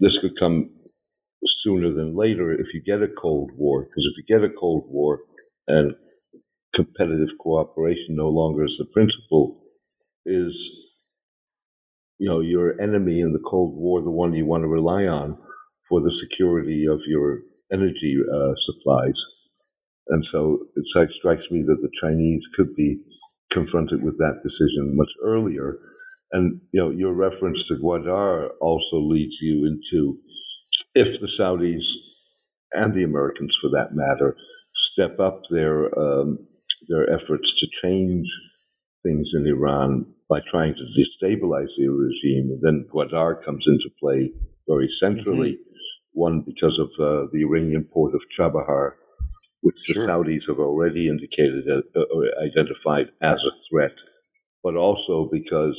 this 0.00 0.12
could 0.22 0.38
come 0.38 0.70
sooner 1.62 1.92
than 1.92 2.16
later 2.16 2.52
if 2.52 2.66
you 2.72 2.82
get 2.82 3.02
a 3.02 3.12
Cold 3.20 3.50
War, 3.54 3.82
because 3.82 4.04
if 4.10 4.16
you 4.16 4.36
get 4.38 4.44
a 4.44 4.52
Cold 4.58 4.84
War 4.88 5.20
and 5.68 5.94
competitive 6.74 7.28
cooperation 7.38 8.08
no 8.10 8.28
longer 8.28 8.64
is 8.64 8.74
the 8.78 8.86
principle, 8.86 9.62
is 10.24 10.52
you 12.18 12.28
know 12.28 12.40
your 12.40 12.80
enemy 12.80 13.20
in 13.20 13.32
the 13.32 13.42
Cold 13.48 13.74
War 13.76 14.02
the 14.02 14.10
one 14.10 14.34
you 14.34 14.46
want 14.46 14.62
to 14.62 14.68
rely 14.68 15.04
on 15.04 15.38
for 15.88 16.00
the 16.00 16.12
security 16.22 16.86
of 16.90 17.00
your 17.06 17.40
energy 17.72 18.16
uh, 18.32 18.52
supplies. 18.66 19.14
And 20.08 20.24
so 20.32 20.58
it 20.76 20.84
strikes 21.18 21.42
me 21.50 21.64
that 21.66 21.78
the 21.82 21.90
Chinese 22.00 22.42
could 22.56 22.74
be 22.76 23.00
confronted 23.52 24.02
with 24.02 24.18
that 24.18 24.40
decision 24.42 24.96
much 24.96 25.10
earlier. 25.24 25.78
And 26.32 26.60
you 26.72 26.80
know, 26.80 26.90
your 26.90 27.12
reference 27.12 27.58
to 27.68 27.76
Gwadar 27.82 28.48
also 28.60 28.96
leads 28.98 29.34
you 29.40 29.66
into 29.66 30.18
if 30.94 31.20
the 31.20 31.28
Saudis 31.38 31.82
and 32.72 32.94
the 32.94 33.04
Americans, 33.04 33.54
for 33.60 33.70
that 33.70 33.94
matter, 33.94 34.36
step 34.92 35.18
up 35.20 35.42
their 35.50 35.86
um, 35.98 36.38
their 36.88 37.08
efforts 37.10 37.48
to 37.60 37.66
change 37.82 38.26
things 39.02 39.28
in 39.34 39.46
Iran 39.46 40.06
by 40.28 40.40
trying 40.50 40.74
to 40.74 40.84
destabilize 40.98 41.68
the 41.78 41.88
regime, 41.88 42.50
And 42.50 42.60
then 42.60 42.86
Gwadar 42.92 43.44
comes 43.44 43.64
into 43.66 43.90
play 44.00 44.32
very 44.68 44.90
centrally. 45.00 45.52
Mm-hmm. 45.52 45.62
One 46.12 46.40
because 46.40 46.80
of 46.80 46.88
uh, 46.98 47.26
the 47.32 47.42
Iranian 47.42 47.84
port 47.92 48.14
of 48.14 48.22
Chabahar, 48.38 48.92
which 49.60 49.76
sure. 49.86 50.06
the 50.06 50.12
Saudis 50.12 50.48
have 50.48 50.58
already 50.58 51.08
indicated 51.08 51.64
uh, 51.68 52.00
uh, 52.00 52.44
identified 52.44 53.06
as 53.22 53.38
a 53.38 53.54
threat, 53.70 53.92
but 54.62 54.74
also 54.76 55.28
because 55.30 55.76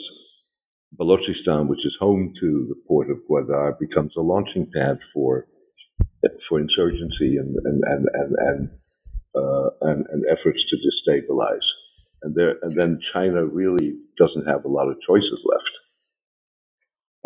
Balochistan, 0.95 1.67
which 1.67 1.85
is 1.85 1.95
home 1.99 2.33
to 2.39 2.65
the 2.69 2.75
port 2.87 3.09
of 3.09 3.17
Gwadar, 3.29 3.79
becomes 3.79 4.13
a 4.17 4.21
launching 4.21 4.69
pad 4.73 4.99
for 5.13 5.47
for 6.47 6.59
insurgency 6.59 7.37
and 7.37 7.55
and 7.65 7.83
and 7.85 8.05
and 8.13 8.35
and, 8.47 8.69
uh, 9.35 9.69
and, 9.81 10.05
and 10.11 10.23
efforts 10.29 10.59
to 10.69 10.77
destabilize. 10.77 11.67
And 12.23 12.35
there, 12.35 12.55
and 12.61 12.75
then 12.75 12.99
China 13.13 13.45
really 13.45 13.93
doesn't 14.17 14.47
have 14.47 14.65
a 14.65 14.69
lot 14.69 14.89
of 14.89 14.97
choices 15.07 15.39
left. 15.45 15.69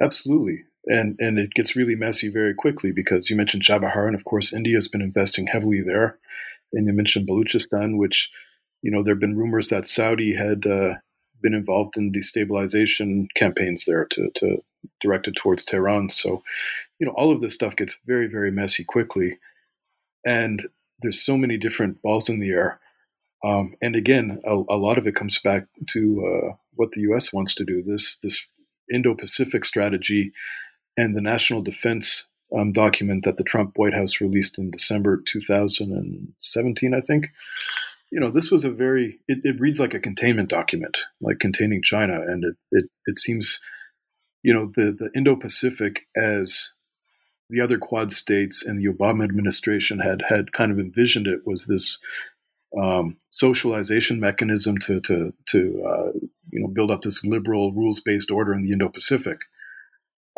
Absolutely, 0.02 0.64
and 0.86 1.16
and 1.20 1.38
it 1.39 1.54
gets 1.54 1.76
really 1.76 1.96
messy 1.96 2.30
very 2.30 2.54
quickly 2.54 2.92
because 2.92 3.30
you 3.30 3.36
mentioned 3.36 3.64
Chabahar, 3.64 4.08
and 4.08 4.16
of 4.16 4.26
course 4.26 4.54
India 4.54 4.76
has 4.76 4.88
been 4.88 5.02
investing 5.02 5.48
heavily 5.48 5.82
there, 5.82 6.18
and 6.74 6.88
you 6.88 6.94
mentioned 6.94 7.28
Baluchistan, 7.28 7.98
which 7.98 8.30
you 8.82 8.92
know 8.92 9.04
there 9.04 9.14
have 9.14 9.22
been 9.22 9.38
rumors 9.38 9.70
that 9.70 9.88
Saudi 9.88 10.36
had 10.36 10.66
uh, 10.66 10.96
been 11.42 11.54
involved 11.54 11.96
in 11.98 12.12
destabilization 12.12 13.28
campaigns 13.36 13.86
there 13.86 14.06
to, 14.12 14.30
to 14.36 14.58
directed 15.00 15.36
towards 15.36 15.66
Tehran. 15.66 16.10
So, 16.10 16.44
you 17.00 17.06
know, 17.06 17.14
all 17.14 17.32
of 17.32 17.42
this 17.42 17.54
stuff 17.54 17.76
gets 17.78 18.00
very 18.06 18.28
very 18.28 18.52
messy 18.52 18.84
quickly, 18.84 19.39
and 20.26 20.68
there's 21.02 21.24
so 21.24 21.38
many 21.38 21.58
different 21.58 22.02
balls 22.02 22.30
in 22.30 22.42
the 22.42 22.50
air. 22.50 22.81
Um, 23.44 23.76
and 23.82 23.96
again, 23.96 24.39
a, 24.46 24.54
a, 24.54 24.78
lot 24.78 24.98
of 24.98 25.08
it 25.08 25.16
comes 25.16 25.39
back 25.39 25.66
to 25.92 26.26
uh, 26.26 26.56
what 26.76 26.92
the 26.92 27.02
U.S. 27.02 27.34
wants 27.34 27.56
to 27.56 27.66
do. 27.66 27.82
This 27.82 28.18
this 28.18 28.48
Indo-Pacific 28.94 29.66
strategy 29.66 30.32
and 30.98 31.16
the 31.16 31.22
national 31.22 31.62
defense 31.62 32.30
um, 32.56 32.72
document 32.72 33.24
that 33.26 33.38
the 33.38 33.44
Trump 33.44 33.78
White 33.78 33.94
House 33.94 34.20
released 34.20 34.58
in 34.58 34.72
December 34.72 35.22
2017, 35.26 36.94
I 36.94 37.02
think. 37.02 37.28
You 38.12 38.20
know, 38.20 38.30
this 38.30 38.52
was 38.52 38.66
a 38.66 38.72
very, 38.72 39.20
it, 39.28 39.39
it 39.44 39.60
reads 39.60 39.80
like 39.80 39.94
a 39.94 40.00
containment 40.00 40.50
document, 40.50 40.98
like 41.22 41.39
containing 41.39 41.82
China. 41.82 42.22
And 42.22 42.44
it, 42.44 42.56
it, 42.72 42.86
it 43.06 43.20
seems, 43.20 43.62
you 44.44 44.54
know, 44.54 44.72
the, 44.76 44.92
the 44.92 45.10
Indo 45.16 45.36
Pacific 45.38 46.08
as 46.16 46.74
the 47.50 47.62
other 47.62 47.78
Quad 47.78 48.12
states 48.12 48.66
and 48.66 48.80
the 48.80 48.92
Obama 48.92 49.24
administration 49.24 50.00
had, 50.00 50.24
had 50.28 50.52
kind 50.52 50.72
of 50.72 50.80
envisioned 50.80 51.28
it 51.28 51.48
was 51.48 51.66
this 51.66 52.02
um, 52.80 53.17
socialization 53.30 54.19
mechanism 54.19 54.78
to, 54.80 54.99
to, 55.01 55.34
to 55.47 55.84
uh, 55.86 56.11
you 56.51 56.61
know, 56.61 56.67
build 56.67 56.91
up 56.91 57.01
this 57.01 57.24
liberal 57.26 57.72
rules 57.72 57.99
based 57.99 58.32
order 58.32 58.53
in 58.53 58.63
the 58.63 58.72
Indo 58.72 58.89
Pacific. 58.89 59.41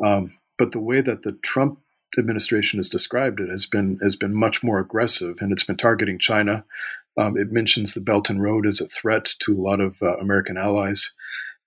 Um, 0.03 0.34
but 0.57 0.71
the 0.71 0.79
way 0.79 1.01
that 1.01 1.23
the 1.23 1.34
Trump 1.43 1.79
administration 2.17 2.79
has 2.79 2.89
described 2.89 3.39
it 3.39 3.49
has 3.49 3.65
been 3.65 3.99
has 4.01 4.15
been 4.15 4.34
much 4.34 4.63
more 4.63 4.79
aggressive, 4.79 5.38
and 5.41 5.51
it's 5.51 5.63
been 5.63 5.77
targeting 5.77 6.19
China. 6.19 6.63
Um, 7.17 7.38
it 7.38 7.51
mentions 7.51 7.93
the 7.93 8.01
Belt 8.01 8.29
and 8.29 8.41
Road 8.41 8.65
as 8.65 8.81
a 8.81 8.88
threat 8.88 9.34
to 9.39 9.57
a 9.57 9.61
lot 9.61 9.79
of 9.79 10.01
uh, 10.01 10.17
American 10.17 10.57
allies, 10.57 11.13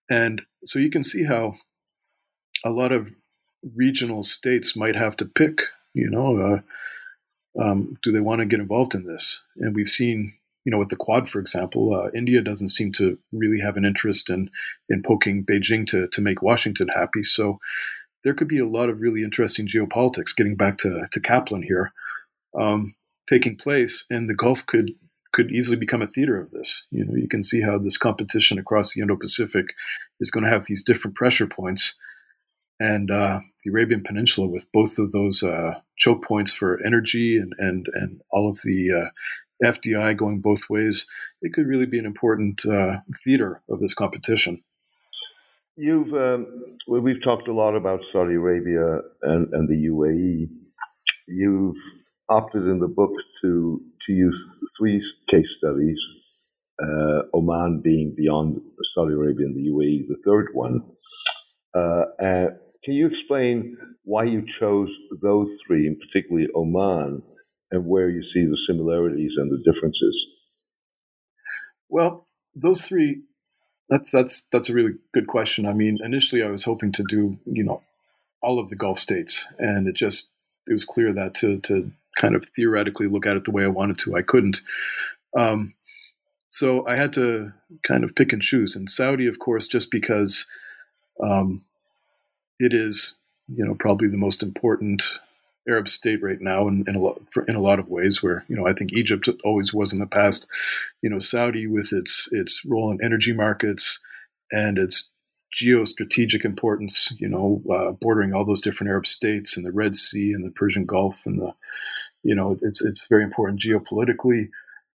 and 0.08 0.42
so 0.64 0.78
you 0.78 0.90
can 0.90 1.04
see 1.04 1.24
how 1.24 1.56
a 2.64 2.70
lot 2.70 2.92
of 2.92 3.12
regional 3.74 4.22
states 4.22 4.76
might 4.76 4.96
have 4.96 5.16
to 5.16 5.24
pick. 5.24 5.62
You 5.94 6.10
know, 6.10 6.62
uh, 7.58 7.62
um, 7.62 7.96
do 8.02 8.12
they 8.12 8.20
want 8.20 8.40
to 8.40 8.46
get 8.46 8.60
involved 8.60 8.94
in 8.94 9.04
this? 9.04 9.44
And 9.56 9.74
we've 9.74 9.88
seen, 9.88 10.34
you 10.66 10.72
know, 10.72 10.78
with 10.78 10.88
the 10.88 10.96
Quad, 10.96 11.28
for 11.28 11.38
example, 11.38 11.94
uh, 11.94 12.10
India 12.12 12.42
doesn't 12.42 12.70
seem 12.70 12.90
to 12.94 13.18
really 13.32 13.60
have 13.60 13.76
an 13.76 13.84
interest 13.84 14.28
in 14.28 14.50
in 14.88 15.00
poking 15.00 15.44
Beijing 15.44 15.86
to 15.86 16.08
to 16.08 16.20
make 16.20 16.42
Washington 16.42 16.88
happy. 16.88 17.22
So 17.22 17.60
there 18.24 18.34
could 18.34 18.48
be 18.48 18.58
a 18.58 18.66
lot 18.66 18.90
of 18.90 19.00
really 19.00 19.22
interesting 19.22 19.68
geopolitics, 19.68 20.34
getting 20.36 20.56
back 20.56 20.78
to, 20.78 21.06
to 21.12 21.20
Kaplan 21.20 21.62
here, 21.62 21.92
um, 22.58 22.96
taking 23.28 23.56
place, 23.56 24.04
and 24.10 24.28
the 24.28 24.34
Gulf 24.34 24.66
could 24.66 24.90
could 25.32 25.52
easily 25.52 25.76
become 25.76 26.02
a 26.02 26.08
theater 26.08 26.40
of 26.40 26.50
this. 26.50 26.86
You 26.90 27.04
know, 27.04 27.14
you 27.14 27.28
can 27.28 27.44
see 27.44 27.60
how 27.60 27.78
this 27.78 27.98
competition 27.98 28.58
across 28.58 28.92
the 28.92 29.02
Indo-Pacific 29.02 29.66
is 30.18 30.30
going 30.30 30.44
to 30.44 30.50
have 30.50 30.64
these 30.66 30.82
different 30.82 31.14
pressure 31.14 31.46
points, 31.46 31.96
and 32.80 33.08
uh, 33.08 33.40
the 33.62 33.70
Arabian 33.70 34.02
Peninsula 34.02 34.48
with 34.48 34.66
both 34.72 34.98
of 34.98 35.12
those 35.12 35.44
uh, 35.44 35.78
choke 35.96 36.24
points 36.24 36.52
for 36.52 36.82
energy 36.84 37.36
and 37.36 37.52
and 37.58 37.86
and 37.92 38.20
all 38.30 38.50
of 38.50 38.62
the 38.64 38.90
uh, 38.92 39.10
FDI 39.64 40.16
going 40.16 40.40
both 40.40 40.68
ways, 40.68 41.06
it 41.42 41.52
could 41.52 41.66
really 41.66 41.86
be 41.86 41.98
an 41.98 42.06
important 42.06 42.64
uh, 42.66 42.98
theater 43.24 43.62
of 43.68 43.80
this 43.80 43.94
competition. 43.94 44.62
You've 45.76 46.12
um, 46.14 46.76
well, 46.88 47.02
we've 47.02 47.22
talked 47.22 47.48
a 47.48 47.52
lot 47.52 47.76
about 47.76 48.00
Saudi 48.12 48.34
Arabia 48.34 49.00
and, 49.22 49.52
and 49.52 49.68
the 49.68 49.88
UAE. 49.88 50.48
You've 51.28 51.76
opted 52.28 52.62
in 52.62 52.78
the 52.78 52.88
book 52.88 53.12
to 53.42 53.80
to 54.06 54.12
use 54.12 54.36
three 54.78 55.02
case 55.30 55.46
studies, 55.58 55.98
uh, 56.82 57.22
Oman 57.34 57.80
being 57.82 58.14
beyond 58.16 58.60
Saudi 58.94 59.12
Arabia 59.12 59.46
and 59.46 59.56
the 59.56 59.70
UAE, 59.70 60.08
the 60.08 60.16
third 60.24 60.48
one. 60.54 60.82
Uh, 61.74 62.04
can 62.84 62.94
you 62.94 63.08
explain 63.08 63.76
why 64.04 64.24
you 64.24 64.44
chose 64.60 64.88
those 65.20 65.48
three, 65.66 65.88
and 65.88 65.98
particularly 65.98 66.46
Oman, 66.54 67.22
and 67.70 67.86
where 67.86 68.08
you 68.08 68.22
see 68.22 68.44
the 68.44 68.58
similarities 68.66 69.32
and 69.36 69.50
the 69.50 69.62
differences? 69.70 70.16
Well, 71.88 72.26
those 72.54 72.82
three 72.82 73.22
that's 73.88 74.10
that's 74.10 74.42
that's 74.52 74.68
a 74.68 74.72
really 74.72 74.94
good 75.14 75.26
question. 75.26 75.66
I 75.66 75.72
mean, 75.72 75.98
initially 76.04 76.42
I 76.42 76.50
was 76.50 76.64
hoping 76.64 76.92
to 76.92 77.04
do 77.08 77.38
you 77.44 77.62
know 77.62 77.82
all 78.42 78.58
of 78.58 78.68
the 78.68 78.76
Gulf 78.76 78.98
states, 78.98 79.52
and 79.58 79.86
it 79.86 79.94
just 79.94 80.32
it 80.66 80.72
was 80.72 80.84
clear 80.84 81.12
that 81.12 81.34
to 81.36 81.60
to 81.60 81.92
kind 82.20 82.34
of 82.34 82.46
theoretically 82.46 83.08
look 83.08 83.26
at 83.26 83.36
it 83.36 83.44
the 83.44 83.50
way 83.50 83.64
I 83.64 83.68
wanted 83.68 83.98
to, 83.98 84.16
I 84.16 84.22
couldn't. 84.22 84.60
Um, 85.36 85.74
so 86.48 86.86
I 86.86 86.96
had 86.96 87.12
to 87.14 87.52
kind 87.86 88.04
of 88.04 88.14
pick 88.14 88.32
and 88.32 88.40
choose. 88.40 88.74
And 88.74 88.90
Saudi, 88.90 89.26
of 89.26 89.38
course, 89.38 89.66
just 89.66 89.90
because 89.90 90.46
um, 91.22 91.62
it 92.58 92.72
is 92.72 93.14
you 93.48 93.64
know 93.64 93.74
probably 93.74 94.08
the 94.08 94.16
most 94.16 94.42
important 94.42 95.20
Arab 95.68 95.88
state 95.88 96.22
right 96.22 96.40
now 96.40 96.68
in, 96.68 96.84
in 96.86 96.94
a 96.94 97.00
lot 97.00 97.20
for, 97.30 97.44
in 97.44 97.56
a 97.56 97.60
lot 97.60 97.78
of 97.78 97.88
ways. 97.88 98.22
Where 98.22 98.44
you 98.48 98.56
know 98.56 98.66
I 98.66 98.72
think 98.72 98.92
Egypt 98.92 99.28
always 99.44 99.72
was 99.74 99.92
in 99.92 99.98
the 99.98 100.06
past. 100.06 100.46
You 101.02 101.10
know 101.10 101.18
Saudi 101.18 101.66
with 101.66 101.92
its 101.92 102.28
its 102.32 102.62
role 102.68 102.90
in 102.90 102.98
energy 103.02 103.32
markets 103.32 104.00
and 104.50 104.78
its 104.78 105.10
geostrategic 105.54 106.44
importance. 106.44 107.12
You 107.18 107.28
know 107.28 107.62
uh, 107.72 107.92
bordering 107.92 108.32
all 108.32 108.44
those 108.44 108.60
different 108.60 108.90
Arab 108.90 109.06
states 109.06 109.56
and 109.56 109.66
the 109.66 109.72
Red 109.72 109.96
Sea 109.96 110.32
and 110.32 110.44
the 110.44 110.50
Persian 110.50 110.86
Gulf 110.86 111.26
and 111.26 111.38
the 111.38 111.54
you 112.22 112.34
know 112.34 112.58
it's 112.62 112.82
it's 112.82 113.06
very 113.06 113.24
important 113.24 113.60
geopolitically, 113.60 114.50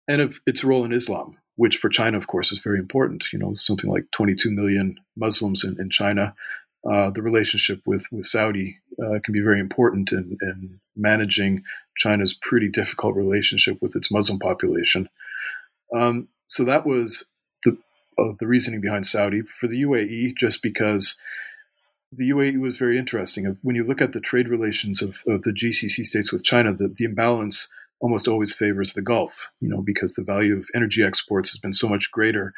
and 0.08 0.22
of 0.22 0.40
its 0.46 0.64
role 0.64 0.86
in 0.86 0.94
Islam. 0.94 1.38
Which 1.58 1.78
for 1.78 1.90
China, 1.90 2.18
of 2.18 2.28
course, 2.28 2.52
is 2.52 2.60
very 2.60 2.80
important. 2.80 3.28
You 3.32 3.38
know, 3.38 3.54
something 3.54 3.92
like 3.92 4.06
22 4.14 4.50
million 4.50 4.98
Muslims 5.16 5.64
in, 5.64 5.80
in 5.80 5.92
China, 5.92 6.34
uh, 6.90 7.12
the 7.12 7.22
relationship 7.22 7.82
with 7.86 8.06
with 8.12 8.26
Saudi 8.26 8.81
uh, 9.00 9.20
can 9.24 9.34
be 9.34 9.42
very 9.42 9.60
important 9.60 10.12
in, 10.12 10.38
in, 10.42 10.80
managing 10.96 11.64
China's 11.96 12.34
pretty 12.34 12.68
difficult 12.68 13.16
relationship 13.16 13.82
with 13.82 13.96
its 13.96 14.12
Muslim 14.12 14.38
population. 14.38 15.08
Um, 15.96 16.28
so 16.48 16.66
that 16.66 16.86
was 16.86 17.26
the 17.64 17.78
uh, 18.20 18.34
the 18.40 18.48
reasoning 18.48 18.82
behind 18.82 19.08
Saudi 19.08 19.42
for 19.42 19.68
the 19.68 19.84
UAE, 19.84 20.36
just 20.36 20.62
because 20.62 21.18
the 22.12 22.30
UAE 22.30 22.60
was 22.60 22.78
very 22.78 22.98
interesting. 22.98 23.58
When 23.62 23.76
you 23.76 23.86
look 23.86 24.02
at 24.02 24.12
the 24.12 24.20
trade 24.20 24.50
relations 24.50 25.02
of, 25.02 25.24
of 25.28 25.44
the 25.44 25.52
GCC 25.52 26.04
states 26.04 26.32
with 26.32 26.44
China, 26.44 26.74
the, 26.74 26.94
the 26.94 27.06
imbalance 27.06 27.70
almost 28.02 28.28
always 28.28 28.54
favors 28.54 28.94
the 28.94 29.02
Gulf, 29.02 29.50
you 29.62 29.70
know, 29.70 29.82
because 29.82 30.14
the 30.14 30.24
value 30.24 30.58
of 30.58 30.68
energy 30.76 31.04
exports 31.04 31.52
has 31.52 31.60
been 31.60 31.74
so 31.74 31.88
much 31.88 32.12
greater 32.12 32.54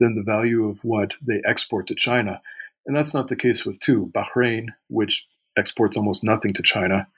than 0.00 0.14
the 0.14 0.22
value 0.22 0.68
of 0.68 0.82
what 0.82 1.14
they 1.24 1.40
export 1.44 1.86
to 1.88 1.94
China. 1.94 2.40
And 2.86 2.96
that's 2.96 3.14
not 3.14 3.28
the 3.28 3.36
case 3.36 3.64
with 3.64 3.78
two 3.78 4.10
Bahrain, 4.14 4.68
which 4.88 5.26
exports 5.58 5.96
almost 5.96 6.24
nothing 6.24 6.52
to 6.54 6.62
China, 6.62 7.08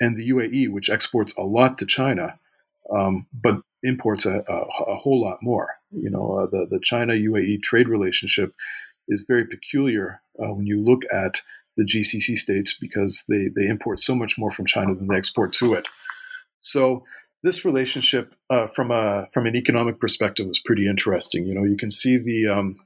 and 0.00 0.16
the 0.16 0.30
UAE, 0.30 0.70
which 0.70 0.90
exports 0.90 1.36
a 1.36 1.42
lot 1.42 1.78
to 1.78 1.86
China, 1.86 2.38
um, 2.92 3.26
but 3.32 3.60
imports 3.82 4.26
a, 4.26 4.42
a, 4.48 4.92
a, 4.92 4.96
whole 4.96 5.20
lot 5.20 5.38
more. 5.42 5.76
You 5.90 6.10
know, 6.10 6.38
uh, 6.38 6.46
the, 6.46 6.66
the 6.70 6.80
China 6.80 7.14
UAE 7.14 7.62
trade 7.62 7.88
relationship 7.88 8.54
is 9.08 9.24
very 9.26 9.44
peculiar 9.44 10.20
uh, 10.38 10.52
when 10.54 10.66
you 10.66 10.80
look 10.80 11.02
at 11.12 11.40
the 11.76 11.84
GCC 11.84 12.36
states 12.36 12.76
because 12.78 13.24
they, 13.28 13.48
they 13.54 13.66
import 13.66 13.98
so 13.98 14.14
much 14.14 14.38
more 14.38 14.50
from 14.50 14.66
China 14.66 14.94
than 14.94 15.08
they 15.08 15.16
export 15.16 15.52
to 15.54 15.74
it. 15.74 15.86
So 16.58 17.04
this 17.42 17.64
relationship, 17.64 18.34
uh, 18.50 18.68
from 18.68 18.90
a 18.90 19.26
from 19.32 19.46
an 19.46 19.56
economic 19.56 19.98
perspective, 19.98 20.48
is 20.48 20.60
pretty 20.60 20.86
interesting. 20.86 21.44
You 21.44 21.54
know, 21.54 21.64
you 21.64 21.76
can 21.76 21.90
see 21.90 22.16
the 22.16 22.46
um, 22.48 22.76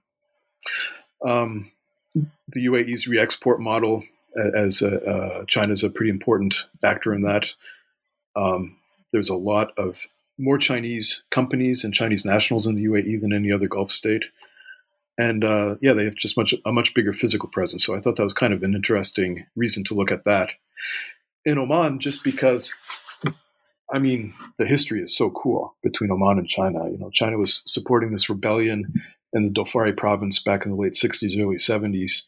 um, 1.26 1.70
the 2.14 2.66
UAE's 2.66 3.06
re-export 3.06 3.60
model 3.60 4.02
as 4.36 4.82
uh, 4.82 5.44
China's 5.48 5.82
a 5.82 5.90
pretty 5.90 6.10
important 6.10 6.64
actor 6.82 7.14
in 7.14 7.22
that. 7.22 7.52
Um, 8.34 8.76
there's 9.12 9.30
a 9.30 9.36
lot 9.36 9.72
of 9.78 10.06
more 10.38 10.58
Chinese 10.58 11.24
companies 11.30 11.84
and 11.84 11.94
Chinese 11.94 12.24
nationals 12.24 12.66
in 12.66 12.74
the 12.74 12.84
UAE 12.84 13.20
than 13.20 13.32
any 13.32 13.50
other 13.50 13.68
Gulf 13.68 13.90
state, 13.90 14.26
and 15.16 15.44
uh, 15.44 15.76
yeah, 15.80 15.94
they 15.94 16.04
have 16.04 16.14
just 16.14 16.36
much 16.36 16.54
a 16.64 16.72
much 16.72 16.94
bigger 16.94 17.12
physical 17.12 17.48
presence. 17.48 17.84
So 17.84 17.96
I 17.96 18.00
thought 18.00 18.16
that 18.16 18.22
was 18.22 18.34
kind 18.34 18.52
of 18.52 18.62
an 18.62 18.74
interesting 18.74 19.46
reason 19.56 19.84
to 19.84 19.94
look 19.94 20.12
at 20.12 20.24
that. 20.24 20.50
In 21.44 21.58
Oman, 21.58 22.00
just 22.00 22.24
because 22.24 22.74
I 23.92 23.98
mean, 23.98 24.34
the 24.58 24.66
history 24.66 25.00
is 25.00 25.16
so 25.16 25.30
cool 25.30 25.76
between 25.82 26.10
Oman 26.10 26.38
and 26.38 26.48
China. 26.48 26.90
You 26.90 26.98
know, 26.98 27.10
China 27.10 27.38
was 27.38 27.62
supporting 27.66 28.10
this 28.10 28.28
rebellion 28.28 28.92
in 29.32 29.44
the 29.44 29.50
Dhofari 29.50 29.96
province 29.96 30.42
back 30.42 30.64
in 30.64 30.72
the 30.72 30.78
late 30.78 30.94
60s, 30.94 31.40
early 31.40 31.56
70s, 31.56 32.26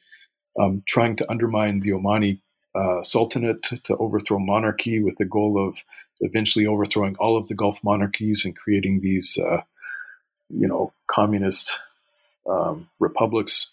um, 0.59 0.83
trying 0.87 1.17
to 1.17 1.31
undermine 1.31 1.81
the 1.81 1.91
Omani 1.91 2.41
uh, 2.75 3.03
Sultanate 3.03 3.63
to 3.85 3.97
overthrow 3.97 4.39
monarchy 4.39 5.03
with 5.03 5.17
the 5.17 5.25
goal 5.25 5.67
of 5.67 5.79
eventually 6.21 6.67
overthrowing 6.67 7.17
all 7.17 7.37
of 7.37 7.49
the 7.49 7.55
Gulf 7.55 7.83
monarchies 7.83 8.45
and 8.45 8.57
creating 8.57 9.01
these, 9.01 9.39
uh, 9.39 9.63
you 10.51 10.67
know, 10.67 10.93
communist 11.07 11.79
um, 12.49 12.89
republics. 12.99 13.71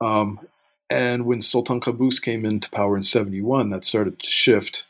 Um, 0.00 0.40
and 0.88 1.24
when 1.24 1.40
Sultan 1.40 1.80
Qaboos 1.80 2.20
came 2.20 2.44
into 2.44 2.70
power 2.70 2.96
in 2.96 3.02
71, 3.02 3.70
that 3.70 3.84
started 3.84 4.18
to 4.18 4.30
shift 4.30 4.84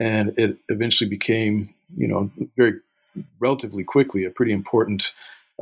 and 0.00 0.36
it 0.38 0.58
eventually 0.68 1.08
became, 1.08 1.74
you 1.96 2.08
know, 2.08 2.30
very 2.56 2.80
relatively 3.38 3.84
quickly 3.84 4.24
a 4.24 4.30
pretty 4.30 4.52
important 4.52 5.12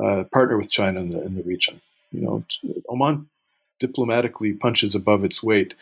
uh, 0.03 0.23
partner 0.31 0.57
with 0.57 0.71
China 0.71 0.99
in 1.01 1.09
the 1.11 1.21
in 1.23 1.35
the 1.35 1.43
region. 1.43 1.81
You 2.11 2.21
know, 2.21 2.43
Oman 2.89 3.29
diplomatically 3.83 4.53
punches 4.53 4.95
above 4.95 5.25
its 5.25 5.43
weight 5.43 5.73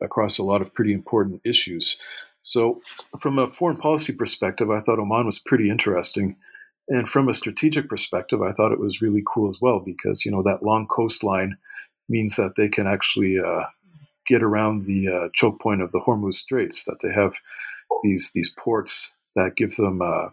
across 0.00 0.38
a 0.38 0.44
lot 0.44 0.62
of 0.62 0.72
pretty 0.72 0.92
important 0.92 1.40
issues. 1.44 1.98
So, 2.42 2.80
from 3.18 3.38
a 3.38 3.48
foreign 3.48 3.76
policy 3.76 4.14
perspective, 4.14 4.70
I 4.70 4.80
thought 4.80 5.00
Oman 5.00 5.26
was 5.26 5.40
pretty 5.40 5.68
interesting. 5.68 6.36
And 6.88 7.08
from 7.08 7.28
a 7.28 7.34
strategic 7.34 7.88
perspective, 7.88 8.40
I 8.40 8.52
thought 8.52 8.72
it 8.72 8.86
was 8.86 9.02
really 9.02 9.22
cool 9.26 9.48
as 9.48 9.58
well 9.60 9.80
because, 9.80 10.24
you 10.24 10.30
know, 10.30 10.42
that 10.44 10.62
long 10.62 10.86
coastline 10.86 11.58
means 12.08 12.36
that 12.36 12.54
they 12.56 12.68
can 12.68 12.86
actually 12.86 13.38
uh, 13.38 13.64
get 14.26 14.42
around 14.42 14.86
the 14.86 15.08
uh, 15.08 15.28
choke 15.34 15.60
point 15.60 15.82
of 15.82 15.90
the 15.90 16.00
Hormuz 16.00 16.34
Straits, 16.34 16.84
that 16.84 17.00
they 17.02 17.12
have 17.12 17.34
these 18.04 18.30
these 18.32 18.48
ports 18.48 19.14
that 19.34 19.56
give 19.56 19.76
them 19.76 20.00
uh, 20.00 20.28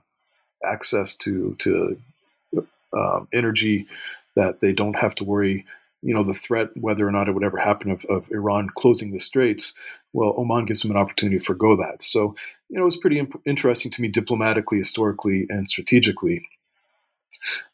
access 0.64 1.16
to 1.16 1.56
to 1.60 2.00
um, 2.94 3.28
energy 3.34 3.88
that 4.36 4.60
they 4.60 4.72
don't 4.72 4.96
have 4.96 5.16
to 5.16 5.24
worry. 5.24 5.66
You 6.08 6.14
know, 6.14 6.24
the 6.24 6.34
threat, 6.34 6.70
whether 6.76 7.08
or 7.08 7.12
not 7.12 7.28
it 7.28 7.34
would 7.34 7.44
ever 7.44 7.58
happen, 7.58 7.92
of, 7.92 8.06
of 8.06 8.32
Iran 8.32 8.70
closing 8.76 9.12
the 9.12 9.20
straits. 9.20 9.74
Well, 10.14 10.34
Oman 10.38 10.66
gives 10.66 10.82
them 10.82 10.92
an 10.92 10.98
opportunity 10.98 11.38
to 11.38 11.44
forego 11.44 11.76
that. 11.76 12.02
So, 12.02 12.36
you 12.70 12.78
know, 12.78 12.84
it 12.84 12.86
was 12.86 12.98
pretty 12.98 13.20
imp- 13.20 13.42
interesting 13.46 13.92
to 13.92 14.02
me 14.02 14.08
diplomatically, 14.08 14.78
historically, 14.78 15.46
and 15.50 15.70
strategically. 15.70 16.48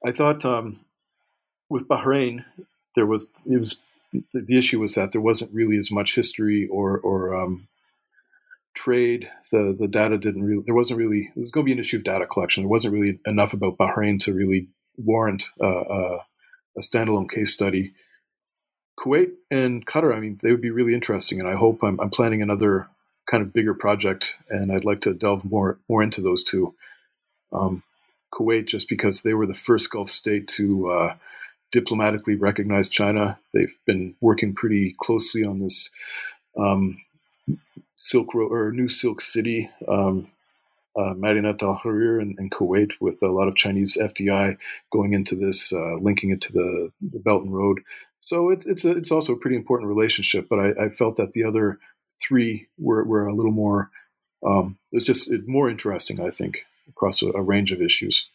I 0.05 0.11
thought 0.11 0.43
um, 0.43 0.79
with 1.69 1.88
Bahrain, 1.88 2.43
there 2.95 3.05
was 3.05 3.29
it 3.45 3.59
was 3.59 3.81
the, 4.34 4.57
issue 4.57 4.79
was 4.79 4.95
that 4.95 5.11
there 5.11 5.21
wasn't 5.21 5.53
really 5.53 5.77
as 5.77 5.91
much 5.91 6.15
history 6.15 6.67
or 6.67 6.97
or 6.99 7.36
um, 7.39 7.67
trade, 8.73 9.29
the 9.51 9.75
the 9.77 9.88
data 9.88 10.17
didn't 10.17 10.43
really. 10.43 10.63
There 10.65 10.75
wasn't 10.75 10.99
really. 10.99 11.31
There's 11.36 11.45
was 11.45 11.51
going 11.51 11.65
to 11.65 11.69
be 11.69 11.73
an 11.73 11.79
issue 11.79 11.97
of 11.97 12.03
data 12.03 12.25
collection. 12.25 12.63
There 12.63 12.69
wasn't 12.69 12.93
really 12.93 13.19
enough 13.25 13.53
about 13.53 13.77
Bahrain 13.77 14.19
to 14.23 14.34
really 14.34 14.67
warrant 14.97 15.45
uh, 15.61 15.81
uh, 15.81 16.23
a 16.77 16.81
standalone 16.81 17.29
case 17.29 17.53
study. 17.53 17.93
Kuwait 19.00 19.32
and 19.50 19.86
Qatar, 19.86 20.16
I 20.16 20.20
mean, 20.20 20.39
they 20.41 20.52
would 20.52 20.62
be 20.62 20.70
really 20.70 20.94
interesting, 20.94 21.39
and 21.39 21.50
I 21.50 21.56
hope 21.56 21.84
I'm, 21.84 22.00
I'm 22.00 22.10
planning 22.10 22.41
another 22.41 22.88
kind 23.30 23.41
of 23.41 23.54
bigger 23.54 23.74
project, 23.74 24.36
and 24.50 24.72
I'd 24.72 24.86
like 24.86 25.02
to 25.02 25.14
delve 25.14 25.46
more 25.46 25.80
more 25.89 26.04
into 26.04 26.22
those 26.22 26.44
two. 26.44 26.76
Um, 27.52 27.84
Kuwait, 28.34 28.66
just 28.66 28.89
because 28.89 29.22
they 29.22 29.34
were 29.34 29.46
the 29.46 29.54
first 29.54 29.91
Gulf 29.91 30.10
state 30.10 30.48
to 30.50 30.89
uh, 30.89 31.16
diplomatically 31.72 32.36
recognize 32.36 32.89
China, 32.89 33.39
they've 33.54 33.78
been 33.86 34.16
working 34.22 34.54
pretty 34.54 34.96
closely 35.00 35.44
on 35.44 35.60
this 35.60 35.91
um, 36.58 36.98
Silk 37.96 38.34
Road 38.34 38.52
or 38.52 38.72
New 38.72 38.89
Silk 38.89 39.22
City, 39.22 39.70
um, 39.88 40.28
uh, 40.96 41.14
Madinat 41.14 41.62
al 41.64 41.82
Harir 41.84 42.22
in, 42.22 42.36
in, 42.38 42.50
Kuwait, 42.50 42.94
with 43.00 43.22
a 43.24 43.28
lot 43.28 43.48
of 43.48 43.56
Chinese 43.56 43.98
FDI 44.00 44.58
going 44.91 45.14
into 45.14 45.36
this, 45.36 45.74
uh, 45.74 45.96
linking 45.96 46.30
it 46.30 46.41
to 46.41 46.54
the, 46.54 46.91
the, 47.02 47.20
Belt 47.20 47.44
and 47.44 47.56
Road. 47.56 47.82
So 48.24 48.49
it's 48.49 48.65
it's 48.65 48.86
a, 48.86 48.91
it's 48.91 49.11
also 49.11 49.34
a 49.34 49.38
pretty 49.38 49.57
important 49.57 49.89
relationship. 49.89 50.47
But 50.49 50.59
I, 50.59 50.86
I 50.86 50.89
felt 50.89 51.17
that 51.17 51.34
the 51.34 51.43
other 51.43 51.78
three 52.26 52.67
were, 52.80 53.03
were 53.03 53.28
a 53.28 53.36
little 53.36 53.51
more. 53.51 53.91
Um, 54.45 54.78
just 54.97 55.32
more 55.45 55.69
interesting, 55.69 56.19
I 56.19 56.30
think, 56.30 56.65
across 56.89 57.21
a, 57.21 57.28
a 57.32 57.41
range 57.41 57.71
of 57.71 57.82
issues. 57.82 58.30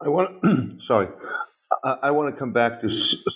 I 0.00 0.08
want 0.08 0.30
sorry. 0.88 1.08
I, 1.84 1.96
I 2.04 2.10
want 2.10 2.34
to 2.34 2.38
come 2.38 2.54
back 2.54 2.80
to 2.80 2.88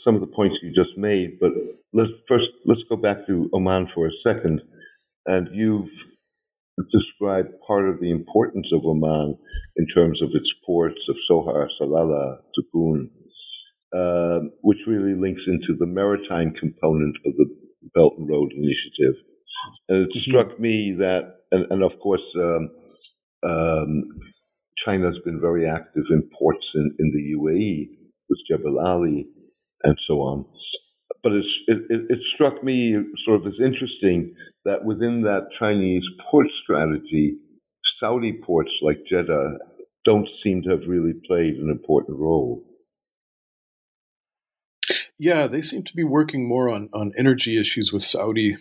some 0.03 0.15
of 0.15 0.23
the 0.23 0.27
points 0.27 0.57
you 0.63 0.71
just 0.71 0.97
made, 0.97 1.39
but 1.39 1.53
let's 1.93 2.11
first 2.27 2.47
let's 2.65 2.83
go 2.89 2.97
back 2.97 3.27
to 3.27 3.51
Oman 3.53 3.89
for 3.95 4.07
a 4.07 4.13
second. 4.25 4.63
And 5.27 5.49
you've 5.53 5.91
described 6.91 7.49
part 7.67 7.89
of 7.89 8.01
the 8.01 8.11
importance 8.11 8.69
of 8.73 8.85
Oman 8.85 9.37
in 9.77 9.87
terms 9.95 10.23
of 10.23 10.31
its 10.33 10.51
ports 10.65 11.01
of 11.11 11.17
Sohar, 11.31 11.67
Salalah, 11.79 12.39
Duqm, 12.57 13.11
uh, 13.95 14.41
which 14.63 14.79
really 14.87 15.15
links 15.15 15.43
into 15.47 15.79
the 15.79 15.87
maritime 15.87 16.53
component 16.59 17.17
of 17.27 17.35
the 17.37 17.47
Belt 17.95 18.15
and 18.19 18.29
Road 18.29 18.53
Initiative. 18.53 19.23
And 19.89 19.99
it 20.03 20.09
mm-hmm. 20.09 20.31
struck 20.31 20.61
me 20.61 20.95
that, 20.99 21.37
and, 21.53 21.67
and 21.71 21.83
of 21.83 21.93
course, 22.01 22.23
um, 22.37 22.71
um, 23.45 24.05
China's 24.85 25.19
been 25.25 25.41
very 25.41 25.69
active 25.69 26.05
in 26.11 26.29
ports 26.39 26.67
in, 26.75 26.95
in 26.99 27.13
the 27.13 27.37
UAE 27.37 27.89
with 28.29 28.39
Jebel 28.49 28.79
Ali 28.79 29.29
and 29.85 29.97
so 30.07 30.15
on 30.21 30.47
but 31.27 31.33
it, 31.33 31.45
it, 31.67 32.03
it 32.09 32.19
struck 32.37 32.63
me 32.63 32.95
sort 33.25 33.41
of 33.41 33.49
as 33.49 33.59
interesting 33.59 34.33
that 34.65 34.85
within 34.85 35.23
that 35.23 35.49
Chinese 35.59 36.05
port 36.31 36.47
strategy, 36.63 37.35
Saudi 37.99 38.39
ports 38.47 38.71
like 38.81 38.99
Jeddah 39.11 39.59
don't 40.05 40.29
seem 40.45 40.63
to 40.63 40.71
have 40.71 40.87
really 40.87 41.15
played 41.27 41.55
an 41.57 41.69
important 41.69 42.17
role. 42.21 42.63
Yeah, 45.19 45.47
they 45.47 45.63
seem 45.63 45.83
to 45.85 45.97
be 45.97 46.05
working 46.05 46.47
more 46.47 46.69
on, 46.69 46.91
on 46.93 47.13
energy 47.17 47.59
issues 47.59 47.93
with 47.93 48.05
Saudi. 48.05 48.59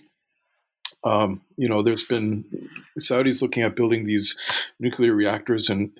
Um, 1.03 1.41
you 1.57 1.67
know, 1.67 1.83
there's 1.83 2.03
been 2.03 2.45
Saudis 2.99 3.41
looking 3.41 3.63
at 3.63 3.75
building 3.75 4.05
these 4.05 4.37
nuclear 4.79 5.13
reactors, 5.13 5.69
and 5.69 5.91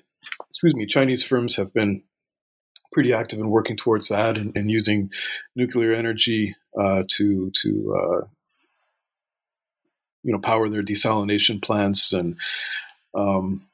excuse 0.48 0.74
me, 0.74 0.86
Chinese 0.86 1.22
firms 1.22 1.56
have 1.56 1.72
been 1.74 2.02
pretty 2.92 3.12
active 3.12 3.38
in 3.38 3.50
working 3.50 3.76
towards 3.76 4.08
that 4.08 4.38
and, 4.38 4.56
and 4.56 4.70
using 4.70 5.10
nuclear 5.54 5.92
energy 5.92 6.56
uh, 6.80 7.02
to 7.08 7.50
to 7.50 7.94
uh, 7.94 8.26
you 10.22 10.32
know 10.32 10.38
power 10.38 10.68
their 10.68 10.82
desalination 10.82 11.62
plants 11.62 12.12
and 12.12 12.36
um, 13.14 13.66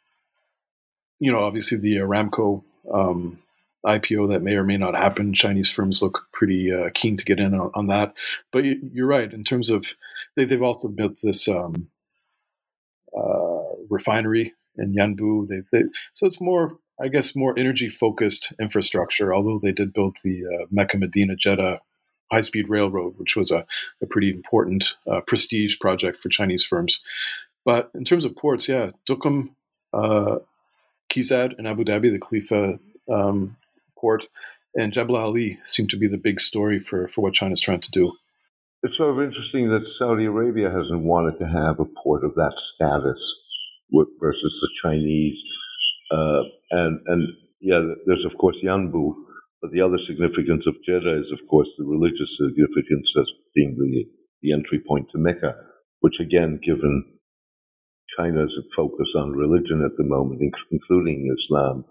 you 1.21 1.33
know 1.33 1.39
obviously 1.39 1.79
the 1.79 1.97
Aramco 1.97 2.63
um, 2.93 3.39
IPO 3.85 4.31
that 4.31 4.43
may 4.43 4.55
or 4.55 4.65
may 4.65 4.77
not 4.77 4.95
happen. 4.95 5.35
Chinese 5.35 5.71
firms 5.71 6.03
look 6.03 6.27
pretty 6.33 6.73
uh, 6.73 6.91
keen 6.95 7.17
to 7.17 7.25
get 7.25 7.41
in 7.41 7.55
on, 7.55 7.71
on 7.75 7.87
that. 7.89 8.15
But 8.53 8.65
you, 8.65 9.05
are 9.05 9.07
right 9.07 9.33
in 9.33 9.45
terms 9.45 9.71
of 9.71 9.95
they, 10.37 10.47
have 10.47 10.63
also 10.63 10.89
built 10.89 11.21
this 11.23 11.49
um, 11.49 11.89
uh, 13.17 13.75
refinery 13.89 14.55
in 14.77 14.95
Yanbu. 14.95 15.49
They've, 15.49 15.69
they, 15.73 15.83
so 16.15 16.27
it's 16.27 16.41
more 16.41 16.79
I 17.01 17.09
guess, 17.09 17.35
more 17.35 17.59
energy 17.59 17.89
focused 17.89 18.53
infrastructure, 18.61 19.35
although 19.35 19.59
they 19.59 19.73
did 19.73 19.93
build 19.93 20.19
the 20.23 20.45
uh, 20.47 20.67
Mecca 20.71 20.99
Medina 20.99 21.35
Jeddah 21.35 21.81
high 22.31 22.41
speed 22.41 22.69
railroad, 22.69 23.15
which 23.19 23.37
was 23.37 23.51
a, 23.51 23.67
a 24.01 24.07
pretty 24.07 24.31
important 24.31 24.95
uh, 25.11 25.21
prestige 25.21 25.79
project 25.79 26.17
for 26.17 26.29
Chinese 26.29 26.65
firms. 26.65 27.01
But 27.65 27.91
in 27.95 28.05
terms 28.05 28.25
of 28.25 28.37
ports, 28.37 28.69
yeah, 28.69 28.91
Duqm, 29.09 29.51
uh, 29.93 30.39
KEZAD 31.11 31.59
in 31.59 31.67
Abu 31.67 31.85
Dhabi, 31.85 32.11
the 32.11 32.19
Khalifa 32.19 32.79
um, 33.11 33.57
port, 34.03 34.25
and 34.75 34.93
Jebel 34.93 35.17
Ali 35.17 35.59
seem 35.65 35.87
to 35.89 35.97
be 35.97 36.09
the 36.09 36.19
big 36.19 36.41
story 36.41 36.79
for, 36.79 37.09
for 37.09 37.23
what 37.23 37.35
China's 37.35 37.61
trying 37.61 37.81
to 37.81 37.91
do. 37.91 38.13
It's 38.83 38.97
sort 38.97 39.17
of 39.17 39.23
interesting 39.23 39.69
that 39.69 39.87
Saudi 39.99 40.25
Arabia 40.25 40.69
hasn't 40.69 41.07
wanted 41.07 41.39
to 41.39 41.47
have 41.47 41.79
a 41.79 41.87
port 42.03 42.25
of 42.25 42.35
that 42.35 42.53
status 42.75 43.21
versus 44.21 44.55
the 44.61 44.71
Chinese. 44.83 45.39
Uh, 46.11 46.43
and, 46.73 47.01
and 47.07 47.23
yeah, 47.61 47.81
there's 48.07 48.27
of 48.27 48.37
course 48.39 48.57
Yanbu, 48.65 49.15
but 49.61 49.71
the 49.71 49.81
other 49.81 49.99
significance 50.09 50.65
of 50.67 50.75
Jeddah 50.85 51.21
is 51.21 51.31
of 51.33 51.47
course 51.49 51.69
the 51.79 51.85
religious 51.85 52.29
significance 52.43 53.07
as 53.21 53.31
being 53.55 53.77
the, 53.79 54.05
the 54.43 54.53
entry 54.53 54.83
point 54.87 55.07
to 55.13 55.19
Mecca, 55.19 55.55
which 56.01 56.19
again, 56.21 56.59
given 56.67 57.05
China's 58.19 58.53
focus 58.77 59.09
on 59.17 59.31
religion 59.31 59.83
at 59.87 59.97
the 59.97 60.05
moment, 60.05 60.43
including 60.71 61.33
Islam, 61.39 61.85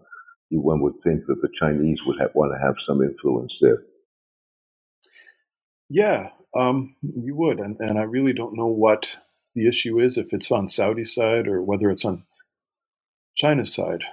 one 0.59 0.81
would 0.81 0.95
think 1.03 1.25
that 1.27 1.41
the 1.41 1.49
Chinese 1.59 1.99
would 2.05 2.17
have, 2.19 2.31
want 2.33 2.51
to 2.53 2.65
have 2.65 2.75
some 2.87 3.01
influence 3.01 3.53
there. 3.61 3.83
Yeah, 5.89 6.29
um, 6.57 6.95
you 7.01 7.35
would, 7.35 7.59
and, 7.59 7.77
and 7.79 7.97
I 7.99 8.03
really 8.03 8.33
don't 8.33 8.57
know 8.57 8.67
what 8.67 9.17
the 9.55 9.67
issue 9.67 9.99
is 9.99 10.17
if 10.17 10.33
it's 10.33 10.51
on 10.51 10.69
Saudi 10.69 11.03
side 11.03 11.47
or 11.47 11.61
whether 11.61 11.89
it's 11.89 12.05
on 12.05 12.23
China's 13.35 13.73
side. 13.73 14.03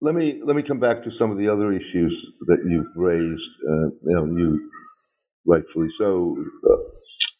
Let 0.00 0.14
me 0.14 0.40
let 0.46 0.54
me 0.54 0.62
come 0.62 0.78
back 0.78 1.02
to 1.02 1.10
some 1.18 1.32
of 1.32 1.38
the 1.38 1.48
other 1.48 1.72
issues 1.72 2.14
that 2.46 2.58
you've 2.64 2.86
raised. 2.94 3.50
Uh, 3.68 3.90
you 4.04 4.14
know, 4.14 4.26
you 4.26 4.70
rightfully 5.44 5.88
so 5.98 6.36
uh, 6.70 6.76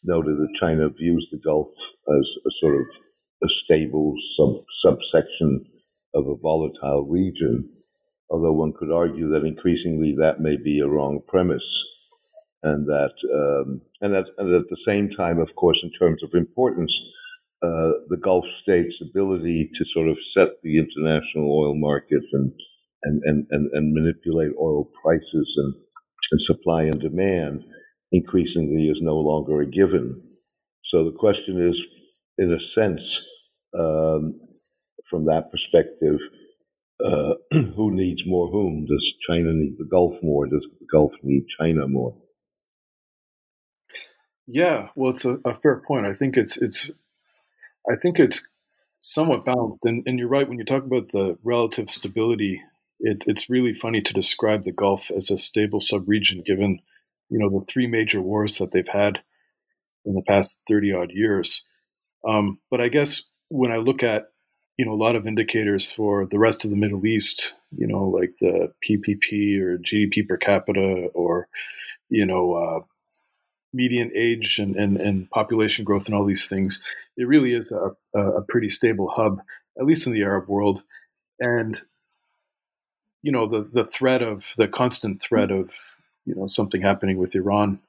noted 0.02 0.36
that 0.38 0.58
China 0.60 0.88
views 0.88 1.26
the 1.30 1.38
Gulf 1.44 1.68
as 2.08 2.26
a 2.46 2.50
sort 2.60 2.74
of 2.76 2.86
a 3.44 3.46
stable 3.64 4.14
sub 4.36 4.64
subsection 4.84 5.64
of 6.14 6.26
a 6.26 6.36
volatile 6.36 7.06
region. 7.08 7.68
Although 8.30 8.52
one 8.52 8.72
could 8.78 8.92
argue 8.92 9.30
that 9.30 9.46
increasingly 9.46 10.14
that 10.18 10.40
may 10.40 10.56
be 10.56 10.80
a 10.80 10.88
wrong 10.88 11.20
premise 11.26 11.62
and 12.62 12.86
that 12.86 13.12
um, 13.32 13.80
and, 14.00 14.14
that, 14.14 14.24
and 14.36 14.54
at 14.54 14.68
the 14.68 14.82
same 14.86 15.10
time, 15.16 15.38
of 15.38 15.48
course, 15.56 15.78
in 15.82 15.90
terms 15.98 16.22
of 16.22 16.30
importance, 16.34 16.92
uh, 17.62 18.04
the 18.08 18.20
Gulf 18.22 18.44
states' 18.62 18.94
ability 19.02 19.70
to 19.76 19.84
sort 19.94 20.08
of 20.08 20.16
set 20.36 20.60
the 20.62 20.78
international 20.78 21.50
oil 21.52 21.74
market 21.74 22.22
and 22.32 22.52
and, 23.04 23.22
and, 23.24 23.46
and, 23.50 23.70
and 23.72 23.94
manipulate 23.94 24.50
oil 24.60 24.90
prices 25.02 25.54
and, 25.56 25.74
and 26.32 26.40
supply 26.46 26.82
and 26.82 27.00
demand 27.00 27.62
increasingly 28.12 28.88
is 28.88 28.98
no 29.00 29.16
longer 29.16 29.60
a 29.60 29.66
given. 29.66 30.20
So 30.90 31.04
the 31.04 31.16
question 31.16 31.68
is, 31.68 31.76
in 32.38 32.52
a 32.52 32.80
sense, 32.80 33.00
um, 33.78 34.40
from 35.10 35.26
that 35.26 35.50
perspective, 35.50 36.18
uh, 37.04 37.34
who 37.76 37.94
needs 37.94 38.22
more 38.26 38.48
whom? 38.50 38.86
Does 38.86 39.12
China 39.28 39.52
need 39.52 39.76
the 39.78 39.88
Gulf 39.90 40.14
more? 40.22 40.46
Does 40.46 40.66
the 40.80 40.86
Gulf 40.90 41.12
need 41.22 41.46
China 41.60 41.86
more? 41.86 42.14
Yeah, 44.46 44.88
well, 44.94 45.10
it's 45.10 45.24
a, 45.24 45.38
a, 45.44 45.54
fair 45.54 45.82
point. 45.86 46.06
I 46.06 46.14
think 46.14 46.36
it's 46.36 46.56
it's, 46.56 46.90
I 47.90 47.96
think 47.96 48.18
it's 48.18 48.42
somewhat 48.98 49.44
balanced. 49.44 49.80
And, 49.84 50.02
and 50.06 50.18
you're 50.18 50.28
right 50.28 50.48
when 50.48 50.58
you 50.58 50.64
talk 50.64 50.84
about 50.84 51.12
the 51.12 51.36
relative 51.42 51.90
stability. 51.90 52.62
It, 53.00 53.24
it's 53.26 53.50
really 53.50 53.74
funny 53.74 54.00
to 54.00 54.14
describe 54.14 54.64
the 54.64 54.72
Gulf 54.72 55.10
as 55.10 55.30
a 55.30 55.38
stable 55.38 55.80
subregion, 55.80 56.44
given 56.44 56.80
you 57.28 57.38
know 57.38 57.50
the 57.50 57.64
three 57.66 57.86
major 57.86 58.22
wars 58.22 58.56
that 58.58 58.72
they've 58.72 58.88
had 58.88 59.20
in 60.04 60.14
the 60.14 60.22
past 60.22 60.62
thirty 60.66 60.92
odd 60.92 61.10
years. 61.12 61.62
Um, 62.26 62.58
but 62.70 62.80
I 62.80 62.88
guess 62.88 63.24
when 63.50 63.70
I 63.70 63.76
look 63.76 64.02
at 64.02 64.28
you 64.78 64.86
know 64.86 64.92
a 64.92 64.94
lot 64.94 65.16
of 65.16 65.26
indicators 65.26 65.90
for 65.90 66.24
the 66.24 66.38
rest 66.38 66.64
of 66.64 66.70
the 66.70 66.76
Middle 66.76 67.04
East, 67.04 67.52
you 67.76 67.86
know 67.86 68.04
like 68.04 68.34
the 68.40 68.72
PPP 68.88 69.60
or 69.60 69.78
GDP 69.78 70.26
per 70.26 70.36
capita 70.38 71.08
or 71.14 71.48
you 72.08 72.24
know 72.24 72.54
uh, 72.54 72.80
median 73.72 74.10
age 74.14 74.58
and, 74.58 74.76
and, 74.76 74.96
and 74.96 75.30
population 75.30 75.84
growth 75.84 76.06
and 76.06 76.14
all 76.14 76.24
these 76.24 76.48
things, 76.48 76.82
it 77.18 77.24
really 77.24 77.52
is 77.52 77.70
a, 77.70 78.18
a 78.18 78.40
pretty 78.42 78.68
stable 78.68 79.08
hub, 79.08 79.40
at 79.78 79.84
least 79.84 80.06
in 80.06 80.12
the 80.12 80.22
Arab 80.22 80.48
world. 80.48 80.82
And 81.38 81.82
you 83.22 83.32
know 83.32 83.46
the 83.46 83.62
the 83.62 83.84
threat 83.84 84.22
of 84.22 84.54
the 84.56 84.68
constant 84.68 85.20
threat 85.20 85.50
of 85.50 85.72
you 86.24 86.34
know 86.34 86.46
something 86.46 86.82
happening 86.82 87.18
with 87.18 87.34
Iran, 87.34 87.80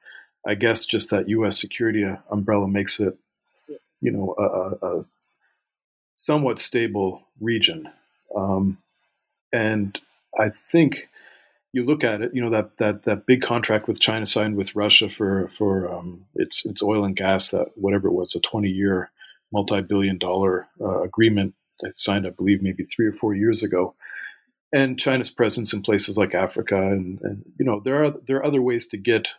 I 0.46 0.56
guess 0.56 0.86
just 0.86 1.12
that 1.12 1.30
U.S. 1.30 1.62
security 1.62 2.04
umbrella 2.32 2.68
makes 2.68 3.00
it 3.00 3.18
you 4.02 4.12
know 4.12 4.36
a, 4.38 4.86
a 4.86 5.02
somewhat 6.20 6.60
stable 6.60 7.24
region, 7.40 7.90
um, 8.36 8.78
and 9.54 9.98
I 10.38 10.50
think 10.50 11.08
you 11.72 11.86
look 11.86 12.04
at 12.04 12.22
it, 12.22 12.32
you 12.34 12.42
know 12.42 12.50
that 12.50 12.78
that 12.78 13.04
that 13.04 13.26
big 13.26 13.42
contract 13.42 13.88
with 13.88 14.02
China 14.02 14.26
signed 14.26 14.58
with 14.58 14.76
Russia 14.76 15.08
for 15.08 15.48
for 15.50 15.92
um, 15.92 16.26
its 16.36 16.66
its 16.66 16.84
oil 16.84 17.06
and 17.06 17.16
gas 17.16 17.50
that 17.50 17.70
whatever 17.76 18.10
it 18.10 18.14
was 18.14 18.36
a 18.36 18.42
twenty 18.42 18.70
year 18.70 19.12
multi 19.54 19.82
billion 19.82 20.18
dollar 20.18 20.68
uh, 20.82 21.02
agreement 21.04 21.54
that 21.80 21.96
signed 21.96 22.28
I 22.28 22.32
believe 22.32 22.62
maybe 22.62 22.84
three 22.84 23.08
or 23.08 23.14
four 23.14 23.34
years 23.34 23.64
ago, 23.64 23.96
and 24.74 25.00
China's 25.00 25.30
presence 25.30 25.72
in 25.72 25.82
places 25.82 26.18
like 26.18 26.36
Africa 26.36 26.76
and, 26.76 27.22
and 27.22 27.44
you 27.58 27.66
know 27.66 27.80
there 27.80 28.04
are 28.04 28.12
there 28.28 28.38
are 28.38 28.46
other 28.46 28.62
ways 28.62 28.88
to 28.88 28.98
get 28.98 29.30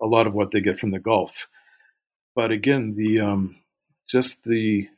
a 0.00 0.06
lot 0.06 0.28
of 0.28 0.32
what 0.32 0.52
they 0.52 0.60
get 0.60 0.78
from 0.78 0.92
the 0.92 1.00
Gulf, 1.00 1.48
but 2.36 2.52
again 2.52 2.94
the 2.94 3.18
um, 3.18 3.56
just 4.08 4.44
the 4.44 4.88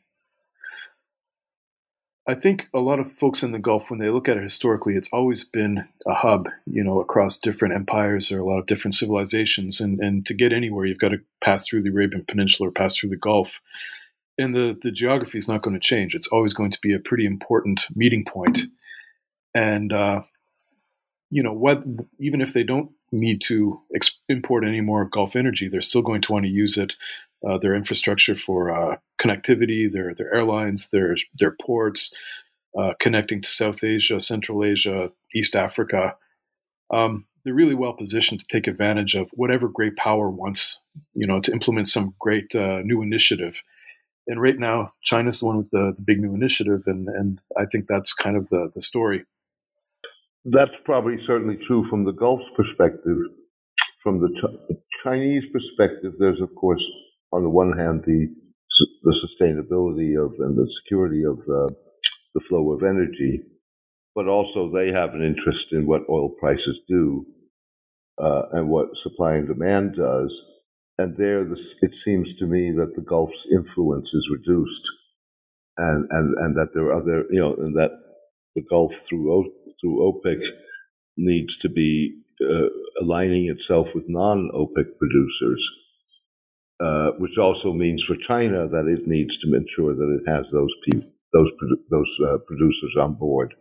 I 2.25 2.35
think 2.35 2.69
a 2.73 2.79
lot 2.79 2.99
of 2.99 3.11
folks 3.11 3.43
in 3.43 3.51
the 3.51 3.59
Gulf, 3.59 3.89
when 3.89 3.99
they 3.99 4.09
look 4.09 4.29
at 4.29 4.37
it 4.37 4.43
historically, 4.43 4.95
it's 4.95 5.09
always 5.11 5.43
been 5.43 5.89
a 6.07 6.13
hub, 6.13 6.47
you 6.65 6.81
know, 6.81 7.01
across 7.01 7.37
different 7.37 7.73
empires 7.73 8.31
or 8.31 8.39
a 8.39 8.45
lot 8.45 8.59
of 8.59 8.65
different 8.65 8.95
civilizations. 8.95 9.81
And, 9.81 9.99
and 9.99 10.25
to 10.25 10.33
get 10.33 10.53
anywhere, 10.53 10.85
you've 10.85 10.99
got 10.99 11.09
to 11.09 11.21
pass 11.43 11.67
through 11.67 11.83
the 11.83 11.89
Arabian 11.89 12.23
Peninsula 12.25 12.69
or 12.69 12.71
pass 12.71 12.95
through 12.95 13.09
the 13.09 13.17
Gulf. 13.17 13.59
And 14.37 14.55
the, 14.55 14.77
the 14.81 14.91
geography 14.91 15.37
is 15.37 15.49
not 15.49 15.61
going 15.61 15.73
to 15.73 15.85
change. 15.85 16.15
It's 16.15 16.27
always 16.27 16.53
going 16.53 16.71
to 16.71 16.79
be 16.81 16.93
a 16.93 16.99
pretty 16.99 17.25
important 17.25 17.87
meeting 17.93 18.23
point. 18.23 18.63
And, 19.53 19.91
uh, 19.91 20.21
you 21.29 21.43
know, 21.43 21.53
what, 21.53 21.83
even 22.19 22.39
if 22.39 22.53
they 22.53 22.63
don't 22.63 22.91
need 23.11 23.41
to 23.41 23.81
ex- 23.93 24.17
import 24.29 24.63
any 24.65 24.81
more 24.81 25.03
Gulf 25.05 25.35
energy, 25.35 25.67
they're 25.67 25.81
still 25.81 26.01
going 26.01 26.21
to 26.21 26.31
want 26.31 26.45
to 26.45 26.49
use 26.49 26.77
it 26.77 26.93
uh, 27.47 27.57
their 27.57 27.75
infrastructure 27.75 28.35
for 28.35 28.71
uh, 28.71 28.97
connectivity, 29.19 29.91
their 29.91 30.13
their 30.13 30.33
airlines, 30.33 30.89
their 30.89 31.15
their 31.37 31.51
ports, 31.51 32.13
uh, 32.77 32.93
connecting 32.99 33.41
to 33.41 33.49
South 33.49 33.83
Asia, 33.83 34.19
Central 34.19 34.63
Asia, 34.63 35.11
East 35.35 35.55
Africa. 35.55 36.15
Um, 36.91 37.25
they're 37.43 37.53
really 37.53 37.75
well 37.75 37.93
positioned 37.93 38.39
to 38.39 38.47
take 38.47 38.67
advantage 38.67 39.15
of 39.15 39.29
whatever 39.33 39.67
great 39.67 39.95
power 39.97 40.29
wants, 40.29 40.79
you 41.13 41.27
know, 41.27 41.41
to 41.41 41.51
implement 41.51 41.87
some 41.87 42.15
great 42.19 42.55
uh, 42.55 42.79
new 42.83 43.01
initiative. 43.01 43.61
And 44.27 44.41
right 44.41 44.57
now, 44.57 44.93
China's 45.03 45.39
the 45.39 45.45
one 45.45 45.57
with 45.57 45.69
the, 45.71 45.93
the 45.95 46.01
big 46.01 46.21
new 46.21 46.33
initiative, 46.33 46.83
and 46.85 47.09
and 47.09 47.41
I 47.57 47.65
think 47.65 47.87
that's 47.87 48.13
kind 48.13 48.37
of 48.37 48.49
the 48.49 48.71
the 48.73 48.81
story. 48.81 49.25
That's 50.45 50.71
probably 50.85 51.17
certainly 51.27 51.57
true 51.67 51.87
from 51.89 52.05
the 52.05 52.13
Gulf's 52.13 52.45
perspective. 52.55 53.17
From 54.01 54.19
the 54.19 54.29
Ch- 54.29 54.75
Chinese 55.03 55.43
perspective, 55.51 56.13
there's 56.19 56.41
of 56.41 56.53
course 56.55 56.83
on 57.33 57.41
the 57.43 57.49
one 57.49 57.75
hand, 57.77 58.03
the 58.05 58.27
the 59.03 59.15
sustainability 59.25 60.13
of 60.23 60.33
and 60.39 60.55
the 60.55 60.67
security 60.83 61.23
of 61.23 61.39
uh, 61.39 61.73
the 62.33 62.41
flow 62.47 62.71
of 62.71 62.83
energy, 62.83 63.41
but 64.15 64.27
also 64.27 64.71
they 64.71 64.91
have 64.93 65.13
an 65.13 65.23
interest 65.23 65.65
in 65.71 65.85
what 65.85 66.09
oil 66.09 66.29
prices 66.39 66.77
do 66.87 67.25
uh, 68.23 68.43
and 68.53 68.69
what 68.69 68.87
supply 69.03 69.35
and 69.35 69.47
demand 69.47 69.95
does. 69.95 70.31
And 70.97 71.15
there, 71.17 71.43
this, 71.43 71.59
it 71.81 71.91
seems 72.05 72.27
to 72.39 72.45
me 72.45 72.71
that 72.77 72.93
the 72.95 73.01
Gulf's 73.01 73.33
influence 73.51 74.07
is 74.13 74.29
reduced, 74.31 74.85
and 75.77 76.07
and 76.11 76.37
and 76.37 76.55
that 76.55 76.69
there 76.73 76.85
are 76.85 77.01
other, 77.01 77.25
you 77.31 77.39
know, 77.39 77.55
and 77.55 77.75
that 77.75 77.91
the 78.55 78.61
Gulf 78.69 78.91
through 79.09 79.51
through 79.81 80.13
OPEC 80.13 80.39
needs 81.17 81.49
to 81.63 81.69
be 81.69 82.21
uh, 82.41 82.69
aligning 83.03 83.49
itself 83.49 83.87
with 83.95 84.05
non-OPEC 84.07 84.97
producers 84.99 85.61
uh, 86.83 87.11
which 87.17 87.37
also 87.37 87.71
means 87.71 88.03
for 88.05 88.15
China 88.27 88.67
that 88.67 88.87
it 88.87 89.07
needs 89.07 89.31
to 89.39 89.55
ensure 89.55 89.95
that 89.95 90.19
it 90.19 90.29
has 90.29 90.45
those 90.51 90.71
people, 90.83 91.07
those 91.31 91.49
those 91.89 92.09
uh, 92.27 92.37
producers 92.45 92.95
on 92.99 93.13
board. 93.13 93.53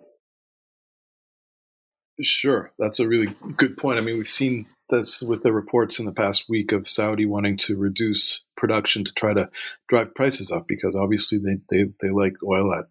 Sure, 2.21 2.73
that's 2.79 2.99
a 2.99 3.07
really 3.07 3.35
good 3.57 3.77
point. 3.77 3.99
I 3.99 4.03
mean, 4.03 4.19
we've 4.19 4.29
seen 4.29 4.67
this 4.91 5.23
with 5.23 5.43
the 5.43 5.53
reports 5.53 5.99
in 5.99 6.05
the 6.05 6.13
past 6.13 6.49
week 6.49 6.73
of 6.73 6.89
Saudi 6.89 7.25
wanting 7.25 7.57
to 7.59 7.77
reduce 7.77 8.45
production 8.57 9.05
to 9.05 9.13
try 9.13 9.33
to 9.33 9.49
drive 9.89 10.15
prices 10.15 10.51
up 10.51 10.67
because 10.67 10.97
obviously 10.97 11.39
they 11.39 11.59
they, 11.71 11.91
they 12.01 12.11
like 12.11 12.35
oil 12.45 12.75
at 12.75 12.87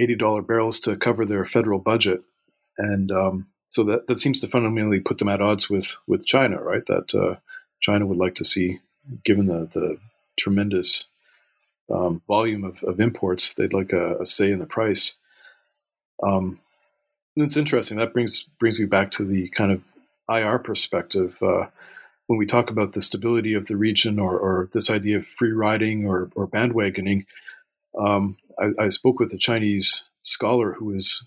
eighty 0.00 0.16
dollar 0.16 0.42
barrels 0.42 0.80
to 0.80 0.96
cover 0.96 1.24
their 1.24 1.44
federal 1.44 1.78
budget, 1.78 2.22
and 2.76 3.12
um, 3.12 3.46
so 3.68 3.84
that 3.84 4.08
that 4.08 4.18
seems 4.18 4.40
to 4.40 4.48
fundamentally 4.48 5.00
put 5.00 5.18
them 5.18 5.28
at 5.28 5.40
odds 5.40 5.70
with 5.70 5.96
with 6.08 6.26
China, 6.26 6.60
right? 6.60 6.86
That 6.86 7.14
uh, 7.14 7.36
China 7.80 8.04
would 8.04 8.18
like 8.18 8.34
to 8.36 8.44
see 8.44 8.80
given 9.24 9.46
the, 9.46 9.68
the 9.72 9.98
tremendous 10.38 11.08
um, 11.92 12.22
volume 12.26 12.64
of, 12.64 12.82
of, 12.84 13.00
imports, 13.00 13.54
they'd 13.54 13.72
like 13.72 13.92
a, 13.92 14.16
a, 14.20 14.26
say 14.26 14.52
in 14.52 14.58
the 14.58 14.66
price. 14.66 15.14
Um, 16.22 16.60
it's 17.36 17.56
interesting. 17.56 17.96
That 17.96 18.12
brings 18.12 18.42
brings 18.58 18.78
me 18.78 18.84
back 18.84 19.10
to 19.12 19.24
the 19.24 19.48
kind 19.50 19.72
of 19.72 19.82
IR 20.28 20.58
perspective. 20.58 21.38
Uh, 21.42 21.66
when 22.26 22.38
we 22.38 22.46
talk 22.46 22.68
about 22.68 22.92
the 22.92 23.00
stability 23.00 23.54
of 23.54 23.66
the 23.66 23.76
region 23.76 24.18
or, 24.18 24.38
or 24.38 24.68
this 24.72 24.90
idea 24.90 25.16
of 25.16 25.26
free 25.26 25.52
riding 25.52 26.06
or, 26.06 26.30
or 26.34 26.46
bandwagoning, 26.46 27.24
um, 27.98 28.36
I, 28.58 28.84
I, 28.84 28.88
spoke 28.90 29.18
with 29.18 29.32
a 29.32 29.38
Chinese 29.38 30.04
scholar 30.22 30.74
who 30.74 30.94
is 30.94 31.26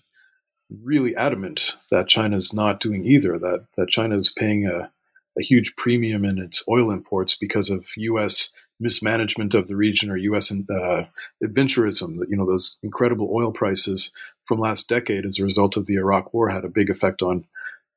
really 0.82 1.16
adamant 1.16 1.74
that 1.90 2.06
China 2.06 2.36
is 2.36 2.52
not 2.52 2.78
doing 2.78 3.04
either, 3.04 3.36
that, 3.36 3.66
that 3.76 3.88
China 3.88 4.16
is 4.16 4.28
paying 4.28 4.64
a, 4.64 4.92
a 5.38 5.42
huge 5.42 5.74
premium 5.76 6.24
in 6.24 6.38
its 6.38 6.62
oil 6.68 6.90
imports 6.90 7.36
because 7.36 7.70
of 7.70 7.86
U.S. 7.96 8.52
mismanagement 8.78 9.54
of 9.54 9.68
the 9.68 9.76
region 9.76 10.10
or 10.10 10.16
U.S. 10.16 10.52
Uh, 10.52 11.04
adventurism. 11.42 12.18
You 12.28 12.36
know, 12.36 12.46
those 12.46 12.78
incredible 12.82 13.30
oil 13.32 13.52
prices 13.52 14.12
from 14.44 14.58
last 14.58 14.88
decade 14.88 15.24
as 15.24 15.38
a 15.38 15.44
result 15.44 15.76
of 15.76 15.86
the 15.86 15.94
Iraq 15.94 16.34
War 16.34 16.50
had 16.50 16.64
a 16.64 16.68
big 16.68 16.90
effect 16.90 17.22
on 17.22 17.44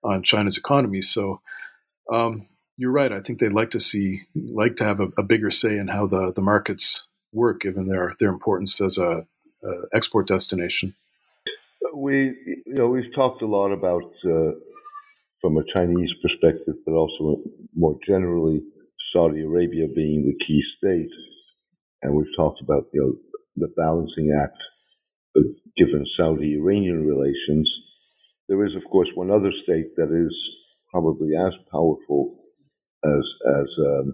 on 0.03 0.21
China's 0.23 0.57
economy. 0.57 1.01
So 1.01 1.41
um, 2.13 2.47
you're 2.77 2.91
right. 2.91 3.11
I 3.11 3.21
think 3.21 3.39
they'd 3.39 3.51
like 3.51 3.71
to 3.71 3.79
see, 3.79 4.23
like 4.35 4.77
to 4.77 4.83
have 4.83 4.99
a, 4.99 5.07
a, 5.17 5.23
bigger 5.23 5.49
say 5.49 5.77
in 5.77 5.87
how 5.87 6.05
the, 6.05 6.31
the 6.31 6.41
markets 6.41 7.07
work, 7.33 7.61
given 7.61 7.87
their 7.87 8.13
their 8.19 8.29
importance 8.29 8.79
as 8.81 8.97
a, 8.97 9.25
a 9.63 9.71
export 9.93 10.27
destination. 10.27 10.93
We, 11.93 12.35
you 12.65 12.73
know, 12.73 12.87
we've 12.87 13.13
talked 13.15 13.41
a 13.41 13.47
lot 13.47 13.71
about 13.71 14.11
uh, 14.25 14.51
from 15.45 15.57
a 15.57 15.63
Chinese 15.77 16.09
perspective, 16.23 16.73
but 16.87 16.93
also 16.93 17.37
more 17.75 17.99
generally, 18.07 18.61
Saudi 19.13 19.43
Arabia 19.43 19.85
being 19.95 20.25
the 20.25 20.45
key 20.45 20.59
state, 20.79 21.11
and 22.01 22.15
we've 22.15 22.35
talked 22.35 22.61
about 22.63 22.87
you 22.93 23.01
know 23.01 23.13
the 23.67 23.71
balancing 23.77 24.35
act 24.43 24.57
given 25.77 26.03
Saudi-Iranian 26.17 27.05
relations. 27.05 27.71
There 28.49 28.65
is, 28.65 28.75
of 28.75 28.89
course, 28.91 29.09
one 29.15 29.29
other 29.31 29.51
state 29.63 29.95
that 29.97 30.09
is 30.11 30.35
probably 30.91 31.31
as 31.35 31.53
powerful 31.71 32.39
as 33.05 33.23
as 33.61 33.67
um, 33.85 34.13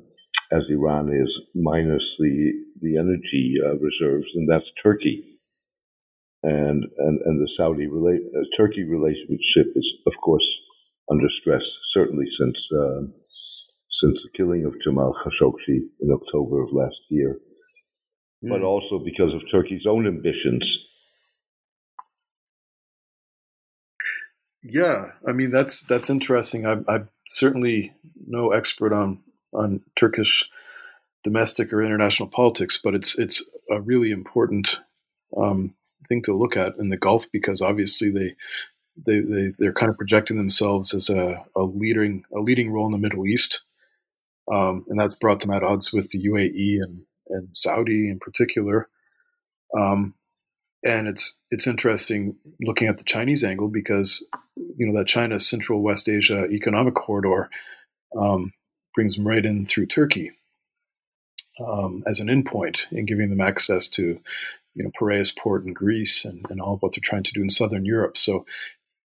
as 0.51 0.63
Iran 0.69 1.13
is, 1.13 1.31
minus 1.55 2.03
the 2.19 2.51
the 2.81 2.97
energy 2.97 3.55
uh, 3.65 3.77
reserves, 3.77 4.27
and 4.35 4.49
that's 4.49 4.65
Turkey. 4.83 5.39
And 6.43 6.83
and 6.97 7.19
and 7.25 7.39
the 7.41 7.49
Saudi 7.57 7.87
rela- 7.87 8.17
uh, 8.35 8.45
Turkey 8.57 8.83
relationship 8.83 9.73
is, 9.75 9.87
of 10.07 10.13
course, 10.23 10.45
under 11.11 11.27
stress. 11.41 11.61
Certainly 11.93 12.25
since 12.39 12.57
uh, 12.79 13.01
since 14.01 14.17
the 14.23 14.29
killing 14.35 14.65
of 14.65 14.73
Jamal 14.83 15.13
Khashoggi 15.13 15.79
in 15.99 16.11
October 16.11 16.63
of 16.63 16.69
last 16.71 16.95
year, 17.09 17.37
mm. 18.43 18.49
but 18.49 18.61
also 18.61 18.99
because 19.03 19.33
of 19.33 19.41
Turkey's 19.53 19.85
own 19.87 20.07
ambitions. 20.07 20.65
Yeah, 24.63 25.07
I 25.27 25.31
mean 25.33 25.51
that's 25.51 25.81
that's 25.81 26.09
interesting. 26.09 26.65
I, 26.65 26.77
I'm 26.87 27.09
certainly 27.27 27.93
no 28.27 28.51
expert 28.51 28.93
on 28.93 29.19
on 29.53 29.81
Turkish 29.99 30.49
domestic 31.23 31.71
or 31.73 31.83
international 31.83 32.29
politics, 32.29 32.79
but 32.81 32.95
it's 32.95 33.17
it's 33.17 33.43
a 33.69 33.79
really 33.79 34.11
important 34.11 34.77
um, 35.37 35.73
thing 36.07 36.21
to 36.23 36.37
look 36.37 36.57
at 36.57 36.77
in 36.77 36.89
the 36.89 36.97
Gulf 36.97 37.25
because 37.31 37.61
obviously 37.61 38.09
they 38.09 38.35
they, 38.97 39.19
they 39.19 39.51
they're 39.57 39.73
kind 39.73 39.89
of 39.89 39.97
projecting 39.97 40.37
themselves 40.37 40.93
as 40.93 41.09
a, 41.09 41.43
a 41.55 41.63
leading 41.63 42.23
a 42.35 42.39
leading 42.39 42.71
role 42.71 42.85
in 42.85 42.91
the 42.91 42.97
Middle 42.97 43.25
East, 43.25 43.61
um, 44.51 44.85
and 44.89 44.99
that's 44.99 45.13
brought 45.13 45.39
them 45.39 45.51
at 45.51 45.63
odds 45.63 45.91
with 45.91 46.09
the 46.11 46.23
UAE 46.27 46.83
and 46.83 47.03
and 47.29 47.49
Saudi 47.53 48.09
in 48.09 48.19
particular. 48.19 48.87
Um, 49.77 50.15
and 50.83 51.07
it's 51.07 51.39
it's 51.51 51.67
interesting 51.67 52.35
looking 52.59 52.87
at 52.87 52.97
the 52.97 53.03
Chinese 53.03 53.43
angle 53.43 53.67
because 53.67 54.25
you 54.55 54.85
know 54.85 54.97
that 54.97 55.07
China 55.07 55.39
Central 55.39 55.81
West 55.81 56.09
Asia 56.09 56.45
economic 56.45 56.95
corridor 56.95 57.49
um, 58.17 58.53
brings 58.95 59.15
them 59.15 59.27
right 59.27 59.45
in 59.45 59.65
through 59.65 59.85
Turkey 59.85 60.31
um, 61.65 62.03
as 62.07 62.19
an 62.19 62.27
endpoint 62.27 62.85
and 62.91 63.07
giving 63.07 63.29
them 63.29 63.41
access 63.41 63.87
to 63.89 64.19
you 64.73 64.83
know 64.83 64.91
Piraeus 64.97 65.31
port 65.31 65.65
in 65.65 65.73
Greece 65.73 66.25
and, 66.25 66.45
and 66.49 66.59
all 66.59 66.75
of 66.75 66.81
what 66.81 66.93
they're 66.93 67.01
trying 67.03 67.23
to 67.23 67.33
do 67.33 67.41
in 67.41 67.49
southern 67.49 67.85
Europe. 67.85 68.17
So 68.17 68.45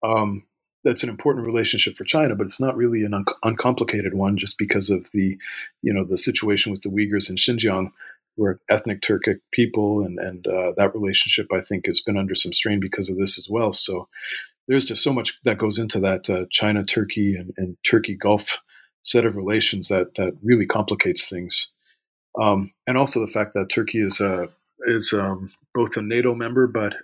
um, 0.03 0.45
that's 0.85 1.03
an 1.03 1.09
important 1.09 1.47
relationship 1.47 1.97
for 1.97 2.05
China, 2.05 2.35
but 2.35 2.45
it's 2.45 2.61
not 2.61 2.77
really 2.77 3.05
an 3.05 3.15
un- 3.15 3.25
uncomplicated 3.43 4.15
one 4.15 4.37
just 4.37 4.59
because 4.59 4.91
of 4.91 5.11
the 5.13 5.37
you 5.83 5.93
know 5.93 6.05
the 6.05 6.19
situation 6.19 6.73
with 6.73 6.83
the 6.83 6.89
Uyghurs 6.89 7.29
in 7.29 7.37
Xinjiang 7.37 7.91
we're 8.39 8.61
ethnic 8.71 9.03
Turkic 9.03 9.41
people, 9.53 10.03
and 10.03 10.19
and 10.19 10.47
uh, 10.47 10.73
that 10.77 10.95
relationship 10.95 11.53
I 11.53 11.61
think 11.61 11.87
has 11.87 12.01
been 12.01 12.17
under 12.17 12.35
some 12.35 12.53
strain 12.53 12.81
because 12.81 13.11
of 13.11 13.19
this 13.19 13.37
as 13.37 13.49
well. 13.51 13.73
So 13.73 14.09
there's 14.69 14.85
just 14.85 15.03
so 15.03 15.13
much 15.13 15.39
that 15.45 15.59
goes 15.59 15.79
into 15.79 15.99
that 16.01 16.31
uh, 16.31 16.45
China 16.51 16.85
Turkey 16.85 17.35
and, 17.35 17.53
and 17.57 17.77
Turkey 17.85 18.15
Gulf 18.15 18.61
set 19.03 19.27
of 19.27 19.37
relations 19.37 19.89
that 19.89 20.15
that 20.15 20.37
really 20.43 20.67
complicates 20.67 21.29
things, 21.29 21.73
um, 22.41 22.73
and 22.87 22.97
also 22.97 23.21
the 23.21 23.33
fact 23.33 23.53
that 23.55 23.69
Turkey 23.69 24.01
is 24.01 24.21
uh, 24.21 24.47
is 24.87 25.13
um, 25.13 25.53
both 25.75 25.97
a 25.97 26.03
NATO 26.03 26.35
member 26.35 26.67
but 26.67 26.95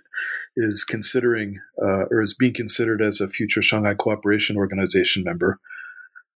is 0.55 0.83
considering 0.83 1.59
uh, 1.81 2.05
or 2.11 2.21
is 2.21 2.33
being 2.33 2.53
considered 2.53 3.01
as 3.01 3.19
a 3.19 3.27
future 3.27 3.61
Shanghai 3.61 3.93
Cooperation 3.93 4.57
Organization 4.57 5.23
member. 5.23 5.59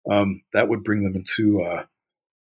Um, 0.10 0.42
that 0.54 0.68
would 0.68 0.84
bring 0.84 1.04
them 1.04 1.16
into 1.16 1.62
uh, 1.62 1.84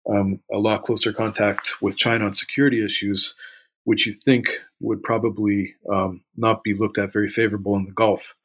um, 0.09 0.39
a 0.51 0.57
lot 0.57 0.83
closer 0.83 1.11
contact 1.13 1.81
with 1.81 1.97
China 1.97 2.25
on 2.25 2.33
security 2.33 2.83
issues, 2.83 3.35
which 3.83 4.05
you 4.05 4.13
think 4.13 4.49
would 4.79 5.03
probably 5.03 5.75
um, 5.91 6.21
not 6.37 6.63
be 6.63 6.73
looked 6.73 6.97
at 6.97 7.11
very 7.11 7.27
favorable 7.27 7.75
in 7.75 7.85
the 7.85 7.91
Gulf. 7.91 8.35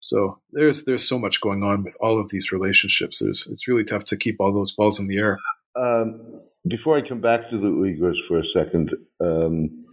So 0.00 0.38
there's 0.52 0.84
there's 0.84 1.06
so 1.06 1.18
much 1.18 1.40
going 1.40 1.62
on 1.62 1.84
with 1.84 1.94
all 2.00 2.18
of 2.18 2.30
these 2.30 2.52
relationships. 2.52 3.18
There's, 3.18 3.46
it's 3.46 3.68
really 3.68 3.84
tough 3.84 4.04
to 4.06 4.16
keep 4.16 4.40
all 4.40 4.52
those 4.52 4.72
balls 4.72 4.98
in 4.98 5.08
the 5.08 5.18
air. 5.18 5.38
Um, 5.76 6.40
before 6.66 6.96
I 6.96 7.06
come 7.06 7.20
back 7.20 7.50
to 7.50 7.58
the 7.58 7.68
Uyghurs 7.68 8.16
for 8.26 8.40
a 8.40 8.44
second, 8.54 8.94
um, 9.20 9.86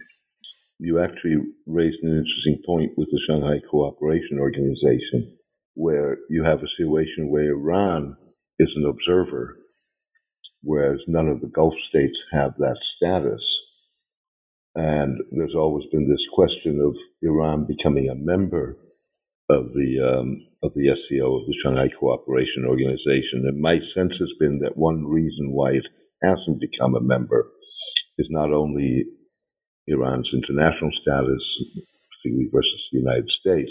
you 0.78 1.00
actually 1.00 1.36
raised 1.66 2.02
an 2.02 2.10
interesting 2.10 2.62
point 2.66 2.92
with 2.96 3.08
the 3.10 3.20
Shanghai 3.26 3.60
Cooperation 3.70 4.38
Organization, 4.38 5.36
where 5.74 6.18
you 6.30 6.44
have 6.44 6.58
a 6.58 6.74
situation 6.76 7.30
where 7.30 7.50
Iran 7.50 8.16
is 8.58 8.68
an 8.76 8.86
observer 8.86 9.58
whereas 10.62 11.00
none 11.06 11.28
of 11.28 11.40
the 11.40 11.48
Gulf 11.48 11.74
states 11.88 12.16
have 12.32 12.54
that 12.58 12.76
status. 12.96 13.42
And 14.74 15.18
there's 15.32 15.54
always 15.56 15.86
been 15.92 16.08
this 16.08 16.24
question 16.34 16.80
of 16.84 16.94
Iran 17.22 17.66
becoming 17.66 18.08
a 18.08 18.14
member 18.14 18.76
of 19.50 19.72
the 19.72 20.18
um, 20.20 20.46
of 20.62 20.72
the 20.74 20.88
SCO, 20.90 21.40
of 21.40 21.46
the 21.46 21.54
Shanghai 21.62 21.88
Cooperation 21.98 22.64
Organization. 22.66 23.46
And 23.46 23.60
my 23.60 23.78
sense 23.94 24.12
has 24.18 24.30
been 24.38 24.60
that 24.60 24.76
one 24.76 25.06
reason 25.06 25.52
why 25.52 25.70
it 25.70 25.86
hasn't 26.22 26.60
become 26.60 26.94
a 26.94 27.00
member 27.00 27.50
is 28.18 28.26
not 28.30 28.52
only 28.52 29.04
Iran's 29.88 30.28
international 30.32 30.90
status, 31.02 31.42
particularly 32.10 32.50
versus 32.52 32.88
the 32.92 32.98
United 32.98 33.28
States, 33.40 33.70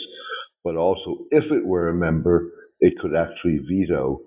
but 0.63 0.75
also 0.75 1.25
if 1.31 1.45
it 1.51 1.65
were 1.65 1.89
a 1.89 1.93
member, 1.93 2.51
it 2.79 2.93
could 2.99 3.15
actually 3.15 3.59
veto 3.59 4.21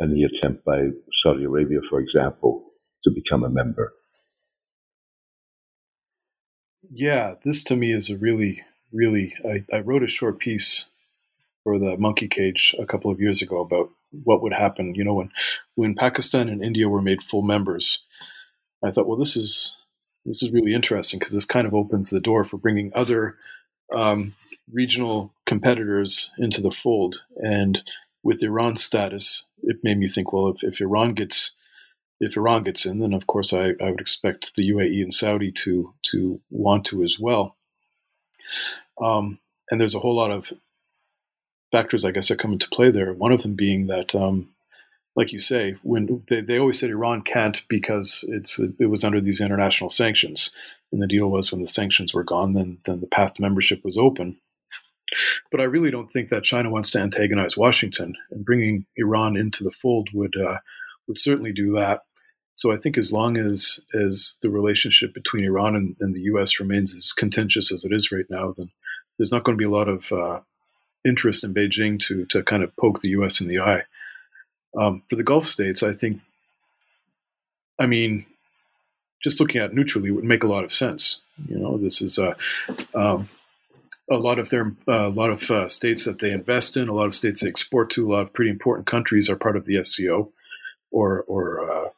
any 0.00 0.24
attempt 0.24 0.64
by 0.64 0.88
Saudi 1.22 1.44
Arabia, 1.44 1.78
for 1.88 2.00
example, 2.00 2.64
to 3.04 3.10
become 3.10 3.44
a 3.44 3.50
member. 3.50 3.92
Yeah, 6.90 7.34
this 7.44 7.64
to 7.64 7.76
me 7.76 7.92
is 7.92 8.10
a 8.10 8.18
really, 8.18 8.62
really. 8.92 9.34
I, 9.44 9.64
I 9.74 9.80
wrote 9.80 10.02
a 10.02 10.08
short 10.08 10.38
piece 10.38 10.86
for 11.62 11.78
the 11.78 11.96
Monkey 11.96 12.28
Cage 12.28 12.74
a 12.78 12.86
couple 12.86 13.10
of 13.10 13.20
years 13.20 13.40
ago 13.40 13.60
about 13.60 13.90
what 14.22 14.42
would 14.42 14.52
happen. 14.52 14.94
You 14.94 15.04
know, 15.04 15.14
when 15.14 15.30
when 15.74 15.94
Pakistan 15.94 16.48
and 16.48 16.62
India 16.62 16.88
were 16.88 17.02
made 17.02 17.22
full 17.22 17.42
members, 17.42 18.04
I 18.84 18.90
thought, 18.90 19.06
well, 19.06 19.18
this 19.18 19.36
is 19.36 19.76
this 20.24 20.42
is 20.42 20.52
really 20.52 20.74
interesting 20.74 21.18
because 21.18 21.34
this 21.34 21.44
kind 21.44 21.66
of 21.66 21.74
opens 21.74 22.10
the 22.10 22.20
door 22.20 22.44
for 22.44 22.56
bringing 22.56 22.92
other 22.94 23.36
um, 23.94 24.34
regional 24.72 25.32
competitors 25.46 26.30
into 26.38 26.60
the 26.60 26.70
fold. 26.70 27.22
And 27.36 27.80
with 28.22 28.42
Iran's 28.42 28.82
status, 28.82 29.46
it 29.62 29.76
made 29.82 29.98
me 29.98 30.08
think, 30.08 30.32
well, 30.32 30.48
if, 30.48 30.62
if 30.62 30.80
Iran 30.80 31.14
gets 31.14 31.54
if 32.20 32.36
Iran 32.36 32.62
gets 32.62 32.86
in, 32.86 33.00
then 33.00 33.12
of 33.12 33.26
course 33.26 33.52
I, 33.52 33.72
I 33.80 33.90
would 33.90 34.00
expect 34.00 34.54
the 34.54 34.70
UAE 34.70 35.02
and 35.02 35.12
Saudi 35.12 35.50
to 35.52 35.94
to 36.10 36.40
want 36.50 36.86
to 36.86 37.02
as 37.02 37.18
well. 37.18 37.56
Um, 39.00 39.40
and 39.70 39.80
there's 39.80 39.94
a 39.94 40.00
whole 40.00 40.16
lot 40.16 40.30
of 40.30 40.52
factors, 41.72 42.04
I 42.04 42.12
guess, 42.12 42.28
that 42.28 42.38
come 42.38 42.52
into 42.52 42.68
play 42.68 42.90
there. 42.90 43.12
One 43.12 43.32
of 43.32 43.42
them 43.42 43.54
being 43.54 43.88
that, 43.88 44.14
um, 44.14 44.50
like 45.16 45.32
you 45.32 45.38
say, 45.38 45.76
when 45.82 46.24
they, 46.28 46.40
they 46.40 46.58
always 46.58 46.78
said 46.78 46.90
Iran 46.90 47.22
can't 47.22 47.62
because 47.68 48.24
it's 48.28 48.58
it 48.58 48.86
was 48.86 49.04
under 49.04 49.20
these 49.20 49.40
international 49.40 49.90
sanctions, 49.90 50.50
and 50.92 51.02
the 51.02 51.06
deal 51.06 51.28
was 51.28 51.52
when 51.52 51.62
the 51.62 51.68
sanctions 51.68 52.12
were 52.12 52.24
gone, 52.24 52.54
then 52.54 52.78
then 52.84 53.00
the 53.00 53.06
path 53.06 53.34
to 53.34 53.42
membership 53.42 53.84
was 53.84 53.96
open. 53.96 54.38
But 55.50 55.60
I 55.60 55.64
really 55.64 55.90
don't 55.90 56.10
think 56.10 56.30
that 56.30 56.42
China 56.42 56.70
wants 56.70 56.90
to 56.92 56.98
antagonize 56.98 57.56
Washington, 57.56 58.16
and 58.30 58.44
bringing 58.44 58.86
Iran 58.96 59.36
into 59.36 59.62
the 59.62 59.70
fold 59.70 60.08
would 60.12 60.34
uh, 60.36 60.58
would 61.06 61.18
certainly 61.18 61.52
do 61.52 61.72
that. 61.74 62.00
So 62.56 62.72
I 62.72 62.76
think 62.76 62.98
as 62.98 63.12
long 63.12 63.36
as 63.36 63.80
as 63.94 64.38
the 64.42 64.50
relationship 64.50 65.14
between 65.14 65.44
Iran 65.44 65.76
and, 65.76 65.96
and, 66.00 66.14
the 66.14 66.22
U.S. 66.22 66.58
remains 66.58 66.94
as 66.96 67.12
contentious 67.12 67.72
as 67.72 67.84
it 67.84 67.92
is 67.92 68.12
right 68.12 68.26
now, 68.30 68.54
then 68.56 68.70
there's 69.18 69.32
not 69.32 69.44
going 69.44 69.56
to 69.56 69.62
be 69.62 69.66
a 69.66 69.70
lot 69.70 69.88
of 69.88 70.12
uh, 70.12 70.40
interest 71.04 71.44
in 71.44 71.54
Beijing 71.54 72.00
to 72.00 72.24
to 72.26 72.42
kind 72.42 72.64
of 72.64 72.74
poke 72.76 73.00
the 73.00 73.10
U.S. 73.10 73.40
in 73.40 73.46
the 73.48 73.60
eye. 73.60 73.82
Um, 74.78 75.02
for 75.08 75.16
the 75.16 75.22
Gulf 75.22 75.46
states, 75.46 75.82
I 75.82 75.92
think, 75.92 76.20
I 77.78 77.86
mean, 77.86 78.26
just 79.22 79.40
looking 79.40 79.60
at 79.60 79.74
neutrally 79.74 80.10
would 80.10 80.24
make 80.24 80.44
a 80.44 80.48
lot 80.48 80.64
of 80.64 80.72
sense. 80.72 81.22
You 81.48 81.58
know, 81.58 81.78
this 81.78 82.02
is 82.02 82.18
a 82.18 82.36
um, 82.94 83.28
a 84.10 84.16
lot 84.16 84.38
of 84.38 84.50
their 84.50 84.72
uh, 84.86 85.08
a 85.08 85.08
lot 85.08 85.30
of 85.30 85.50
uh, 85.50 85.68
states 85.68 86.04
that 86.04 86.18
they 86.18 86.30
invest 86.30 86.76
in, 86.76 86.88
a 86.88 86.94
lot 86.94 87.06
of 87.06 87.14
states 87.14 87.40
they 87.42 87.48
export 87.48 87.90
to, 87.90 88.06
a 88.06 88.12
lot 88.12 88.20
of 88.20 88.32
pretty 88.32 88.50
important 88.50 88.86
countries 88.86 89.30
are 89.30 89.36
part 89.36 89.56
of 89.56 89.64
the 89.64 89.82
SCO, 89.82 90.30
or 90.90 91.24
or 91.26 91.70
uh, 91.70 91.88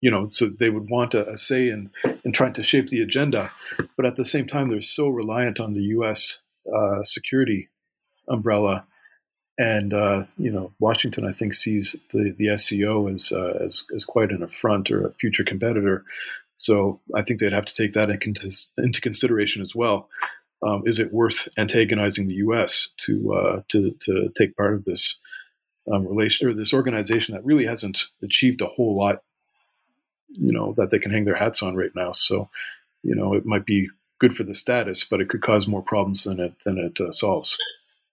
you 0.00 0.10
know, 0.10 0.28
so 0.28 0.46
they 0.46 0.70
would 0.70 0.88
want 0.88 1.14
a, 1.14 1.30
a, 1.30 1.36
say 1.36 1.68
in 1.68 1.90
in 2.24 2.32
trying 2.32 2.52
to 2.54 2.62
shape 2.62 2.88
the 2.88 3.02
agenda, 3.02 3.50
but 3.96 4.06
at 4.06 4.16
the 4.16 4.24
same 4.24 4.46
time, 4.46 4.70
they're 4.70 4.80
so 4.80 5.08
reliant 5.08 5.58
on 5.58 5.72
the 5.72 5.82
U.S. 5.82 6.42
Uh, 6.72 7.02
security 7.02 7.68
umbrella, 8.28 8.84
and 9.58 9.92
uh, 9.92 10.24
you 10.38 10.50
know, 10.50 10.72
Washington 10.78 11.26
I 11.26 11.32
think 11.32 11.54
sees 11.54 11.96
the 12.12 12.34
the 12.36 12.56
SCO 12.56 13.08
as 13.08 13.32
uh, 13.32 13.58
as 13.64 13.84
as 13.94 14.04
quite 14.04 14.30
an 14.30 14.42
affront 14.42 14.90
or 14.90 15.06
a 15.06 15.12
future 15.14 15.44
competitor. 15.44 16.04
So 16.54 17.00
I 17.14 17.22
think 17.22 17.38
they'd 17.38 17.52
have 17.52 17.66
to 17.66 17.74
take 17.74 17.92
that 17.92 18.10
into 18.10 19.00
consideration 19.00 19.62
as 19.62 19.74
well 19.74 20.08
um, 20.62 20.82
is 20.86 20.98
it 20.98 21.12
worth 21.12 21.48
antagonizing 21.56 22.28
the 22.28 22.36
U.S. 22.36 22.90
to 22.98 23.34
uh, 23.34 23.62
to 23.68 23.94
to 24.00 24.30
take 24.36 24.56
part 24.56 24.74
of 24.74 24.84
this 24.84 25.20
um, 25.90 26.06
relation 26.06 26.48
or 26.48 26.54
this 26.54 26.74
organization 26.74 27.34
that 27.34 27.44
really 27.44 27.66
hasn't 27.66 28.06
achieved 28.22 28.60
a 28.60 28.66
whole 28.66 28.96
lot, 28.96 29.22
you 30.28 30.52
know, 30.52 30.74
that 30.76 30.90
they 30.90 30.98
can 30.98 31.12
hang 31.12 31.24
their 31.24 31.36
hats 31.36 31.62
on 31.62 31.76
right 31.76 31.94
now. 31.94 32.12
So, 32.12 32.50
you 33.02 33.14
know, 33.14 33.34
it 33.34 33.46
might 33.46 33.64
be 33.64 33.88
good 34.18 34.34
for 34.34 34.42
the 34.42 34.54
status, 34.54 35.04
but 35.04 35.20
it 35.20 35.28
could 35.28 35.42
cause 35.42 35.68
more 35.68 35.82
problems 35.82 36.24
than 36.24 36.40
it 36.40 36.54
than 36.64 36.78
it 36.78 37.00
uh, 37.00 37.12
solves. 37.12 37.56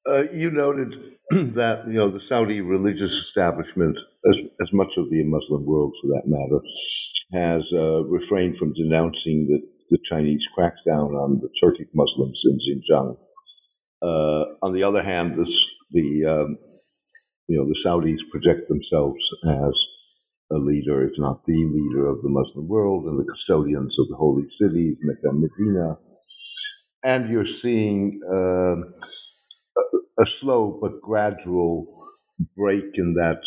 Uh, 0.08 0.22
you 0.34 0.52
noted 0.52 0.94
that 1.56 1.84
you 1.88 1.94
know 1.94 2.12
the 2.12 2.22
Saudi 2.30 2.62
religious 2.62 3.12
establishment, 3.28 3.98
as 4.30 4.36
as 4.62 4.70
much 4.74 4.92
of 4.98 5.10
the 5.10 5.24
Muslim 5.24 5.66
world 5.66 5.96
for 6.02 6.08
that 6.10 6.28
matter, 6.28 6.62
has 7.34 7.64
uh, 7.74 8.04
refrained 8.04 8.58
from 8.58 8.74
denouncing 8.74 9.48
the 9.50 9.60
the 9.90 9.98
Chinese 10.10 10.42
crackdown 10.58 11.14
on 11.14 11.42
the 11.42 11.50
Turkic 11.64 11.90
Muslims 11.94 12.40
in 12.46 12.60
Xinjiang. 12.60 13.18
Uh, 14.02 14.66
on 14.66 14.74
the 14.74 14.84
other 14.84 15.04
hand, 15.04 15.34
this, 15.40 15.54
the 15.92 16.26
um, 16.26 16.58
you 17.48 17.58
know 17.58 17.66
the 17.66 17.78
Saudis 17.86 18.22
project 18.32 18.70
themselves 18.70 19.24
as 19.48 19.74
a 20.52 20.58
leader, 20.58 21.04
if 21.04 21.14
not 21.18 21.46
the 21.46 21.54
leader 21.54 22.08
of 22.08 22.22
the 22.22 22.30
Muslim 22.30 22.68
world, 22.68 23.06
and 23.06 23.20
the 23.20 23.26
custodians 23.32 23.96
of 24.00 24.08
the 24.10 24.16
holy 24.16 24.46
cities, 24.62 24.98
Mecca 25.02 25.30
and 25.30 25.42
Medina. 25.42 25.98
And 27.04 27.30
you're 27.30 27.46
seeing 27.62 28.20
uh, 28.28 29.06
a, 29.78 30.22
a 30.22 30.26
slow 30.42 30.80
but 30.82 31.02
gradual 31.02 31.88
break 32.56 32.84
in 32.96 33.14
that 33.16 33.42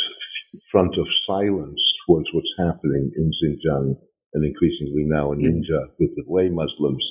front 0.73 0.95
of 0.99 1.07
silence 1.27 1.81
towards 2.07 2.27
what's 2.33 2.55
happening 2.59 3.11
in 3.17 3.31
Xinjiang 3.43 3.95
and 4.35 4.45
increasingly 4.45 5.05
now 5.07 5.33
in 5.33 5.41
Ningxia 5.41 5.89
with 5.99 6.11
the 6.17 6.25
Hui 6.27 6.49
Muslims, 6.51 7.05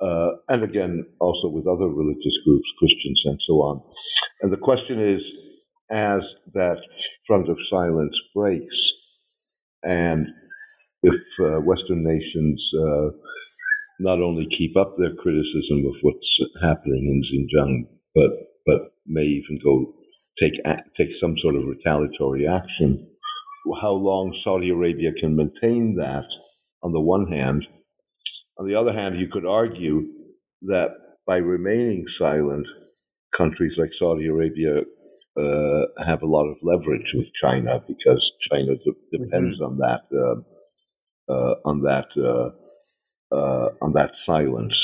uh, 0.00 0.30
and 0.48 0.64
again 0.64 1.06
also 1.20 1.48
with 1.48 1.66
other 1.66 1.88
religious 1.88 2.36
groups, 2.44 2.66
Christians 2.78 3.22
and 3.24 3.38
so 3.46 3.54
on. 3.54 3.82
And 4.42 4.52
the 4.52 4.56
question 4.56 5.14
is, 5.14 5.20
as 5.90 6.22
that 6.54 6.78
front 7.26 7.48
of 7.48 7.56
silence 7.68 8.14
breaks, 8.34 8.76
and 9.82 10.26
if 11.02 11.20
uh, 11.40 11.60
Western 11.60 12.04
nations 12.04 12.62
uh, 12.78 13.10
not 14.00 14.20
only 14.20 14.46
keep 14.56 14.76
up 14.76 14.96
their 14.96 15.14
criticism 15.14 15.84
of 15.86 15.94
what's 16.02 16.40
happening 16.62 17.04
in 17.10 17.22
Xinjiang, 17.26 17.99
but 18.14 18.30
but 18.66 18.92
may 19.06 19.22
even 19.22 19.58
go 19.62 19.94
take 20.40 20.54
take 20.96 21.10
some 21.20 21.34
sort 21.42 21.56
of 21.56 21.62
retaliatory 21.66 22.46
action 22.46 23.06
how 23.80 23.92
long 23.92 24.34
Saudi 24.44 24.70
Arabia 24.70 25.10
can 25.20 25.36
maintain 25.36 25.96
that 25.96 26.24
on 26.82 26.92
the 26.92 27.00
one 27.00 27.26
hand. 27.30 27.66
On 28.58 28.66
the 28.66 28.74
other 28.74 28.92
hand, 28.92 29.18
you 29.18 29.28
could 29.30 29.46
argue 29.46 30.02
that 30.62 30.88
by 31.26 31.36
remaining 31.36 32.04
silent, 32.18 32.66
countries 33.36 33.72
like 33.78 33.90
Saudi 33.98 34.26
Arabia 34.26 34.80
uh, 35.38 36.04
have 36.04 36.22
a 36.22 36.26
lot 36.26 36.46
of 36.50 36.56
leverage 36.62 37.06
with 37.14 37.26
China 37.42 37.82
because 37.86 38.22
China 38.50 38.74
de- 38.76 39.18
depends 39.18 39.60
mm-hmm. 39.60 39.64
on 39.64 39.78
that 39.78 40.02
uh, 40.12 41.32
uh, 41.32 41.54
on 41.64 41.82
that 41.82 42.08
uh, 42.18 43.34
uh, 43.34 43.68
on 43.80 43.92
that 43.92 44.10
silence. 44.26 44.74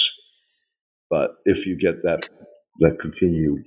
But 1.11 1.37
if 1.45 1.67
you 1.67 1.77
get 1.77 2.03
that 2.03 2.29
that 2.81 2.99
continued 3.01 3.65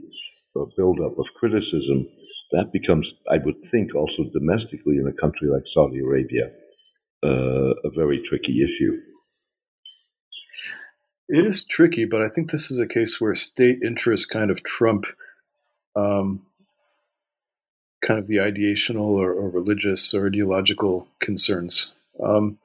buildup 0.75 1.17
of 1.17 1.25
criticism, 1.39 2.07
that 2.51 2.71
becomes, 2.73 3.07
I 3.31 3.37
would 3.43 3.55
think, 3.71 3.95
also 3.95 4.23
domestically 4.33 4.97
in 4.97 5.07
a 5.07 5.21
country 5.21 5.49
like 5.49 5.63
Saudi 5.73 5.99
Arabia, 5.99 6.51
uh, 7.23 7.73
a 7.83 7.89
very 7.95 8.21
tricky 8.27 8.63
issue. 8.63 8.97
It 11.27 11.45
is 11.45 11.63
tricky, 11.63 12.05
but 12.05 12.21
I 12.21 12.27
think 12.27 12.49
this 12.49 12.71
is 12.71 12.79
a 12.79 12.87
case 12.87 13.21
where 13.21 13.35
state 13.35 13.79
interests 13.83 14.25
kind 14.25 14.49
of 14.49 14.63
trump 14.63 15.05
um, 15.95 16.41
kind 18.05 18.19
of 18.19 18.27
the 18.27 18.37
ideational 18.37 19.09
or, 19.09 19.33
or, 19.33 19.49
religious 19.49 20.13
or 20.13 20.27
ideological 20.27 21.07
concerns. 21.19 21.93
Um, 22.23 22.57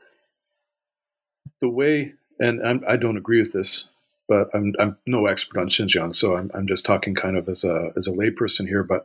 the 1.60 1.68
way, 1.68 2.14
and 2.38 2.64
I'm, 2.64 2.84
I 2.86 2.96
do 2.96 3.08
not 3.08 3.16
agree 3.16 3.40
with 3.40 3.52
this, 3.52 3.88
but 4.28 4.48
I'm, 4.54 4.72
I'm 4.78 4.96
no 5.06 5.26
expert 5.26 5.60
on 5.60 5.68
Xinjiang, 5.68 6.14
so 6.14 6.36
I'm, 6.36 6.50
I'm 6.54 6.66
just 6.66 6.84
talking 6.84 7.14
kind 7.14 7.36
of 7.36 7.48
as 7.48 7.64
a 7.64 7.90
as 7.96 8.06
a 8.06 8.12
layperson 8.12 8.66
here. 8.66 8.82
But 8.82 9.04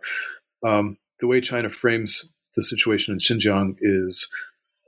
um, 0.63 0.97
the 1.19 1.27
way 1.27 1.41
China 1.41 1.69
frames 1.69 2.33
the 2.55 2.61
situation 2.61 3.13
in 3.13 3.19
Xinjiang 3.19 3.75
is, 3.81 4.29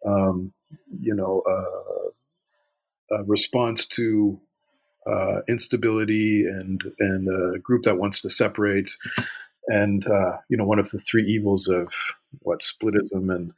um, 0.06 0.54
you 1.00 1.14
know, 1.14 1.44
uh, 1.48 3.18
a 3.18 3.24
response 3.24 3.86
to 3.88 4.40
uh, 5.06 5.42
instability 5.48 6.46
and 6.46 6.82
and 7.00 7.28
a 7.28 7.60
group 7.60 7.84
that 7.84 7.98
wants 7.98 8.22
to 8.22 8.30
separate, 8.30 8.92
and 9.68 10.08
uh, 10.08 10.38
you 10.50 10.58
know, 10.58 10.66
one 10.66 10.80
of 10.80 10.90
the 10.92 11.00
three 11.00 11.26
evils 11.26 11.68
of 11.68 11.94
what 12.40 12.62
splitism, 12.62 13.34
and 13.34 13.52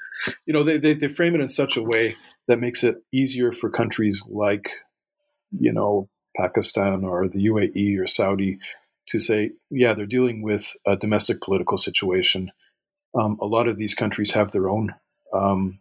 you 0.46 0.54
know, 0.54 0.64
they, 0.64 0.78
they 0.78 0.94
they 0.94 1.08
frame 1.08 1.36
it 1.36 1.42
in 1.42 1.50
such 1.50 1.78
a 1.78 1.84
way 1.84 2.16
that 2.48 2.60
makes 2.60 2.84
it 2.84 2.98
easier 3.14 3.52
for 3.52 3.70
countries 3.70 4.24
like, 4.28 4.70
you 5.52 5.72
know, 5.72 6.10
Pakistan 6.36 7.04
or 7.04 7.28
the 7.28 7.46
UAE 7.48 8.00
or 8.00 8.08
Saudi 8.08 8.60
to 9.08 9.20
say, 9.20 9.52
yeah, 9.70 9.94
they're 9.94 10.06
dealing 10.06 10.42
with 10.42 10.76
a 10.86 10.96
domestic 10.96 11.42
political 11.42 11.78
situation. 11.78 12.52
Um, 13.16 13.38
a 13.42 13.46
lot 13.46 13.68
of 13.68 13.78
these 13.78 13.94
countries 13.94 14.32
have 14.32 14.52
their 14.52 14.70
own 14.70 14.96
um, 15.34 15.80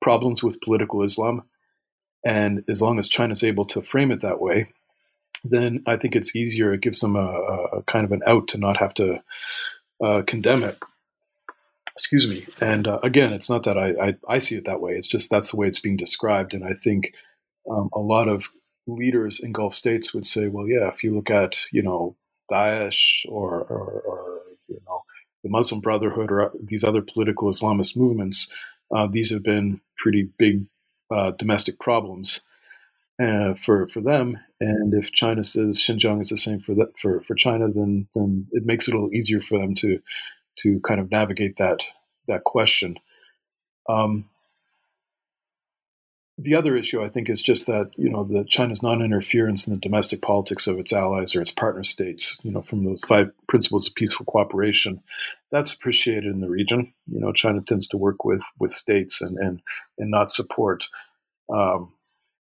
problems 0.00 0.42
with 0.42 0.60
political 0.60 1.02
Islam. 1.02 1.42
And 2.24 2.64
as 2.68 2.80
long 2.80 2.98
as 2.98 3.08
China's 3.08 3.42
able 3.42 3.64
to 3.66 3.82
frame 3.82 4.10
it 4.10 4.20
that 4.20 4.40
way, 4.40 4.68
then 5.42 5.82
I 5.86 5.96
think 5.96 6.14
it's 6.14 6.36
easier. 6.36 6.72
It 6.72 6.82
gives 6.82 7.00
them 7.00 7.16
a, 7.16 7.26
a 7.72 7.82
kind 7.84 8.04
of 8.04 8.12
an 8.12 8.22
out 8.26 8.48
to 8.48 8.58
not 8.58 8.76
have 8.76 8.94
to 8.94 9.22
uh, 10.02 10.22
condemn 10.26 10.62
it. 10.64 10.78
Excuse 11.94 12.26
me. 12.26 12.46
And 12.60 12.86
uh, 12.86 12.98
again, 13.02 13.32
it's 13.32 13.50
not 13.50 13.64
that 13.64 13.76
I, 13.76 13.90
I, 13.90 14.14
I, 14.28 14.38
see 14.38 14.56
it 14.56 14.64
that 14.64 14.80
way. 14.80 14.92
It's 14.92 15.06
just 15.06 15.28
that's 15.28 15.50
the 15.50 15.56
way 15.56 15.66
it's 15.66 15.80
being 15.80 15.96
described. 15.96 16.54
And 16.54 16.64
I 16.64 16.72
think 16.72 17.12
um, 17.70 17.90
a 17.92 17.98
lot 17.98 18.28
of 18.28 18.48
leaders 18.94 19.40
in 19.40 19.52
Gulf 19.52 19.74
states 19.74 20.12
would 20.14 20.26
say, 20.26 20.48
well, 20.48 20.66
yeah, 20.66 20.88
if 20.88 21.02
you 21.02 21.14
look 21.14 21.30
at, 21.30 21.66
you 21.72 21.82
know, 21.82 22.16
Daesh 22.50 23.24
or, 23.28 23.60
or, 23.62 24.00
or 24.00 24.40
you 24.68 24.80
know 24.86 25.02
the 25.42 25.50
Muslim 25.50 25.80
Brotherhood 25.80 26.30
or 26.30 26.52
these 26.62 26.84
other 26.84 27.02
political 27.02 27.48
Islamist 27.48 27.96
movements, 27.96 28.50
uh, 28.94 29.06
these 29.06 29.32
have 29.32 29.42
been 29.42 29.80
pretty 29.96 30.28
big 30.38 30.66
uh, 31.10 31.30
domestic 31.32 31.78
problems 31.78 32.42
uh, 33.22 33.54
for 33.54 33.88
for 33.88 34.00
them. 34.00 34.38
And 34.60 34.92
if 34.92 35.12
China 35.12 35.42
says 35.44 35.78
Xinjiang 35.78 36.20
is 36.20 36.28
the 36.30 36.36
same 36.36 36.60
for 36.60 36.74
for, 36.96 37.20
for 37.22 37.34
China, 37.34 37.68
then 37.68 38.08
then 38.14 38.48
it 38.52 38.66
makes 38.66 38.88
it 38.88 38.94
a 38.94 38.96
little 38.96 39.14
easier 39.14 39.40
for 39.40 39.58
them 39.58 39.74
to 39.76 40.00
to 40.58 40.80
kind 40.80 41.00
of 41.00 41.10
navigate 41.10 41.56
that 41.56 41.84
that 42.26 42.44
question. 42.44 42.96
Um, 43.88 44.28
the 46.42 46.54
other 46.54 46.76
issue, 46.76 47.02
I 47.02 47.08
think, 47.08 47.28
is 47.28 47.42
just 47.42 47.66
that 47.66 47.90
you 47.96 48.08
know 48.08 48.24
the 48.24 48.44
China's 48.44 48.82
non-interference 48.82 49.66
in 49.66 49.72
the 49.72 49.78
domestic 49.78 50.22
politics 50.22 50.66
of 50.66 50.78
its 50.78 50.92
allies 50.92 51.34
or 51.34 51.40
its 51.40 51.50
partner 51.50 51.84
states. 51.84 52.38
You 52.42 52.52
know, 52.52 52.62
from 52.62 52.84
those 52.84 53.02
five 53.02 53.30
principles 53.46 53.88
of 53.88 53.94
peaceful 53.94 54.26
cooperation, 54.26 55.02
that's 55.50 55.72
appreciated 55.72 56.26
in 56.26 56.40
the 56.40 56.48
region. 56.48 56.92
You 57.06 57.20
know, 57.20 57.32
China 57.32 57.60
tends 57.60 57.86
to 57.88 57.96
work 57.96 58.24
with 58.24 58.42
with 58.58 58.70
states 58.70 59.20
and 59.20 59.38
and 59.38 59.60
and 59.98 60.10
not 60.10 60.30
support 60.30 60.88
um, 61.52 61.92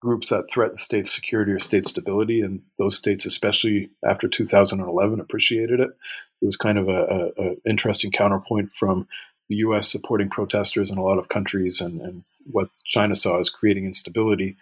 groups 0.02 0.30
that 0.30 0.50
threaten 0.52 0.78
state 0.78 1.08
security 1.08 1.52
or 1.52 1.60
state 1.60 1.88
stability. 1.88 2.42
And 2.42 2.62
those 2.78 2.96
states, 2.96 3.26
especially 3.26 3.90
after 4.06 4.28
2011, 4.28 5.20
appreciated 5.20 5.80
it. 5.80 5.90
It 6.42 6.46
was 6.46 6.58
kind 6.58 6.78
of 6.78 6.88
a, 6.88 6.92
a, 6.92 7.44
a 7.44 7.56
interesting 7.68 8.12
counterpoint 8.12 8.72
from 8.72 9.08
the 9.50 9.58
U.S. 9.58 9.90
supporting 9.92 10.30
protesters 10.30 10.92
in 10.92 10.98
a 10.98 11.04
lot 11.04 11.18
of 11.18 11.30
countries 11.30 11.82
and, 11.82 12.00
and 12.02 12.24
what 12.52 12.70
China 12.86 13.16
saw 13.16 13.40
as 13.40 13.50
creating 13.50 13.86
instability. 13.86 14.58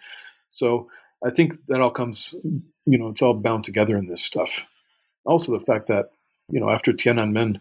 So 0.48 0.88
I 1.24 1.30
think 1.30 1.54
that 1.68 1.80
all 1.80 1.90
comes, 1.90 2.34
you 2.44 2.98
know, 2.98 3.08
it's 3.08 3.22
all 3.22 3.34
bound 3.34 3.64
together 3.64 3.96
in 3.96 4.06
this 4.06 4.22
stuff. 4.22 4.64
also 5.24 5.52
the 5.52 5.64
fact 5.64 5.88
that 5.88 6.10
you 6.50 6.60
know 6.60 6.70
after 6.70 6.92
Tiananmen, 6.92 7.60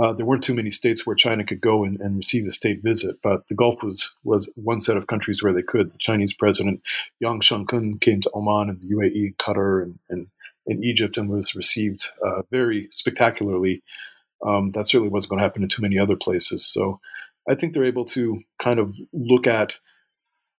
uh, 0.00 0.12
there 0.12 0.26
weren't 0.26 0.44
too 0.44 0.54
many 0.54 0.70
states 0.70 1.04
where 1.04 1.16
China 1.16 1.44
could 1.44 1.60
go 1.60 1.84
and, 1.84 2.00
and, 2.00 2.16
receive 2.16 2.46
a 2.46 2.52
state 2.52 2.80
visit, 2.82 3.16
but 3.22 3.48
the 3.48 3.54
Gulf 3.54 3.82
was 3.82 4.14
was 4.22 4.52
one 4.54 4.80
set 4.80 4.96
of 4.96 5.08
countries 5.08 5.42
where 5.42 5.52
they 5.52 5.62
could. 5.62 5.92
The 5.92 5.98
Chinese 5.98 6.32
president 6.32 6.80
Yang 7.18 7.40
Shangkun 7.40 8.00
came 8.00 8.20
to 8.20 8.30
Oman 8.34 8.68
and 8.70 8.80
the 8.80 8.88
UAE, 8.88 9.36
Qatar, 9.36 9.82
and, 9.82 9.98
and, 10.08 10.28
and 10.66 10.84
Egypt, 10.84 11.16
and 11.16 11.28
was 11.28 11.56
received 11.56 12.08
uh, 12.24 12.42
very 12.50 12.88
spectacularly. 12.92 13.82
Um, 14.46 14.70
that 14.72 14.86
certainly 14.86 15.10
wasn't 15.10 15.30
going 15.30 15.38
to 15.40 15.44
happen 15.44 15.62
in 15.62 15.68
too 15.68 15.82
many 15.82 15.98
other 15.98 16.16
places. 16.16 16.64
So 16.64 17.00
I 17.50 17.56
think 17.56 17.74
they're 17.74 17.84
able 17.84 18.04
to 18.06 18.40
kind 18.62 18.78
of 18.78 18.96
look 19.12 19.46
at 19.46 19.74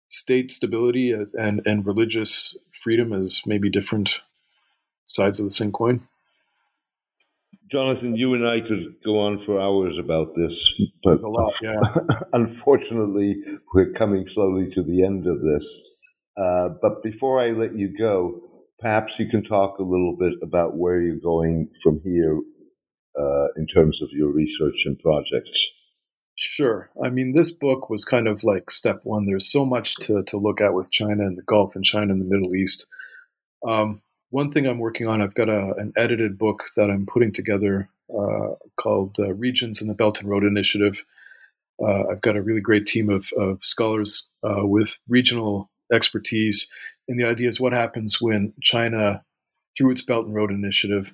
state 0.09 0.51
stability 0.51 1.13
and 1.13 1.61
and 1.65 1.85
religious 1.85 2.57
freedom 2.83 3.13
as 3.13 3.41
maybe 3.45 3.69
different 3.69 4.19
sides 5.05 5.39
of 5.39 5.45
the 5.45 5.51
same 5.51 5.71
coin. 5.71 6.01
Jonathan, 7.71 8.17
you 8.17 8.33
and 8.33 8.45
I 8.45 8.59
could 8.67 8.95
go 9.05 9.19
on 9.19 9.43
for 9.45 9.61
hours 9.61 9.95
about 9.97 10.35
this, 10.35 10.51
but 11.05 11.21
a 11.21 11.29
lot, 11.29 11.53
yeah. 11.63 11.79
unfortunately, 12.33 13.35
we're 13.73 13.93
coming 13.93 14.25
slowly 14.33 14.67
to 14.75 14.83
the 14.83 15.05
end 15.05 15.25
of 15.25 15.39
this. 15.39 15.65
Uh, 16.35 16.69
but 16.81 17.01
before 17.01 17.41
I 17.41 17.51
let 17.51 17.77
you 17.77 17.95
go, 17.97 18.41
perhaps 18.79 19.13
you 19.17 19.27
can 19.31 19.43
talk 19.45 19.79
a 19.79 19.83
little 19.83 20.17
bit 20.19 20.33
about 20.43 20.75
where 20.75 20.99
you're 20.99 21.23
going 21.23 21.69
from 21.81 22.01
here 22.03 22.37
uh, 23.17 23.47
in 23.55 23.67
terms 23.67 23.97
of 24.01 24.09
your 24.11 24.33
research 24.33 24.75
and 24.85 24.99
projects. 24.99 25.57
Sure. 26.43 26.89
I 27.03 27.09
mean, 27.11 27.33
this 27.33 27.51
book 27.51 27.87
was 27.87 28.03
kind 28.03 28.27
of 28.27 28.43
like 28.43 28.71
step 28.71 29.01
one. 29.03 29.27
There's 29.27 29.51
so 29.51 29.63
much 29.63 29.93
to, 29.97 30.23
to 30.23 30.37
look 30.37 30.59
at 30.59 30.73
with 30.73 30.89
China 30.89 31.23
and 31.23 31.37
the 31.37 31.43
Gulf 31.43 31.75
and 31.75 31.85
China 31.85 32.11
and 32.13 32.19
the 32.19 32.25
Middle 32.25 32.55
East. 32.55 32.87
Um, 33.67 34.01
one 34.31 34.51
thing 34.51 34.65
I'm 34.65 34.79
working 34.79 35.07
on, 35.07 35.21
I've 35.21 35.35
got 35.35 35.49
a, 35.49 35.75
an 35.77 35.93
edited 35.95 36.39
book 36.39 36.63
that 36.75 36.89
I'm 36.89 37.05
putting 37.05 37.31
together 37.31 37.89
uh, 38.09 38.55
called 38.75 39.17
uh, 39.19 39.35
Regions 39.35 39.83
in 39.83 39.87
the 39.87 39.93
Belt 39.93 40.19
and 40.19 40.27
Road 40.31 40.43
Initiative. 40.43 41.05
Uh, 41.79 42.07
I've 42.11 42.21
got 42.21 42.35
a 42.35 42.41
really 42.41 42.59
great 42.59 42.87
team 42.87 43.11
of, 43.11 43.31
of 43.37 43.63
scholars 43.63 44.27
uh, 44.43 44.65
with 44.65 44.97
regional 45.07 45.69
expertise. 45.93 46.67
And 47.07 47.19
the 47.19 47.27
idea 47.27 47.49
is 47.49 47.59
what 47.59 47.71
happens 47.71 48.19
when 48.19 48.53
China, 48.63 49.23
through 49.77 49.91
its 49.91 50.01
Belt 50.01 50.25
and 50.25 50.33
Road 50.33 50.49
Initiative, 50.49 51.13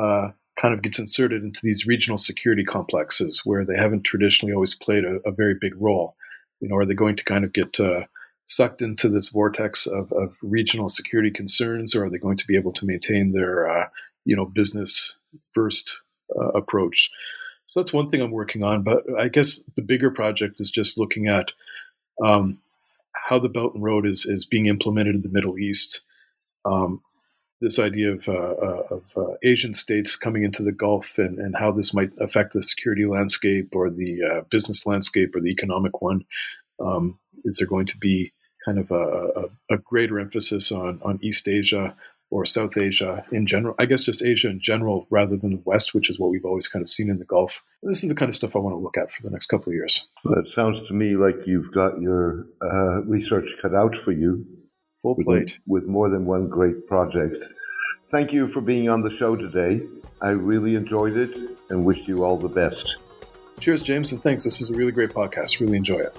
uh, 0.00 0.28
kind 0.58 0.74
of 0.74 0.82
gets 0.82 0.98
inserted 0.98 1.42
into 1.42 1.60
these 1.62 1.86
regional 1.86 2.18
security 2.18 2.64
complexes 2.64 3.42
where 3.44 3.64
they 3.64 3.76
haven't 3.76 4.02
traditionally 4.02 4.52
always 4.52 4.74
played 4.74 5.04
a, 5.04 5.16
a 5.26 5.30
very 5.30 5.54
big 5.54 5.74
role. 5.76 6.16
You 6.60 6.68
know, 6.68 6.76
are 6.76 6.84
they 6.84 6.94
going 6.94 7.16
to 7.16 7.24
kind 7.24 7.44
of 7.44 7.52
get 7.52 7.80
uh, 7.80 8.04
sucked 8.44 8.82
into 8.82 9.08
this 9.08 9.30
vortex 9.30 9.86
of, 9.86 10.12
of 10.12 10.36
regional 10.42 10.88
security 10.88 11.30
concerns, 11.30 11.94
or 11.94 12.04
are 12.04 12.10
they 12.10 12.18
going 12.18 12.36
to 12.36 12.46
be 12.46 12.56
able 12.56 12.72
to 12.72 12.86
maintain 12.86 13.32
their, 13.32 13.68
uh, 13.68 13.88
you 14.24 14.36
know, 14.36 14.44
business 14.44 15.16
first 15.54 15.98
uh, 16.38 16.48
approach? 16.48 17.10
So 17.66 17.80
that's 17.80 17.92
one 17.92 18.10
thing 18.10 18.20
I'm 18.20 18.32
working 18.32 18.64
on. 18.64 18.82
But 18.82 19.04
I 19.18 19.28
guess 19.28 19.60
the 19.76 19.82
bigger 19.82 20.10
project 20.10 20.60
is 20.60 20.70
just 20.70 20.98
looking 20.98 21.28
at 21.28 21.52
um, 22.22 22.58
how 23.12 23.38
the 23.38 23.48
Belt 23.48 23.74
and 23.74 23.82
Road 23.82 24.06
is 24.06 24.26
is 24.26 24.44
being 24.44 24.66
implemented 24.66 25.14
in 25.14 25.22
the 25.22 25.28
Middle 25.28 25.58
East. 25.58 26.00
Um, 26.64 27.02
this 27.60 27.78
idea 27.78 28.12
of, 28.12 28.28
uh, 28.28 28.32
uh 28.32 28.82
of 28.90 29.12
uh, 29.16 29.34
Asian 29.42 29.74
states 29.74 30.16
coming 30.16 30.44
into 30.44 30.62
the 30.62 30.72
Gulf 30.72 31.18
and, 31.18 31.38
and 31.38 31.56
how 31.56 31.70
this 31.72 31.92
might 31.92 32.10
affect 32.18 32.52
the 32.52 32.62
security 32.62 33.04
landscape 33.04 33.74
or 33.74 33.90
the 33.90 34.22
uh, 34.22 34.40
business 34.50 34.86
landscape 34.86 35.34
or 35.34 35.40
the 35.40 35.50
economic 35.50 36.00
one. 36.00 36.24
Um, 36.78 37.18
is 37.44 37.58
there 37.58 37.68
going 37.68 37.86
to 37.86 37.98
be 37.98 38.32
kind 38.64 38.78
of 38.78 38.90
a, 38.90 38.94
a, 38.94 39.74
a, 39.74 39.78
greater 39.78 40.18
emphasis 40.18 40.70
on, 40.70 41.00
on 41.02 41.18
East 41.22 41.48
Asia 41.48 41.94
or 42.30 42.46
South 42.46 42.76
Asia 42.76 43.24
in 43.32 43.46
general. 43.46 43.74
I 43.78 43.86
guess 43.86 44.02
just 44.02 44.22
Asia 44.22 44.48
in 44.48 44.60
general 44.60 45.06
rather 45.10 45.36
than 45.36 45.50
the 45.50 45.62
West, 45.64 45.94
which 45.94 46.08
is 46.08 46.18
what 46.18 46.30
we've 46.30 46.44
always 46.44 46.68
kind 46.68 46.82
of 46.82 46.88
seen 46.88 47.10
in 47.10 47.18
the 47.18 47.24
Gulf. 47.24 47.62
This 47.82 48.02
is 48.02 48.08
the 48.08 48.14
kind 48.14 48.28
of 48.28 48.34
stuff 48.34 48.54
I 48.54 48.60
want 48.60 48.74
to 48.74 48.78
look 48.78 48.96
at 48.96 49.10
for 49.10 49.22
the 49.22 49.30
next 49.30 49.46
couple 49.46 49.70
of 49.70 49.74
years. 49.74 50.06
Well, 50.24 50.38
it 50.38 50.46
sounds 50.54 50.86
to 50.88 50.94
me 50.94 51.16
like 51.16 51.36
you've 51.46 51.72
got 51.72 52.00
your 52.00 52.46
uh, 52.62 53.02
research 53.02 53.46
cut 53.60 53.74
out 53.74 53.94
for 54.04 54.12
you. 54.12 54.46
Full 55.02 55.14
plate. 55.16 55.58
With, 55.66 55.82
with 55.82 55.90
more 55.90 56.08
than 56.08 56.26
one 56.26 56.48
great 56.48 56.86
project. 56.86 57.36
Thank 58.10 58.32
you 58.32 58.48
for 58.52 58.60
being 58.60 58.88
on 58.88 59.02
the 59.02 59.16
show 59.16 59.36
today. 59.36 59.86
I 60.20 60.30
really 60.30 60.74
enjoyed 60.74 61.16
it 61.16 61.36
and 61.70 61.84
wish 61.84 62.06
you 62.06 62.24
all 62.24 62.36
the 62.36 62.48
best. 62.48 62.96
Cheers, 63.60 63.82
James, 63.82 64.12
and 64.12 64.22
thanks. 64.22 64.44
This 64.44 64.60
is 64.60 64.70
a 64.70 64.74
really 64.74 64.92
great 64.92 65.10
podcast. 65.10 65.60
Really 65.60 65.76
enjoy 65.76 66.00
it. 66.00 66.16